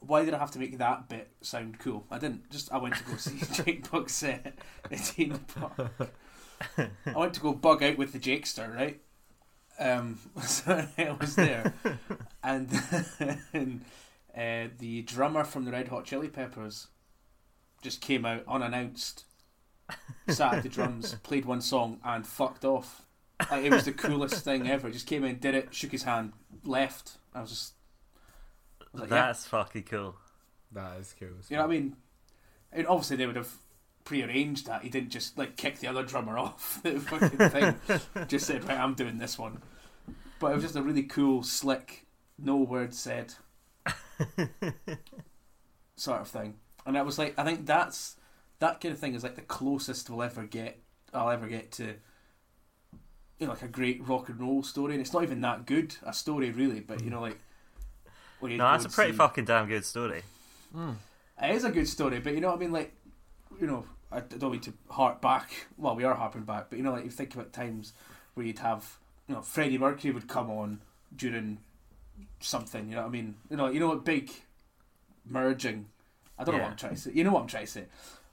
why 0.00 0.24
did 0.24 0.34
I 0.34 0.38
have 0.38 0.50
to 0.52 0.58
make 0.58 0.78
that 0.78 1.08
bit 1.08 1.30
sound 1.40 1.78
cool? 1.78 2.06
I 2.10 2.18
didn't. 2.18 2.50
Just 2.50 2.72
I 2.72 2.78
went 2.78 2.96
to 2.96 3.04
go 3.04 3.16
see 3.16 3.40
Jake 3.52 3.90
Bugg 3.90 4.10
set 4.10 4.54
at 4.90 5.18
in 5.18 5.30
the 5.30 5.38
park. 5.38 6.12
I 7.06 7.18
went 7.18 7.34
to 7.34 7.40
go 7.40 7.52
bug 7.52 7.82
out 7.82 7.98
with 7.98 8.12
the 8.12 8.18
Jakester, 8.18 8.74
right? 8.74 9.00
Um, 9.78 10.18
so 10.42 10.86
I 10.96 11.16
was 11.20 11.36
there, 11.36 11.74
and, 12.42 12.68
and 13.52 13.84
uh, 14.36 14.68
the 14.78 15.02
drummer 15.02 15.44
from 15.44 15.64
the 15.64 15.72
Red 15.72 15.88
Hot 15.88 16.04
Chili 16.04 16.28
Peppers 16.28 16.88
just 17.82 18.00
came 18.00 18.24
out 18.24 18.42
unannounced, 18.48 19.24
sat 20.28 20.54
at 20.54 20.62
the 20.62 20.68
drums, 20.68 21.14
played 21.22 21.44
one 21.44 21.60
song, 21.60 22.00
and 22.04 22.26
fucked 22.26 22.64
off. 22.64 23.02
Like, 23.50 23.64
it 23.64 23.72
was 23.72 23.84
the 23.84 23.92
coolest 23.92 24.44
thing 24.44 24.68
ever. 24.68 24.90
Just 24.90 25.06
came 25.06 25.24
in, 25.24 25.38
did 25.38 25.54
it, 25.54 25.74
shook 25.74 25.92
his 25.92 26.04
hand, 26.04 26.32
left. 26.64 27.18
I 27.34 27.42
was 27.42 27.50
just, 27.50 27.74
I 28.98 29.02
was 29.02 29.10
like, 29.10 29.18
yeah. 29.18 29.26
That's 29.26 29.46
fucking 29.46 29.84
cool. 29.84 30.16
That 30.72 30.98
is 30.98 31.14
cool. 31.18 31.28
you 31.48 31.56
know 31.56 31.62
what 31.66 31.70
I 31.70 31.74
mean? 31.74 31.96
And 32.72 32.86
obviously 32.86 33.16
they 33.16 33.26
would 33.26 33.36
have 33.36 33.54
prearranged 34.04 34.66
that. 34.66 34.82
He 34.82 34.88
didn't 34.88 35.10
just 35.10 35.36
like 35.38 35.56
kick 35.56 35.78
the 35.78 35.88
other 35.88 36.02
drummer 36.02 36.38
off 36.38 36.80
the 36.82 36.98
fucking 37.00 37.50
thing. 37.50 37.74
just 38.28 38.46
said, 38.46 38.64
right, 38.64 38.78
I'm 38.78 38.94
doing 38.94 39.18
this 39.18 39.38
one. 39.38 39.62
But 40.38 40.52
it 40.52 40.54
was 40.54 40.64
just 40.64 40.76
a 40.76 40.82
really 40.82 41.02
cool, 41.02 41.42
slick, 41.42 42.06
no 42.38 42.56
word 42.56 42.92
said 42.94 43.34
sort 45.96 46.20
of 46.20 46.28
thing. 46.28 46.56
And 46.84 46.96
I 46.96 47.02
was 47.02 47.18
like, 47.18 47.38
I 47.38 47.44
think 47.44 47.66
that's 47.66 48.16
that 48.58 48.80
kind 48.80 48.92
of 48.92 48.98
thing 48.98 49.14
is 49.14 49.22
like 49.22 49.36
the 49.36 49.42
closest 49.42 50.08
we'll 50.08 50.22
ever 50.22 50.44
get. 50.44 50.78
I'll 51.12 51.30
ever 51.30 51.46
get 51.46 51.72
to, 51.72 51.94
you 53.38 53.46
know, 53.46 53.52
like 53.52 53.62
a 53.62 53.68
great 53.68 54.06
rock 54.06 54.28
and 54.28 54.40
roll 54.40 54.62
story. 54.62 54.92
And 54.92 55.00
it's 55.00 55.12
not 55.12 55.22
even 55.22 55.40
that 55.40 55.66
good 55.66 55.96
a 56.04 56.12
story, 56.12 56.50
really. 56.50 56.80
But 56.80 57.02
you 57.02 57.10
know, 57.10 57.20
like, 57.20 57.38
when 57.38 57.38
you 57.38 57.45
No, 58.42 58.56
that's 58.56 58.84
a 58.84 58.88
pretty 58.88 59.12
see- 59.12 59.18
fucking 59.18 59.44
damn 59.44 59.66
good 59.68 59.84
story. 59.84 60.22
Hmm. 60.72 60.92
it 61.42 61.54
is 61.54 61.64
a 61.64 61.70
good 61.70 61.88
story, 61.88 62.18
but 62.20 62.34
you 62.34 62.40
know 62.40 62.48
what 62.48 62.56
I 62.56 62.60
mean? 62.60 62.72
Like, 62.72 62.92
you 63.60 63.66
know, 63.66 63.84
I 64.12 64.20
don't 64.20 64.52
mean 64.52 64.60
to 64.62 64.72
harp 64.90 65.20
back. 65.20 65.50
Well, 65.76 65.96
we 65.96 66.04
are 66.04 66.14
harping 66.14 66.42
back, 66.42 66.66
but 66.70 66.78
you 66.78 66.84
know, 66.84 66.92
like 66.92 67.04
you 67.04 67.10
think 67.10 67.34
about 67.34 67.52
times 67.52 67.92
where 68.34 68.44
you'd 68.46 68.58
have, 68.58 68.98
you 69.28 69.34
know, 69.34 69.42
Freddie 69.42 69.78
Mercury 69.78 70.12
would 70.12 70.28
come 70.28 70.50
on 70.50 70.80
during 71.14 71.58
something. 72.40 72.88
You 72.88 72.96
know 72.96 73.02
what 73.02 73.08
I 73.08 73.10
mean? 73.10 73.34
You 73.50 73.56
know, 73.56 73.68
you 73.68 73.80
know 73.80 73.88
what 73.88 74.04
big 74.04 74.30
merging. 75.28 75.86
I 76.38 76.44
don't 76.44 76.56
know 76.56 76.62
what 76.62 76.70
I'm 76.72 76.76
trying 76.76 76.94
to 76.94 77.00
say. 77.00 77.10
You 77.14 77.24
know 77.24 77.32
what 77.32 77.40
I'm 77.42 77.46
trying 77.48 77.64
to 77.66 77.70
say. 77.72 77.84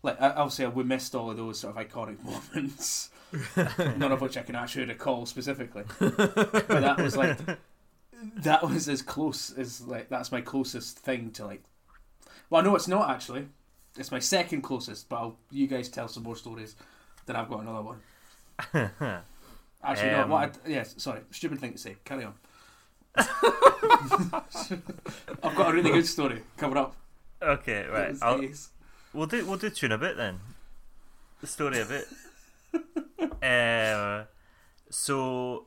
Like, 0.02 0.18
obviously, 0.20 0.68
we 0.68 0.84
missed 0.84 1.16
all 1.16 1.32
of 1.32 1.38
those 1.38 1.60
sort 1.60 1.78
of 1.78 1.88
iconic 1.88 2.18
moments, 2.54 3.10
none 3.98 4.12
of 4.12 4.20
which 4.22 4.36
I 4.38 4.42
can 4.42 4.56
actually 4.56 4.86
recall 4.86 5.26
specifically. 5.26 5.84
but 6.00 6.68
that 6.68 7.00
was 7.02 7.16
like, 7.16 7.38
that 8.38 8.68
was 8.68 8.88
as 8.90 9.02
close 9.02 9.52
as 9.52 9.82
like 9.82 10.10
that's 10.10 10.32
my 10.32 10.42
closest 10.42 11.00
thing 11.00 11.32
to 11.32 11.46
like 11.46 11.64
well, 12.54 12.62
no, 12.62 12.76
it's 12.76 12.88
not 12.88 13.10
actually. 13.10 13.48
It's 13.98 14.12
my 14.12 14.20
second 14.20 14.62
closest, 14.62 15.10
but 15.10 15.16
I'll, 15.16 15.38
you 15.50 15.66
guys 15.66 15.90
tell 15.90 16.08
some 16.08 16.22
more 16.22 16.36
stories. 16.36 16.76
Then 17.26 17.36
I've 17.36 17.50
got 17.50 17.62
another 17.62 17.82
one. 17.82 18.00
Actually, 19.84 20.12
no. 20.12 20.22
Um, 20.22 20.30
What? 20.30 20.58
I, 20.64 20.70
yes, 20.70 20.94
sorry. 20.98 21.22
Stupid 21.32 21.60
thing 21.60 21.72
to 21.72 21.80
say. 21.80 21.96
Carry 22.06 22.26
on. 22.26 22.34
I've 23.16 23.32
got 25.56 25.72
a 25.72 25.74
really 25.74 25.90
good 25.90 26.06
story 26.06 26.44
coming 26.58 26.78
up. 26.78 26.96
Okay, 27.42 27.88
right. 27.88 28.16
We'll 29.14 29.26
do 29.26 29.46
we'll 29.46 29.58
do 29.58 29.72
tune 29.72 29.92
a 29.92 29.98
bit 29.98 30.16
then. 30.16 30.40
The 31.42 31.48
story 31.48 31.82
a 31.82 31.86
bit. 31.86 32.08
uh, 33.44 34.26
so, 34.92 35.66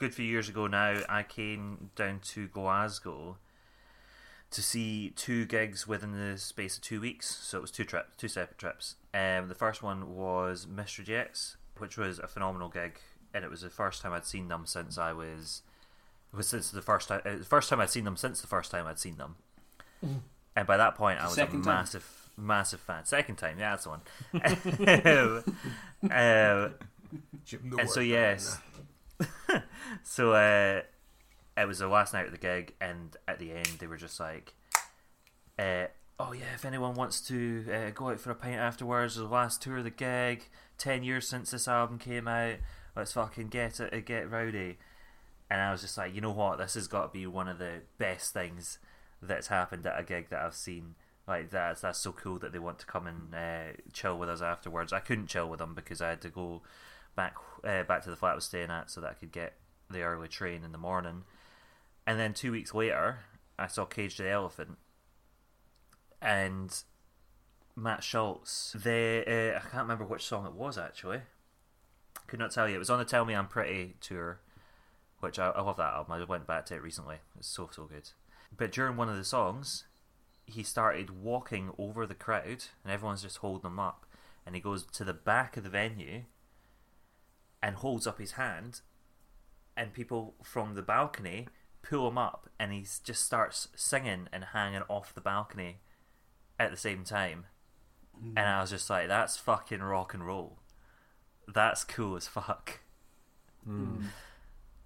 good 0.00 0.14
few 0.14 0.24
years 0.24 0.48
ago 0.48 0.66
now, 0.66 1.02
I 1.08 1.22
came 1.22 1.90
down 1.94 2.20
to 2.30 2.48
Glasgow 2.48 3.36
to 4.50 4.62
see 4.62 5.10
two 5.14 5.44
gigs 5.44 5.86
within 5.86 6.12
the 6.12 6.36
space 6.38 6.76
of 6.76 6.82
two 6.82 7.00
weeks. 7.00 7.36
So 7.42 7.58
it 7.58 7.60
was 7.60 7.70
two 7.70 7.84
trips, 7.84 8.08
two 8.16 8.26
separate 8.26 8.58
trips. 8.58 8.96
Um, 9.14 9.48
the 9.48 9.54
first 9.54 9.82
one 9.82 10.16
was 10.16 10.66
Mr. 10.66 11.04
JX, 11.04 11.56
which 11.78 11.96
was 11.96 12.18
a 12.18 12.26
phenomenal 12.26 12.68
gig, 12.68 12.98
and 13.32 13.44
it 13.44 13.50
was 13.50 13.60
the 13.60 13.70
first 13.70 14.02
time 14.02 14.12
I'd 14.12 14.24
seen 14.26 14.48
them 14.48 14.64
since 14.66 14.98
I 14.98 15.12
was. 15.12 15.62
It 16.32 16.36
was 16.36 16.48
since 16.48 16.70
the 16.70 16.82
first 16.82 17.08
time, 17.08 17.20
uh, 17.24 17.36
the 17.36 17.44
first 17.44 17.68
time 17.68 17.80
I'd 17.80 17.90
seen 17.90 18.04
them 18.04 18.16
since 18.16 18.40
the 18.40 18.46
first 18.46 18.70
time 18.70 18.86
I'd 18.86 18.98
seen 18.98 19.16
them. 19.16 19.36
And 20.56 20.66
by 20.66 20.76
that 20.78 20.94
point, 20.94 21.20
I 21.20 21.24
was 21.24 21.34
Second 21.34 21.60
a 21.60 21.64
time. 21.64 21.74
massive. 21.74 22.30
massive 22.36 22.80
fan. 22.80 23.04
Second 23.04 23.36
time, 23.36 23.58
yeah, 23.58 23.76
that's 23.76 23.84
the 23.84 23.90
one. 23.90 24.00
uh, 26.10 26.68
Jim 27.44 27.74
and 27.78 27.90
so 27.90 28.00
yes, 28.00 28.58
so 30.02 30.32
uh, 30.32 30.82
it 31.56 31.66
was 31.66 31.78
the 31.78 31.88
last 31.88 32.12
night 32.12 32.26
of 32.26 32.32
the 32.32 32.38
gig, 32.38 32.74
and 32.80 33.16
at 33.28 33.38
the 33.38 33.52
end 33.52 33.76
they 33.78 33.86
were 33.86 33.96
just 33.96 34.20
like, 34.20 34.54
uh, 35.58 35.86
"Oh 36.18 36.32
yeah, 36.32 36.54
if 36.54 36.64
anyone 36.64 36.94
wants 36.94 37.20
to 37.28 37.64
uh, 37.72 37.90
go 37.90 38.10
out 38.10 38.20
for 38.20 38.30
a 38.30 38.34
pint 38.34 38.56
afterwards, 38.56 39.16
the 39.16 39.24
last 39.24 39.62
tour 39.62 39.78
of 39.78 39.84
the 39.84 39.90
gig, 39.90 40.48
ten 40.78 41.02
years 41.02 41.28
since 41.28 41.50
this 41.50 41.68
album 41.68 41.98
came 41.98 42.28
out, 42.28 42.56
let's 42.96 43.12
fucking 43.12 43.48
get 43.48 43.80
it, 43.80 44.06
get 44.06 44.30
rowdy." 44.30 44.78
And 45.50 45.60
I 45.60 45.72
was 45.72 45.80
just 45.80 45.98
like, 45.98 46.14
you 46.14 46.20
know 46.20 46.30
what, 46.30 46.58
this 46.58 46.74
has 46.74 46.86
got 46.86 47.12
to 47.12 47.18
be 47.18 47.26
one 47.26 47.48
of 47.48 47.58
the 47.58 47.80
best 47.98 48.32
things 48.32 48.78
that's 49.20 49.48
happened 49.48 49.84
at 49.84 49.98
a 49.98 50.04
gig 50.04 50.30
that 50.30 50.42
I've 50.42 50.54
seen. 50.54 50.94
Like 51.26 51.50
that's 51.50 51.82
that's 51.82 51.98
so 51.98 52.12
cool 52.12 52.38
that 52.38 52.52
they 52.52 52.58
want 52.58 52.78
to 52.80 52.86
come 52.86 53.06
and 53.06 53.34
uh, 53.34 53.76
chill 53.92 54.18
with 54.18 54.28
us 54.28 54.42
afterwards. 54.42 54.92
I 54.92 55.00
couldn't 55.00 55.26
chill 55.26 55.48
with 55.48 55.58
them 55.58 55.74
because 55.74 56.00
I 56.00 56.10
had 56.10 56.20
to 56.22 56.28
go 56.28 56.62
back 57.14 57.34
uh, 57.64 57.82
back 57.84 58.02
to 58.04 58.10
the 58.10 58.16
flat 58.16 58.32
I 58.32 58.34
was 58.36 58.44
staying 58.44 58.70
at 58.70 58.90
so 58.90 59.00
that 59.00 59.10
I 59.10 59.14
could 59.14 59.32
get 59.32 59.54
the 59.90 60.02
early 60.02 60.28
train 60.28 60.64
in 60.64 60.72
the 60.72 60.78
morning. 60.78 61.24
And 62.06 62.18
then 62.18 62.34
two 62.34 62.52
weeks 62.52 62.74
later, 62.74 63.20
I 63.58 63.66
saw 63.66 63.84
Cage 63.84 64.16
the 64.16 64.28
Elephant 64.28 64.78
and 66.20 66.82
Matt 67.76 68.02
Shultz. 68.02 68.72
They 68.72 69.24
uh, 69.24 69.58
I 69.58 69.60
can't 69.60 69.82
remember 69.82 70.04
which 70.04 70.24
song 70.24 70.46
it 70.46 70.54
was 70.54 70.78
actually. 70.78 71.20
Could 72.26 72.38
not 72.38 72.52
tell 72.52 72.68
you. 72.68 72.76
It 72.76 72.78
was 72.78 72.90
on 72.90 72.98
the 72.98 73.04
Tell 73.04 73.24
Me 73.24 73.34
I'm 73.34 73.48
Pretty 73.48 73.96
tour, 74.00 74.40
which 75.20 75.38
I, 75.38 75.48
I 75.50 75.62
love 75.62 75.76
that 75.78 75.94
album. 75.94 76.12
I 76.12 76.24
went 76.24 76.46
back 76.46 76.66
to 76.66 76.74
it 76.74 76.82
recently. 76.82 77.16
It's 77.38 77.48
so 77.48 77.68
so 77.72 77.84
good. 77.84 78.10
But 78.56 78.72
during 78.72 78.96
one 78.96 79.08
of 79.08 79.16
the 79.16 79.24
songs, 79.24 79.84
he 80.44 80.62
started 80.62 81.22
walking 81.22 81.72
over 81.78 82.06
the 82.06 82.14
crowd, 82.14 82.64
and 82.84 82.92
everyone's 82.92 83.22
just 83.22 83.38
holding 83.38 83.70
him 83.70 83.78
up. 83.78 84.06
And 84.44 84.54
he 84.54 84.60
goes 84.60 84.84
to 84.84 85.04
the 85.04 85.14
back 85.14 85.56
of 85.56 85.64
the 85.64 85.70
venue 85.70 86.22
and 87.62 87.76
holds 87.76 88.06
up 88.06 88.18
his 88.18 88.32
hand, 88.32 88.80
and 89.80 89.92
people 89.94 90.34
from 90.44 90.74
the 90.74 90.82
balcony 90.82 91.48
pull 91.82 92.06
him 92.08 92.18
up, 92.18 92.48
and 92.58 92.72
he 92.72 92.80
just 93.02 93.22
starts 93.24 93.68
singing 93.74 94.28
and 94.32 94.44
hanging 94.52 94.82
off 94.88 95.14
the 95.14 95.20
balcony 95.20 95.78
at 96.58 96.70
the 96.70 96.76
same 96.76 97.02
time. 97.04 97.46
And 98.36 98.38
I 98.40 98.60
was 98.60 98.68
just 98.70 98.90
like, 98.90 99.08
that's 99.08 99.38
fucking 99.38 99.80
rock 99.82 100.12
and 100.12 100.26
roll. 100.26 100.58
That's 101.48 101.84
cool 101.84 102.16
as 102.16 102.28
fuck. 102.28 102.80
Mm. 103.66 104.04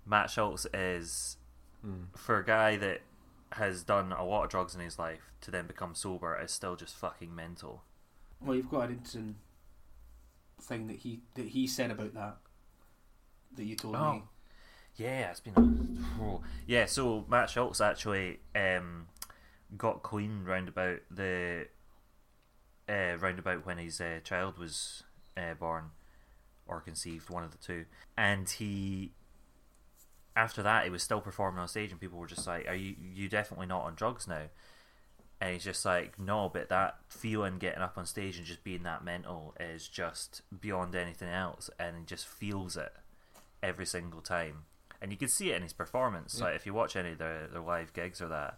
Matt 0.07 0.31
Shultz 0.31 0.67
is, 0.73 1.37
Mm. 1.85 2.17
for 2.17 2.39
a 2.39 2.45
guy 2.45 2.77
that 2.77 3.01
has 3.53 3.83
done 3.83 4.13
a 4.13 4.25
lot 4.25 4.45
of 4.45 4.51
drugs 4.51 4.75
in 4.75 4.81
his 4.81 4.99
life 4.99 5.33
to 5.41 5.51
then 5.51 5.67
become 5.67 5.95
sober, 5.97 6.39
is 6.41 6.53
still 6.53 6.77
just 6.77 6.95
fucking 6.97 7.35
mental. 7.35 7.83
Well, 8.41 8.55
you've 8.57 8.71
got 8.71 8.89
an 8.89 8.93
interesting 8.99 9.37
thing 10.61 10.87
that 10.87 10.97
he 10.97 11.21
that 11.35 11.49
he 11.49 11.67
said 11.67 11.91
about 11.91 12.15
that 12.15 12.37
that 13.57 13.65
you 13.65 13.75
told 13.77 13.97
Oh. 13.97 14.13
me. 14.13 14.23
Yeah, 14.97 15.31
it's 15.31 15.41
been 15.41 15.55
a 15.57 16.23
oh. 16.23 16.43
yeah. 16.67 16.87
So 16.87 17.25
Matt 17.29 17.51
Shultz 17.51 17.81
actually 17.81 18.41
um, 18.55 19.07
got 19.77 20.03
clean 20.03 20.45
round 20.45 20.69
about 20.69 21.01
the 21.11 21.67
uh, 22.89 23.17
round 23.19 23.39
about 23.39 23.67
when 23.67 23.79
his 23.79 24.01
uh, 24.01 24.21
child 24.23 24.57
was 24.59 25.03
uh, 25.37 25.55
born 25.55 25.91
or 26.67 26.81
conceived, 26.81 27.29
one 27.29 27.43
of 27.43 27.51
the 27.51 27.59
two, 27.59 27.87
and 28.17 28.49
he 28.49 29.13
after 30.37 30.63
that 30.63 30.85
he 30.85 30.91
was 30.91 31.03
still 31.03 31.21
performing 31.21 31.61
on 31.61 31.69
stage, 31.69 31.91
and 31.91 32.01
people 32.01 32.19
were 32.19 32.27
just 32.27 32.47
like, 32.47 32.69
"Are 32.69 32.75
you 32.75 32.95
you 33.01 33.29
definitely 33.29 33.67
not 33.67 33.83
on 33.83 33.97
drugs 33.97 34.29
now?" 34.29 34.45
And 35.41 35.55
he's 35.55 35.65
just 35.65 35.85
like, 35.85 36.21
"No, 36.21 36.49
but 36.49 36.69
that 36.69 36.99
feeling 37.09 37.59
getting 37.59 37.83
up 37.83 37.99
on 37.99 38.07
stage 38.07 38.37
and 38.37 38.47
just 38.47 38.63
being 38.63 38.85
that 38.85 39.05
mental 39.05 39.57
is 39.59 39.89
just 39.89 40.43
beyond 40.61 40.95
anything 40.95 41.29
else, 41.29 41.69
and 41.81 41.97
he 41.99 42.05
just 42.05 42.29
feels 42.29 42.77
it." 42.77 42.93
every 43.65 43.87
single 43.87 44.21
time. 44.21 44.65
And 45.05 45.13
you 45.13 45.19
can 45.19 45.29
see 45.29 45.51
it 45.51 45.57
in 45.57 45.63
his 45.63 45.75
performance. 45.75 46.37
Yeah. 46.39 46.47
Like 46.47 46.57
if 46.57 46.65
you 46.65 46.73
watch 46.73 46.97
any 46.97 47.11
of 47.11 47.19
their, 47.19 47.47
their 47.47 47.61
live 47.61 47.93
gigs 47.93 48.23
or 48.23 48.29
that, 48.29 48.57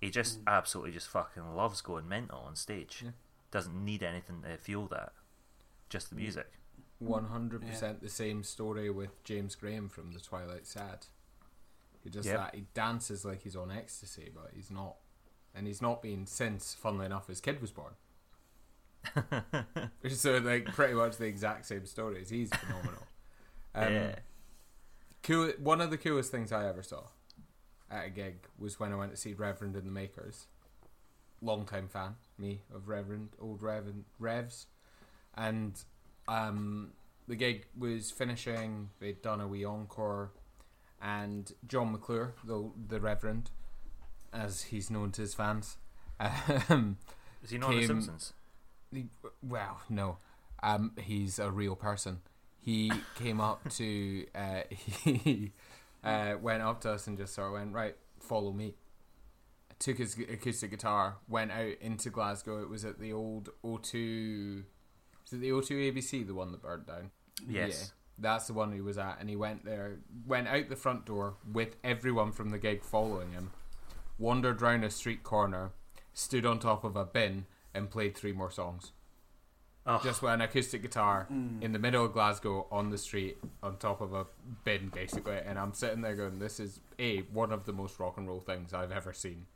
he 0.00 0.08
just 0.08 0.38
absolutely 0.46 0.92
just 0.92 1.08
fucking 1.08 1.56
loves 1.56 1.80
going 1.80 2.08
mental 2.08 2.38
on 2.46 2.54
stage. 2.54 3.00
Yeah. 3.04 3.10
Doesn't 3.50 3.74
need 3.84 4.04
anything 4.04 4.42
to 4.42 4.56
fuel 4.56 4.86
that. 4.92 5.10
Just 5.88 6.10
the 6.10 6.14
music. 6.14 6.46
One 7.00 7.24
hundred 7.24 7.66
percent 7.66 8.00
the 8.00 8.08
same 8.08 8.44
story 8.44 8.88
with 8.88 9.24
James 9.24 9.56
Graham 9.56 9.88
from 9.88 10.12
the 10.12 10.20
Twilight 10.20 10.64
Sad. 10.64 11.06
He 12.04 12.10
just 12.10 12.28
Yep. 12.28 12.36
that 12.36 12.54
he 12.54 12.66
dances 12.72 13.24
like 13.24 13.42
he's 13.42 13.56
on 13.56 13.72
ecstasy, 13.72 14.30
but 14.32 14.52
he's 14.54 14.70
not, 14.70 14.94
and 15.56 15.66
he's 15.66 15.82
not 15.82 16.00
been 16.00 16.24
since. 16.24 16.72
Funnily 16.74 17.06
enough, 17.06 17.26
his 17.26 17.40
kid 17.40 17.60
was 17.60 17.72
born. 17.72 17.94
so 20.08 20.38
like 20.38 20.66
pretty 20.66 20.94
much 20.94 21.16
the 21.16 21.26
exact 21.26 21.66
same 21.66 21.84
stories. 21.84 22.30
He's 22.30 22.50
phenomenal. 22.50 23.02
Um, 23.74 23.92
yeah. 23.92 24.14
Cool. 25.22 25.52
One 25.58 25.80
of 25.80 25.90
the 25.90 25.98
coolest 25.98 26.30
things 26.30 26.52
I 26.52 26.66
ever 26.68 26.82
saw 26.82 27.04
at 27.90 28.06
a 28.06 28.10
gig 28.10 28.46
was 28.58 28.78
when 28.80 28.92
I 28.92 28.96
went 28.96 29.10
to 29.12 29.16
see 29.16 29.32
Reverend 29.34 29.76
and 29.76 29.86
the 29.86 29.90
Makers. 29.92 30.46
Long 31.40 31.64
time 31.66 31.88
fan, 31.88 32.16
me 32.36 32.62
of 32.74 32.88
Reverend, 32.88 33.30
old 33.40 33.62
Reverend 33.62 34.04
Revs, 34.18 34.66
and 35.36 35.80
um, 36.26 36.90
the 37.28 37.36
gig 37.36 37.66
was 37.78 38.10
finishing. 38.10 38.90
They'd 38.98 39.22
done 39.22 39.40
a 39.40 39.46
wee 39.46 39.64
encore, 39.64 40.32
and 41.00 41.52
Jon 41.66 41.92
McClure, 41.92 42.34
the 42.44 42.70
the 42.88 42.98
Reverend, 43.00 43.50
as 44.32 44.62
he's 44.62 44.90
known 44.90 45.12
to 45.12 45.22
his 45.22 45.32
fans, 45.34 45.76
um, 46.68 46.96
Is 47.44 47.50
he 47.50 47.58
not 47.58 47.70
on 47.70 47.76
The 47.76 47.86
Simpsons? 47.86 48.32
he- 48.92 49.06
well, 49.40 49.80
no, 49.88 50.16
um, 50.60 50.90
he's 51.00 51.38
a 51.38 51.52
real 51.52 51.76
person. 51.76 52.18
He 52.68 52.92
came 53.14 53.40
up 53.40 53.66
to, 53.76 54.26
uh, 54.34 54.60
he 54.70 55.52
uh, 56.04 56.34
went 56.38 56.62
up 56.62 56.82
to 56.82 56.92
us 56.92 57.06
and 57.06 57.16
just 57.16 57.34
sort 57.34 57.46
of 57.46 57.54
went, 57.54 57.72
right, 57.72 57.96
follow 58.20 58.52
me. 58.52 58.74
Took 59.78 59.96
his 59.96 60.18
acoustic 60.18 60.72
guitar, 60.72 61.16
went 61.30 61.50
out 61.50 61.76
into 61.80 62.10
Glasgow. 62.10 62.60
It 62.60 62.68
was 62.68 62.84
at 62.84 63.00
the 63.00 63.10
old 63.10 63.48
O2, 63.64 64.64
was 65.22 65.32
it 65.32 65.40
the 65.40 65.48
O2 65.48 65.94
ABC, 65.94 66.26
the 66.26 66.34
one 66.34 66.52
that 66.52 66.60
burned 66.60 66.84
down? 66.84 67.10
Yes. 67.48 67.70
Yeah, 67.80 67.86
that's 68.18 68.48
the 68.48 68.52
one 68.52 68.74
he 68.74 68.82
was 68.82 68.98
at, 68.98 69.16
and 69.18 69.30
he 69.30 69.36
went 69.36 69.64
there, 69.64 70.00
went 70.26 70.48
out 70.48 70.68
the 70.68 70.76
front 70.76 71.06
door 71.06 71.36
with 71.50 71.76
everyone 71.82 72.32
from 72.32 72.50
the 72.50 72.58
gig 72.58 72.84
following 72.84 73.32
him, 73.32 73.50
wandered 74.18 74.60
round 74.60 74.84
a 74.84 74.90
street 74.90 75.22
corner, 75.22 75.70
stood 76.12 76.44
on 76.44 76.58
top 76.58 76.84
of 76.84 76.96
a 76.96 77.06
bin, 77.06 77.46
and 77.72 77.88
played 77.88 78.14
three 78.14 78.32
more 78.32 78.50
songs. 78.50 78.92
Oh, 79.90 79.98
Just 80.04 80.20
with 80.20 80.32
an 80.32 80.42
acoustic 80.42 80.82
guitar 80.82 81.26
mm. 81.32 81.62
in 81.62 81.72
the 81.72 81.78
middle 81.78 82.04
of 82.04 82.12
Glasgow 82.12 82.66
on 82.70 82.90
the 82.90 82.98
street 82.98 83.38
on 83.62 83.78
top 83.78 84.02
of 84.02 84.12
a 84.12 84.26
bin, 84.62 84.90
basically. 84.90 85.38
And 85.38 85.58
I'm 85.58 85.72
sitting 85.72 86.02
there 86.02 86.14
going, 86.14 86.38
"This 86.38 86.60
is 86.60 86.80
a 86.98 87.20
one 87.32 87.52
of 87.52 87.64
the 87.64 87.72
most 87.72 87.98
rock 87.98 88.18
and 88.18 88.28
roll 88.28 88.40
things 88.40 88.74
I've 88.74 88.92
ever 88.92 89.14
seen," 89.14 89.46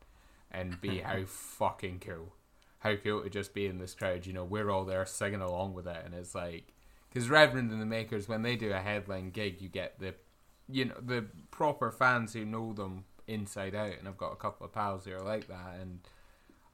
and 0.50 0.80
b 0.80 0.98
how 1.04 1.24
fucking 1.26 2.00
cool, 2.00 2.32
how 2.78 2.96
cool 2.96 3.22
to 3.22 3.28
just 3.28 3.52
be 3.52 3.66
in 3.66 3.76
this 3.76 3.94
crowd. 3.94 4.24
You 4.24 4.32
know, 4.32 4.44
we're 4.44 4.70
all 4.70 4.86
there 4.86 5.04
singing 5.04 5.42
along 5.42 5.74
with 5.74 5.86
it, 5.86 6.00
and 6.02 6.14
it's 6.14 6.34
like, 6.34 6.72
because 7.10 7.28
Reverend 7.28 7.70
and 7.70 7.82
the 7.82 7.86
Makers, 7.86 8.26
when 8.26 8.40
they 8.40 8.56
do 8.56 8.72
a 8.72 8.78
headline 8.78 9.32
gig, 9.32 9.60
you 9.60 9.68
get 9.68 10.00
the, 10.00 10.14
you 10.66 10.86
know, 10.86 10.96
the 10.98 11.26
proper 11.50 11.92
fans 11.92 12.32
who 12.32 12.46
know 12.46 12.72
them 12.72 13.04
inside 13.26 13.74
out. 13.74 13.98
And 13.98 14.08
I've 14.08 14.16
got 14.16 14.32
a 14.32 14.36
couple 14.36 14.64
of 14.64 14.72
pals 14.72 15.04
who 15.04 15.12
are 15.12 15.20
like 15.20 15.48
that, 15.48 15.76
and 15.78 16.00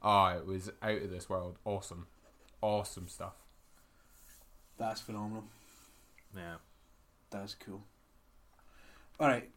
oh, 0.01 0.27
it 0.27 0.47
was 0.47 0.71
out 0.81 1.03
of 1.03 1.11
this 1.11 1.29
world, 1.29 1.59
awesome, 1.65 2.07
awesome 2.63 3.09
stuff. 3.09 3.35
That's 4.79 5.01
phenomenal. 5.01 5.45
yeah. 6.37 6.57
That's 7.31 7.55
cool. 7.55 7.83
All 9.21 9.27
right. 9.29 9.49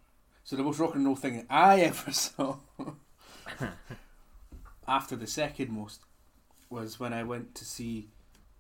So 0.44 0.56
the 0.56 0.64
most 0.64 0.80
rock 0.80 0.96
and 0.96 1.06
roll 1.06 1.16
thing 1.16 1.46
I 1.50 1.80
ever 1.82 2.12
saw 2.12 2.58
after 4.88 5.16
the 5.16 5.28
second 5.28 5.70
most 5.70 6.02
was 6.70 7.00
when 7.00 7.14
I 7.14 7.24
went 7.24 7.56
to 7.56 7.66
see 7.66 8.10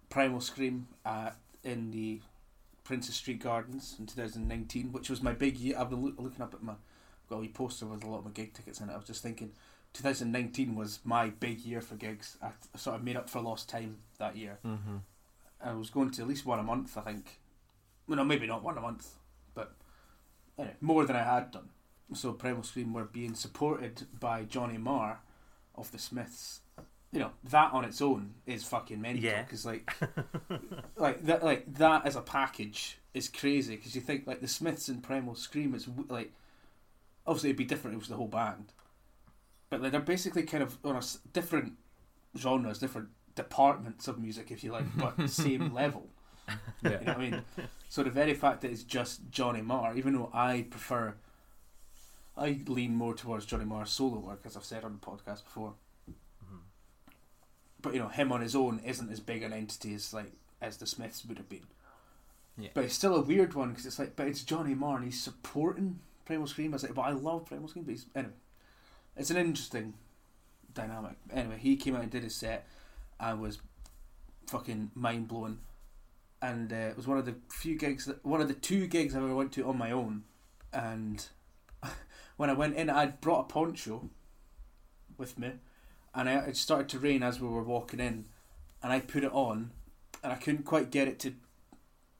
Primal 0.09 0.41
Scream 0.41 0.87
at 1.05 1.35
in 1.63 1.91
the 1.91 2.21
Princes 2.83 3.15
Street 3.15 3.41
Gardens 3.41 3.95
in 3.99 4.05
2019, 4.05 4.91
which 4.91 5.09
was 5.09 5.21
my 5.21 5.33
big 5.33 5.57
year. 5.57 5.77
I've 5.77 5.89
been 5.89 6.01
loo- 6.01 6.15
looking 6.17 6.41
up 6.41 6.53
at 6.53 6.61
my 6.63 6.73
got 7.29 7.37
a 7.37 7.39
wee 7.39 7.47
poster 7.47 7.85
with 7.85 8.03
a 8.03 8.07
lot 8.09 8.19
of 8.19 8.25
my 8.25 8.31
gig 8.31 8.53
tickets 8.53 8.79
in 8.81 8.89
it. 8.89 8.93
I 8.93 8.97
was 8.97 9.05
just 9.05 9.23
thinking, 9.23 9.51
2019 9.93 10.75
was 10.75 10.99
my 11.03 11.29
big 11.29 11.59
year 11.59 11.79
for 11.81 11.95
gigs. 11.95 12.37
I 12.41 12.49
sort 12.77 12.97
of 12.97 13.03
made 13.03 13.15
up 13.15 13.29
for 13.29 13.39
lost 13.41 13.69
time 13.69 13.97
that 14.19 14.35
year. 14.35 14.57
Mm-hmm. 14.65 14.97
I 15.63 15.73
was 15.73 15.89
going 15.89 16.11
to 16.11 16.21
at 16.21 16.27
least 16.27 16.45
one 16.45 16.59
a 16.59 16.63
month, 16.63 16.97
I 16.97 17.01
think. 17.01 17.39
Well, 18.07 18.17
no, 18.17 18.23
maybe 18.23 18.47
not 18.47 18.63
one 18.63 18.77
a 18.77 18.81
month, 18.81 19.07
but 19.53 19.73
anyway, 20.57 20.75
more 20.81 21.05
than 21.05 21.15
I 21.15 21.23
had 21.23 21.51
done. 21.51 21.69
So 22.13 22.33
Primal 22.33 22.63
Scream 22.63 22.93
were 22.93 23.05
being 23.05 23.35
supported 23.35 24.03
by 24.19 24.43
Johnny 24.43 24.77
Marr 24.77 25.21
of 25.75 25.91
the 25.91 25.99
Smiths. 25.99 26.61
You 27.13 27.19
know 27.19 27.31
that 27.43 27.73
on 27.73 27.83
its 27.83 28.01
own 28.01 28.35
is 28.45 28.63
fucking 28.63 29.01
mental. 29.01 29.23
Yeah. 29.23 29.43
Because 29.43 29.65
like, 29.65 29.93
like 30.97 31.25
that, 31.25 31.43
like 31.43 31.73
that 31.75 32.05
as 32.05 32.15
a 32.15 32.21
package 32.21 32.99
is 33.13 33.27
crazy. 33.27 33.75
Because 33.75 33.95
you 33.95 34.01
think 34.01 34.27
like 34.27 34.41
the 34.41 34.47
Smiths 34.47 34.87
and 34.87 35.03
Primal 35.03 35.35
Scream 35.35 35.73
is 35.73 35.87
like, 36.09 36.31
obviously 37.25 37.49
it'd 37.49 37.57
be 37.57 37.65
different. 37.65 37.95
if 37.95 37.97
It 37.97 38.03
was 38.03 38.09
the 38.09 38.15
whole 38.15 38.27
band, 38.27 38.73
but 39.69 39.81
like 39.81 39.91
they're 39.91 40.01
basically 40.01 40.43
kind 40.43 40.63
of 40.63 40.77
on 40.83 40.95
a 40.95 41.01
different 41.33 41.73
genres, 42.37 42.79
different 42.79 43.09
departments 43.35 44.07
of 44.07 44.19
music, 44.19 44.51
if 44.51 44.63
you 44.63 44.71
like, 44.71 44.85
but 44.97 45.29
same 45.29 45.73
level. 45.81 46.07
You 46.83 46.89
know 46.89 46.97
what 46.97 47.07
I 47.09 47.17
mean? 47.17 47.41
So 47.89 48.03
the 48.03 48.09
very 48.09 48.33
fact 48.33 48.61
that 48.61 48.71
it's 48.71 48.83
just 48.83 49.21
Johnny 49.31 49.61
Marr, 49.61 49.95
even 49.95 50.13
though 50.13 50.29
I 50.33 50.65
prefer, 50.69 51.15
I 52.37 52.61
lean 52.67 52.95
more 52.95 53.13
towards 53.13 53.45
Johnny 53.45 53.65
Marr's 53.65 53.89
solo 53.91 54.19
work, 54.19 54.41
as 54.45 54.57
I've 54.57 54.65
said 54.65 54.83
on 54.83 54.93
the 54.93 55.05
podcast 55.05 55.43
before. 55.43 55.73
Mhm. 56.09 56.59
But 57.81 57.93
you 57.93 57.99
know, 57.99 58.07
him 58.09 58.31
on 58.31 58.41
his 58.41 58.55
own 58.55 58.79
isn't 58.79 59.11
as 59.11 59.19
big 59.19 59.43
an 59.43 59.53
entity 59.53 59.93
as 59.93 60.13
like 60.13 60.31
as 60.61 60.77
the 60.77 60.87
Smiths 60.87 61.25
would 61.25 61.37
have 61.37 61.49
been. 61.49 61.67
Yeah. 62.57 62.69
But 62.73 62.83
it's 62.85 62.93
still 62.95 63.15
a 63.15 63.21
weird 63.21 63.53
one 63.53 63.69
because 63.69 63.85
it's 63.85 63.99
like, 63.99 64.15
but 64.15 64.27
it's 64.27 64.43
Johnny 64.43 64.75
Marr 64.75 64.97
and 64.97 65.05
he's 65.05 65.21
supporting 65.21 65.99
Primal 66.25 66.47
Scream. 66.47 66.73
I 66.73 66.75
was 66.75 66.83
like, 66.83 66.93
but 66.93 67.01
I 67.03 67.11
love 67.11 67.45
Primal 67.45 67.67
Scream. 67.69 67.85
But 67.85 67.91
he's, 67.91 68.05
anyway, 68.15 68.33
it's 69.15 69.29
an 69.29 69.37
interesting 69.37 69.93
dynamic. 70.73 71.15
Anyway, 71.31 71.57
he 71.59 71.75
came 71.77 71.95
out 71.95 72.03
and 72.03 72.11
did 72.11 72.23
his 72.23 72.35
set 72.35 72.67
and 73.21 73.39
was 73.39 73.59
fucking 74.47 74.91
mind 74.95 75.27
blowing. 75.27 75.59
And 76.41 76.73
uh, 76.73 76.75
it 76.75 76.97
was 76.97 77.07
one 77.07 77.19
of 77.19 77.25
the 77.25 77.35
few 77.49 77.77
gigs, 77.77 78.05
that, 78.05 78.25
one 78.25 78.41
of 78.41 78.47
the 78.47 78.55
two 78.55 78.87
gigs 78.87 79.15
I 79.15 79.19
ever 79.19 79.35
went 79.35 79.51
to 79.53 79.67
on 79.67 79.77
my 79.77 79.91
own. 79.91 80.23
And 80.73 81.23
when 82.37 82.49
I 82.49 82.53
went 82.53 82.75
in, 82.75 82.89
I'd 82.89 83.21
brought 83.21 83.41
a 83.41 83.53
poncho 83.53 84.09
with 85.17 85.37
me, 85.37 85.51
and 86.15 86.27
I, 86.27 86.33
it 86.39 86.57
started 86.57 86.89
to 86.89 86.99
rain 86.99 87.23
as 87.23 87.39
we 87.39 87.47
were 87.47 87.63
walking 87.63 87.99
in, 87.99 88.25
and 88.81 88.91
I 88.91 88.99
put 88.99 89.23
it 89.23 89.31
on, 89.31 89.71
and 90.23 90.33
I 90.33 90.35
couldn't 90.35 90.65
quite 90.65 90.89
get 90.89 91.07
it 91.07 91.19
to, 91.19 91.33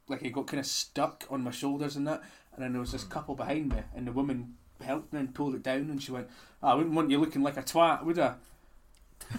like 0.08 0.22
it 0.22 0.32
got 0.32 0.47
kind 0.47 0.60
of 0.60 0.68
stuck 0.68 1.26
on 1.30 1.43
my 1.43 1.52
shoulders 1.52 1.95
and 1.95 2.08
that, 2.08 2.22
and 2.54 2.64
then 2.64 2.74
there 2.74 2.80
was 2.80 2.91
this 2.91 3.04
couple 3.04 3.36
behind 3.36 3.70
me, 3.70 3.82
and 3.95 4.08
the 4.08 4.12
woman 4.12 4.56
helped 4.82 5.12
me 5.12 5.20
and 5.20 5.34
pulled 5.34 5.56
it 5.56 5.64
down, 5.64 5.89
and 5.89 6.02
she 6.02 6.12
went, 6.12 6.28
"Oh, 6.62 6.70
"I 6.70 6.74
wouldn't 6.76 6.95
want 6.95 7.10
you 7.10 7.18
looking 7.18 7.41
like 7.41 7.58
a 7.58 7.64
twat, 7.64 8.06
would 8.06 8.20
I?" 8.20 8.36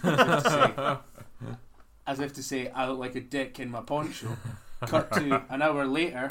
As 0.02 0.18
if 0.18 0.42
to 0.42 0.50
say, 0.50 0.98
as 2.07 2.20
if 2.20 2.32
to 2.34 2.43
say 2.43 2.68
I 2.68 2.88
look 2.88 2.99
like 2.99 3.14
a 3.14 3.20
dick 3.20 3.61
in 3.61 3.70
my 3.70 3.80
poncho. 3.80 4.36
Cut 4.80 5.12
to 5.12 5.45
an 5.49 5.62
hour 5.62 5.86
later, 5.86 6.28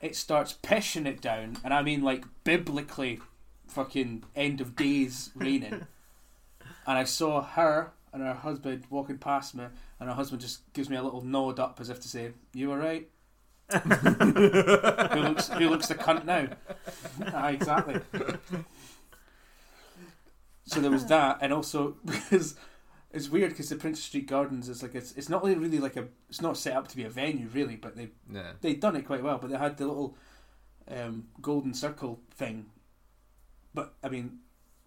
it 0.00 0.14
starts 0.14 0.58
pissing 0.62 1.06
it 1.06 1.22
down, 1.22 1.56
and 1.64 1.72
I 1.72 1.82
mean 1.82 2.02
like 2.02 2.24
biblically, 2.44 3.20
fucking 3.68 4.24
end 4.36 4.60
of 4.60 4.76
days 4.76 5.30
raining. 5.34 5.86
And 6.86 6.98
I 6.98 7.04
saw 7.04 7.42
her 7.42 7.92
and 8.12 8.22
her 8.22 8.34
husband 8.34 8.84
walking 8.90 9.16
past 9.16 9.54
me, 9.54 9.64
and 9.98 10.08
her 10.08 10.14
husband 10.14 10.42
just 10.42 10.70
gives 10.74 10.90
me 10.90 10.96
a 10.96 11.02
little 11.02 11.22
nod 11.22 11.58
up 11.58 11.80
as 11.80 11.88
if 11.88 12.00
to 12.00 12.08
say, 12.08 12.32
"You 12.52 12.70
all 12.72 12.76
right?" 12.76 13.08
who 13.72 15.20
looks 15.20 15.48
who 15.48 15.68
looks 15.70 15.88
the 15.88 15.94
cunt 15.94 16.24
now? 16.26 16.48
ah, 17.32 17.48
exactly. 17.48 18.00
So 20.66 20.80
there 20.80 20.90
was 20.90 21.06
that, 21.06 21.38
and 21.40 21.52
also 21.52 21.96
because 22.04 22.56
it's 23.14 23.28
weird 23.30 23.50
because 23.50 23.68
the 23.70 23.76
Prince 23.76 24.02
Street 24.02 24.26
Gardens 24.26 24.68
is 24.68 24.82
like 24.82 24.94
it's 24.94 25.12
it's 25.12 25.28
not 25.30 25.42
really, 25.42 25.56
really 25.56 25.78
like 25.78 25.96
a 25.96 26.06
it's 26.28 26.42
not 26.42 26.56
set 26.58 26.76
up 26.76 26.88
to 26.88 26.96
be 26.96 27.04
a 27.04 27.08
venue 27.10 27.48
really, 27.54 27.76
but 27.76 27.96
they 27.96 28.10
Yeah. 28.30 28.52
they'd 28.60 28.80
done 28.80 28.96
it 28.96 29.06
quite 29.06 29.22
well. 29.22 29.38
But 29.38 29.50
they 29.50 29.56
had 29.58 29.76
the 29.78 29.86
little 29.86 30.16
um, 30.88 31.28
golden 31.40 31.72
circle 31.74 32.20
thing. 32.32 32.66
But 33.72 33.94
I 34.02 34.08
mean, 34.08 34.40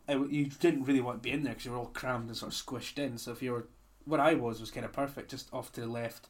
it, 0.08 0.30
you 0.32 0.46
didn't 0.46 0.84
really 0.84 1.02
want 1.02 1.18
to 1.24 1.28
be 1.28 1.32
in 1.32 1.44
there 1.44 1.54
because 1.54 1.66
you 1.66 1.72
were 1.72 1.78
all 1.78 1.88
crammed 1.88 2.28
and 2.28 2.38
sort 2.38 2.52
of 2.54 2.58
squished 2.66 3.00
in. 3.00 3.18
So 3.18 3.32
if 3.32 3.42
you 3.42 3.52
were 3.54 3.68
where 4.06 4.22
I 4.22 4.34
was 4.36 4.60
was 4.60 4.72
kind 4.72 4.86
of 4.86 4.94
perfect, 4.94 5.32
just 5.32 5.52
off 5.54 5.72
to 5.74 5.82
the 5.82 5.88
left, 5.88 6.28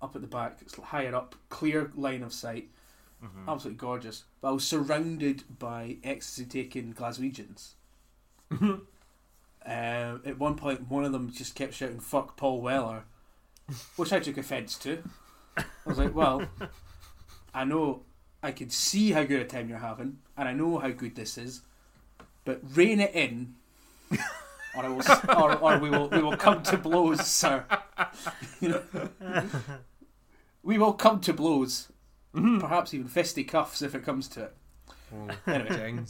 up 0.00 0.14
at 0.14 0.22
the 0.22 0.28
back, 0.28 0.58
it's 0.62 0.74
higher 0.76 1.14
up, 1.14 1.34
clear 1.50 1.90
line 1.94 2.22
of 2.22 2.32
sight, 2.32 2.70
Mhm. 3.22 3.46
absolutely 3.48 3.76
gorgeous. 3.78 4.24
But 4.40 4.48
I 4.48 4.52
was 4.52 4.66
surrounded 4.66 5.44
by 5.58 5.98
ecstasy 6.02 6.46
taking 6.46 6.94
Glaswegians. 6.94 7.72
Um, 9.66 10.22
at 10.24 10.38
one 10.38 10.56
point, 10.56 10.88
one 10.90 11.04
of 11.04 11.12
them 11.12 11.30
just 11.30 11.54
kept 11.54 11.74
shouting 11.74 12.00
"fuck 12.00 12.36
Paul 12.36 12.60
Weller," 12.60 13.04
which 13.96 14.12
I 14.12 14.20
took 14.20 14.38
offence 14.38 14.76
to. 14.78 15.02
I 15.56 15.64
was 15.84 15.98
like, 15.98 16.14
"Well, 16.14 16.44
I 17.54 17.64
know 17.64 18.02
I 18.42 18.52
can 18.52 18.70
see 18.70 19.12
how 19.12 19.24
good 19.24 19.40
a 19.42 19.44
time 19.44 19.68
you're 19.68 19.78
having, 19.78 20.18
and 20.36 20.48
I 20.48 20.52
know 20.52 20.78
how 20.78 20.90
good 20.90 21.14
this 21.14 21.36
is, 21.36 21.60
but 22.44 22.60
rein 22.74 23.00
it 23.00 23.14
in, 23.14 23.54
or 24.10 24.84
I 24.84 24.88
will, 24.88 25.02
or, 25.36 25.56
or 25.58 25.78
we 25.78 25.90
will, 25.90 26.08
we 26.08 26.22
will 26.22 26.36
come 26.36 26.62
to 26.64 26.78
blows, 26.78 27.26
sir. 27.26 27.64
You 28.60 28.70
know, 28.70 29.48
we 30.62 30.78
will 30.78 30.94
come 30.94 31.20
to 31.20 31.32
blows, 31.34 31.88
perhaps 32.32 32.94
even 32.94 33.08
fisticuffs 33.08 33.82
if 33.82 33.94
it 33.94 34.04
comes 34.04 34.26
to 34.28 34.44
it." 34.44 34.56
Oh, 35.14 35.28
Anyway. 35.46 36.04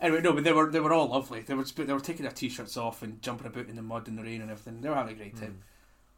Anyway, 0.00 0.20
no, 0.20 0.32
but 0.32 0.44
they 0.44 0.52
were 0.52 0.70
they 0.70 0.80
were 0.80 0.92
all 0.92 1.08
lovely. 1.08 1.40
They 1.40 1.54
were 1.54 1.64
they 1.64 1.92
were 1.92 2.00
taking 2.00 2.24
their 2.24 2.32
t-shirts 2.32 2.76
off 2.76 3.02
and 3.02 3.22
jumping 3.22 3.46
about 3.46 3.68
in 3.68 3.76
the 3.76 3.82
mud 3.82 4.08
and 4.08 4.18
the 4.18 4.22
rain 4.22 4.42
and 4.42 4.50
everything. 4.50 4.80
They 4.80 4.88
were 4.88 4.94
having 4.94 5.14
a 5.14 5.18
great 5.18 5.36
time. 5.36 5.62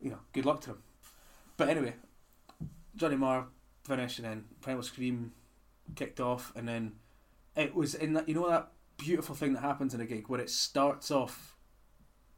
Hmm. 0.01 0.05
You 0.05 0.11
know, 0.13 0.19
good 0.33 0.47
luck 0.47 0.61
to 0.63 0.71
them. 0.71 0.83
But 1.57 1.69
anyway, 1.69 1.95
Johnny 2.97 3.17
Marr 3.17 3.47
finished 3.85 4.19
and 4.19 4.27
then 4.27 4.45
Primal 4.61 4.83
Scream 4.83 5.33
kicked 5.95 6.21
off 6.21 6.53
and 6.55 6.69
then 6.69 6.93
it 7.57 7.75
was 7.75 7.95
in 7.95 8.13
that 8.13 8.29
you 8.29 8.35
know 8.35 8.49
that 8.49 8.69
beautiful 8.99 9.35
thing 9.35 9.55
that 9.55 9.61
happens 9.63 9.95
in 9.95 10.01
a 10.01 10.05
gig 10.05 10.29
where 10.29 10.41
it 10.41 10.51
starts 10.51 11.11
off 11.11 11.57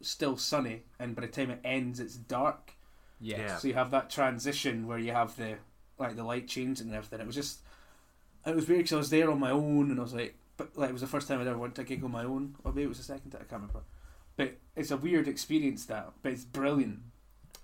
still 0.02 0.36
sunny 0.36 0.82
and 0.98 1.16
by 1.16 1.22
the 1.22 1.28
time 1.28 1.50
it 1.50 1.60
ends 1.64 2.00
it's 2.00 2.16
dark. 2.16 2.74
Yeah. 3.20 3.56
So 3.56 3.68
you 3.68 3.74
have 3.74 3.90
that 3.90 4.10
transition 4.10 4.86
where 4.86 4.98
you 4.98 5.12
have 5.12 5.36
the 5.36 5.56
like 5.98 6.16
the 6.16 6.24
light 6.24 6.48
change 6.48 6.80
and 6.80 6.94
everything. 6.94 7.20
It 7.20 7.26
was 7.26 7.34
just 7.34 7.60
it 8.46 8.54
was 8.54 8.66
weird 8.66 8.80
because 8.80 8.92
I 8.92 8.96
was 8.96 9.10
there 9.10 9.30
on 9.30 9.38
my 9.38 9.50
own 9.50 9.90
and 9.90 9.98
I 9.98 10.02
was 10.02 10.14
like, 10.14 10.34
but 10.60 10.76
like 10.76 10.90
it 10.90 10.92
was 10.92 11.00
the 11.00 11.08
first 11.08 11.26
time 11.26 11.40
I'd 11.40 11.46
ever 11.46 11.56
went 11.56 11.74
to 11.76 11.80
a 11.80 11.84
gig 11.84 12.04
on 12.04 12.12
my 12.12 12.22
own, 12.22 12.54
or 12.64 12.72
maybe 12.72 12.84
it 12.84 12.88
was 12.88 12.98
the 12.98 13.04
second. 13.04 13.30
time 13.30 13.40
I 13.40 13.48
can't 13.48 13.62
remember. 13.62 13.80
But 14.36 14.58
it's 14.76 14.90
a 14.90 14.96
weird 14.98 15.26
experience 15.26 15.86
that, 15.86 16.12
but 16.22 16.32
it's 16.32 16.44
brilliant. 16.44 16.98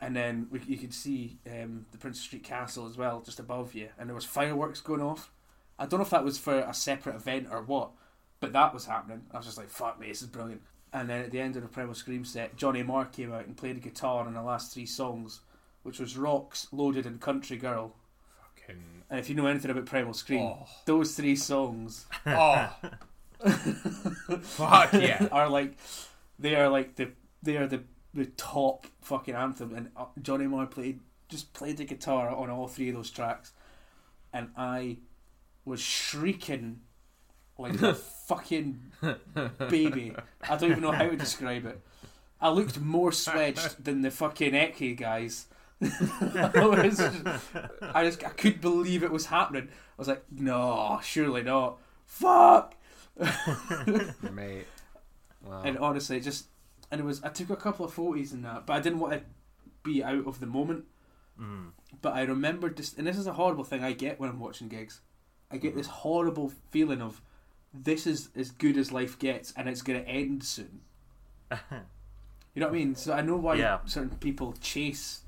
And 0.00 0.16
then 0.16 0.46
we, 0.50 0.60
you 0.66 0.78
could 0.78 0.94
see 0.94 1.38
um, 1.46 1.84
the 1.92 1.98
Prince 1.98 2.20
Street 2.20 2.42
Castle 2.42 2.86
as 2.86 2.96
well, 2.96 3.20
just 3.20 3.38
above 3.38 3.74
you, 3.74 3.90
and 3.98 4.08
there 4.08 4.14
was 4.14 4.24
fireworks 4.24 4.80
going 4.80 5.02
off. 5.02 5.30
I 5.78 5.84
don't 5.84 6.00
know 6.00 6.06
if 6.06 6.10
that 6.10 6.24
was 6.24 6.38
for 6.38 6.58
a 6.58 6.72
separate 6.72 7.16
event 7.16 7.48
or 7.50 7.60
what, 7.60 7.90
but 8.40 8.54
that 8.54 8.72
was 8.72 8.86
happening. 8.86 9.26
I 9.30 9.36
was 9.36 9.44
just 9.44 9.58
like, 9.58 9.68
"Fuck 9.68 10.00
me, 10.00 10.08
this 10.08 10.22
is 10.22 10.28
brilliant." 10.28 10.62
And 10.90 11.10
then 11.10 11.20
at 11.20 11.32
the 11.32 11.40
end 11.40 11.56
of 11.56 11.62
the 11.62 11.68
Primal 11.68 11.94
Scream 11.94 12.24
set, 12.24 12.56
Johnny 12.56 12.82
Marr 12.82 13.04
came 13.04 13.30
out 13.30 13.44
and 13.44 13.58
played 13.58 13.76
a 13.76 13.80
guitar 13.80 14.24
on 14.26 14.32
the 14.32 14.42
last 14.42 14.72
three 14.72 14.86
songs, 14.86 15.40
which 15.82 15.98
was 15.98 16.16
Rocks, 16.16 16.68
Loaded, 16.72 17.04
and 17.04 17.20
Country 17.20 17.58
Girl. 17.58 17.94
Fucking. 18.66 18.82
And 19.10 19.20
if 19.20 19.28
you 19.28 19.34
know 19.34 19.46
anything 19.46 19.70
about 19.70 19.86
Primal 19.86 20.14
Scream, 20.14 20.40
Oh. 20.40 20.66
those 20.84 21.14
three 21.14 21.36
songs 21.36 22.06
oh. 22.26 22.70
Fuck 24.42 24.92
yeah. 24.94 25.28
are 25.32 25.48
like 25.48 25.76
they 26.38 26.56
are 26.56 26.68
like 26.68 26.96
the 26.96 27.10
they 27.42 27.56
are 27.56 27.66
the 27.66 27.82
the 28.14 28.26
top 28.26 28.86
fucking 29.02 29.34
anthem 29.34 29.74
and 29.74 29.90
uh, 29.96 30.06
Johnny 30.22 30.46
Marr 30.46 30.66
played 30.66 31.00
just 31.28 31.52
played 31.52 31.76
the 31.76 31.84
guitar 31.84 32.30
on 32.30 32.48
all 32.50 32.66
three 32.66 32.88
of 32.88 32.94
those 32.94 33.10
tracks 33.10 33.52
and 34.32 34.48
I 34.56 34.98
was 35.64 35.80
shrieking 35.80 36.80
like 37.58 37.80
a 37.82 37.94
fucking 38.26 38.80
baby 39.68 40.14
I 40.48 40.56
don't 40.56 40.70
even 40.70 40.82
know 40.82 40.92
how 40.92 41.08
to 41.08 41.16
describe 41.16 41.66
it 41.66 41.80
I 42.40 42.48
looked 42.50 42.80
more 42.80 43.10
swedged 43.10 43.84
than 43.84 44.00
the 44.02 44.10
fucking 44.10 44.52
Eki 44.52 44.96
guys 44.96 45.46
I, 45.82 46.88
just, 46.88 47.02
I 47.82 48.04
just 48.04 48.24
I 48.24 48.30
couldn't 48.30 48.62
believe 48.62 49.02
it 49.02 49.10
was 49.12 49.26
happening 49.26 49.68
I 49.68 49.94
was 49.98 50.08
like 50.08 50.24
no 50.30 50.98
surely 51.02 51.42
not 51.42 51.78
fuck 52.06 52.74
Mate. 54.32 54.66
Wow. 55.44 55.62
and 55.64 55.78
honestly, 55.78 56.16
it 56.16 56.20
just 56.22 56.46
and 56.90 57.00
it 57.00 57.04
was 57.04 57.22
I 57.22 57.28
took 57.28 57.50
a 57.50 57.56
couple 57.56 57.86
of 57.86 57.92
photos 57.94 58.32
in 58.32 58.42
that, 58.42 58.66
but 58.66 58.74
I 58.74 58.80
didn't 58.80 58.98
want 58.98 59.14
to 59.14 59.22
be 59.82 60.02
out 60.04 60.26
of 60.26 60.40
the 60.40 60.46
moment. 60.46 60.84
Mm. 61.40 61.68
But 62.02 62.14
I 62.14 62.22
remembered 62.22 62.76
this, 62.76 62.94
and 62.94 63.06
this 63.06 63.16
is 63.16 63.26
a 63.26 63.32
horrible 63.32 63.64
thing 63.64 63.82
I 63.84 63.92
get 63.92 64.18
when 64.20 64.28
I'm 64.28 64.40
watching 64.40 64.68
gigs. 64.68 65.00
I 65.50 65.56
get 65.56 65.74
this 65.74 65.86
horrible 65.86 66.52
feeling 66.70 67.00
of 67.00 67.22
this 67.72 68.06
is 68.06 68.28
as 68.36 68.50
good 68.50 68.76
as 68.76 68.92
life 68.92 69.18
gets, 69.18 69.52
and 69.56 69.68
it's 69.68 69.82
going 69.82 70.02
to 70.02 70.08
end 70.08 70.44
soon. 70.44 70.80
You 72.54 72.60
know 72.60 72.68
what 72.68 72.74
I 72.74 72.78
mean? 72.78 72.94
So 72.94 73.12
I 73.12 73.20
know 73.20 73.36
why 73.36 73.56
Yeah. 73.56 73.80
certain 73.84 74.16
people 74.16 74.54
chase 74.62 75.20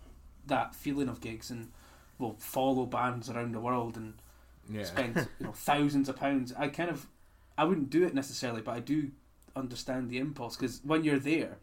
that 0.49 0.75
feeling 0.75 1.09
of 1.09 1.21
gigs 1.21 1.51
and 1.51 1.71
will 2.19 2.37
follow 2.39 2.85
bands 2.87 3.31
around 3.31 3.53
the 3.55 3.61
world 3.61 3.97
and 3.97 4.15
yeah. 4.71 4.85
spend 4.85 5.29
you 5.39 5.47
know 5.47 5.53
thousands 5.53 6.09
of 6.09 6.17
pounds. 6.17 6.53
I 6.59 6.69
kind 6.69 6.91
of, 6.91 7.07
I 7.57 7.65
wouldn't 7.65 7.91
do 7.91 8.05
it 8.05 8.15
necessarily, 8.15 8.61
but 8.61 8.73
I 8.75 8.81
do 8.81 9.11
understand 9.57 10.11
the 10.11 10.19
impulse 10.19 10.57
because 10.57 10.81
when 10.85 11.05
you're 11.05 11.19
there, 11.19 11.59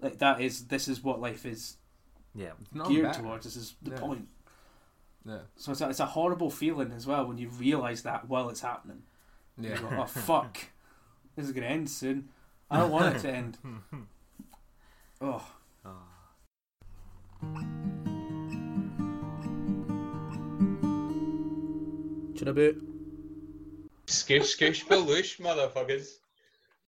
like 0.00 0.18
that 0.18 0.40
is 0.40 0.66
this 0.66 0.88
is 0.88 1.02
what 1.02 1.20
life 1.20 1.46
is 1.46 1.76
Yeah. 2.34 2.52
Geared 2.86 3.14
towards. 3.14 3.44
This 3.44 3.56
is 3.56 3.74
the 3.82 3.92
Yeah. 3.92 3.98
point. 3.98 4.28
Yeah. 5.24 5.38
So 5.56 5.72
it's 5.72 5.80
a, 5.80 5.88
it's 5.88 6.00
a 6.00 6.06
horrible 6.06 6.50
feeling 6.50 6.92
as 6.92 7.06
well 7.06 7.26
when 7.26 7.38
you 7.38 7.48
realise 7.48 8.02
that 8.02 8.28
while 8.28 8.48
it's 8.50 8.60
happening. 8.60 9.02
You 9.58 9.70
Yeah. 9.70 9.80
go, 9.80 9.88
oh 9.98 10.04
fuck, 10.06 10.58
this 11.34 11.46
is 11.46 11.52
gonna 11.52 11.66
end 11.66 11.88
soon. 11.90 12.28
I 12.70 12.78
don't 12.78 12.90
want 12.90 13.16
it 13.16 13.20
to 13.20 13.30
end. 13.32 13.58
Oh, 15.18 15.42
boot? 22.56 22.82
Skish, 24.06 24.48
skish, 24.48 24.84
baloosh, 24.86 25.38
motherfuckers. 25.38 26.18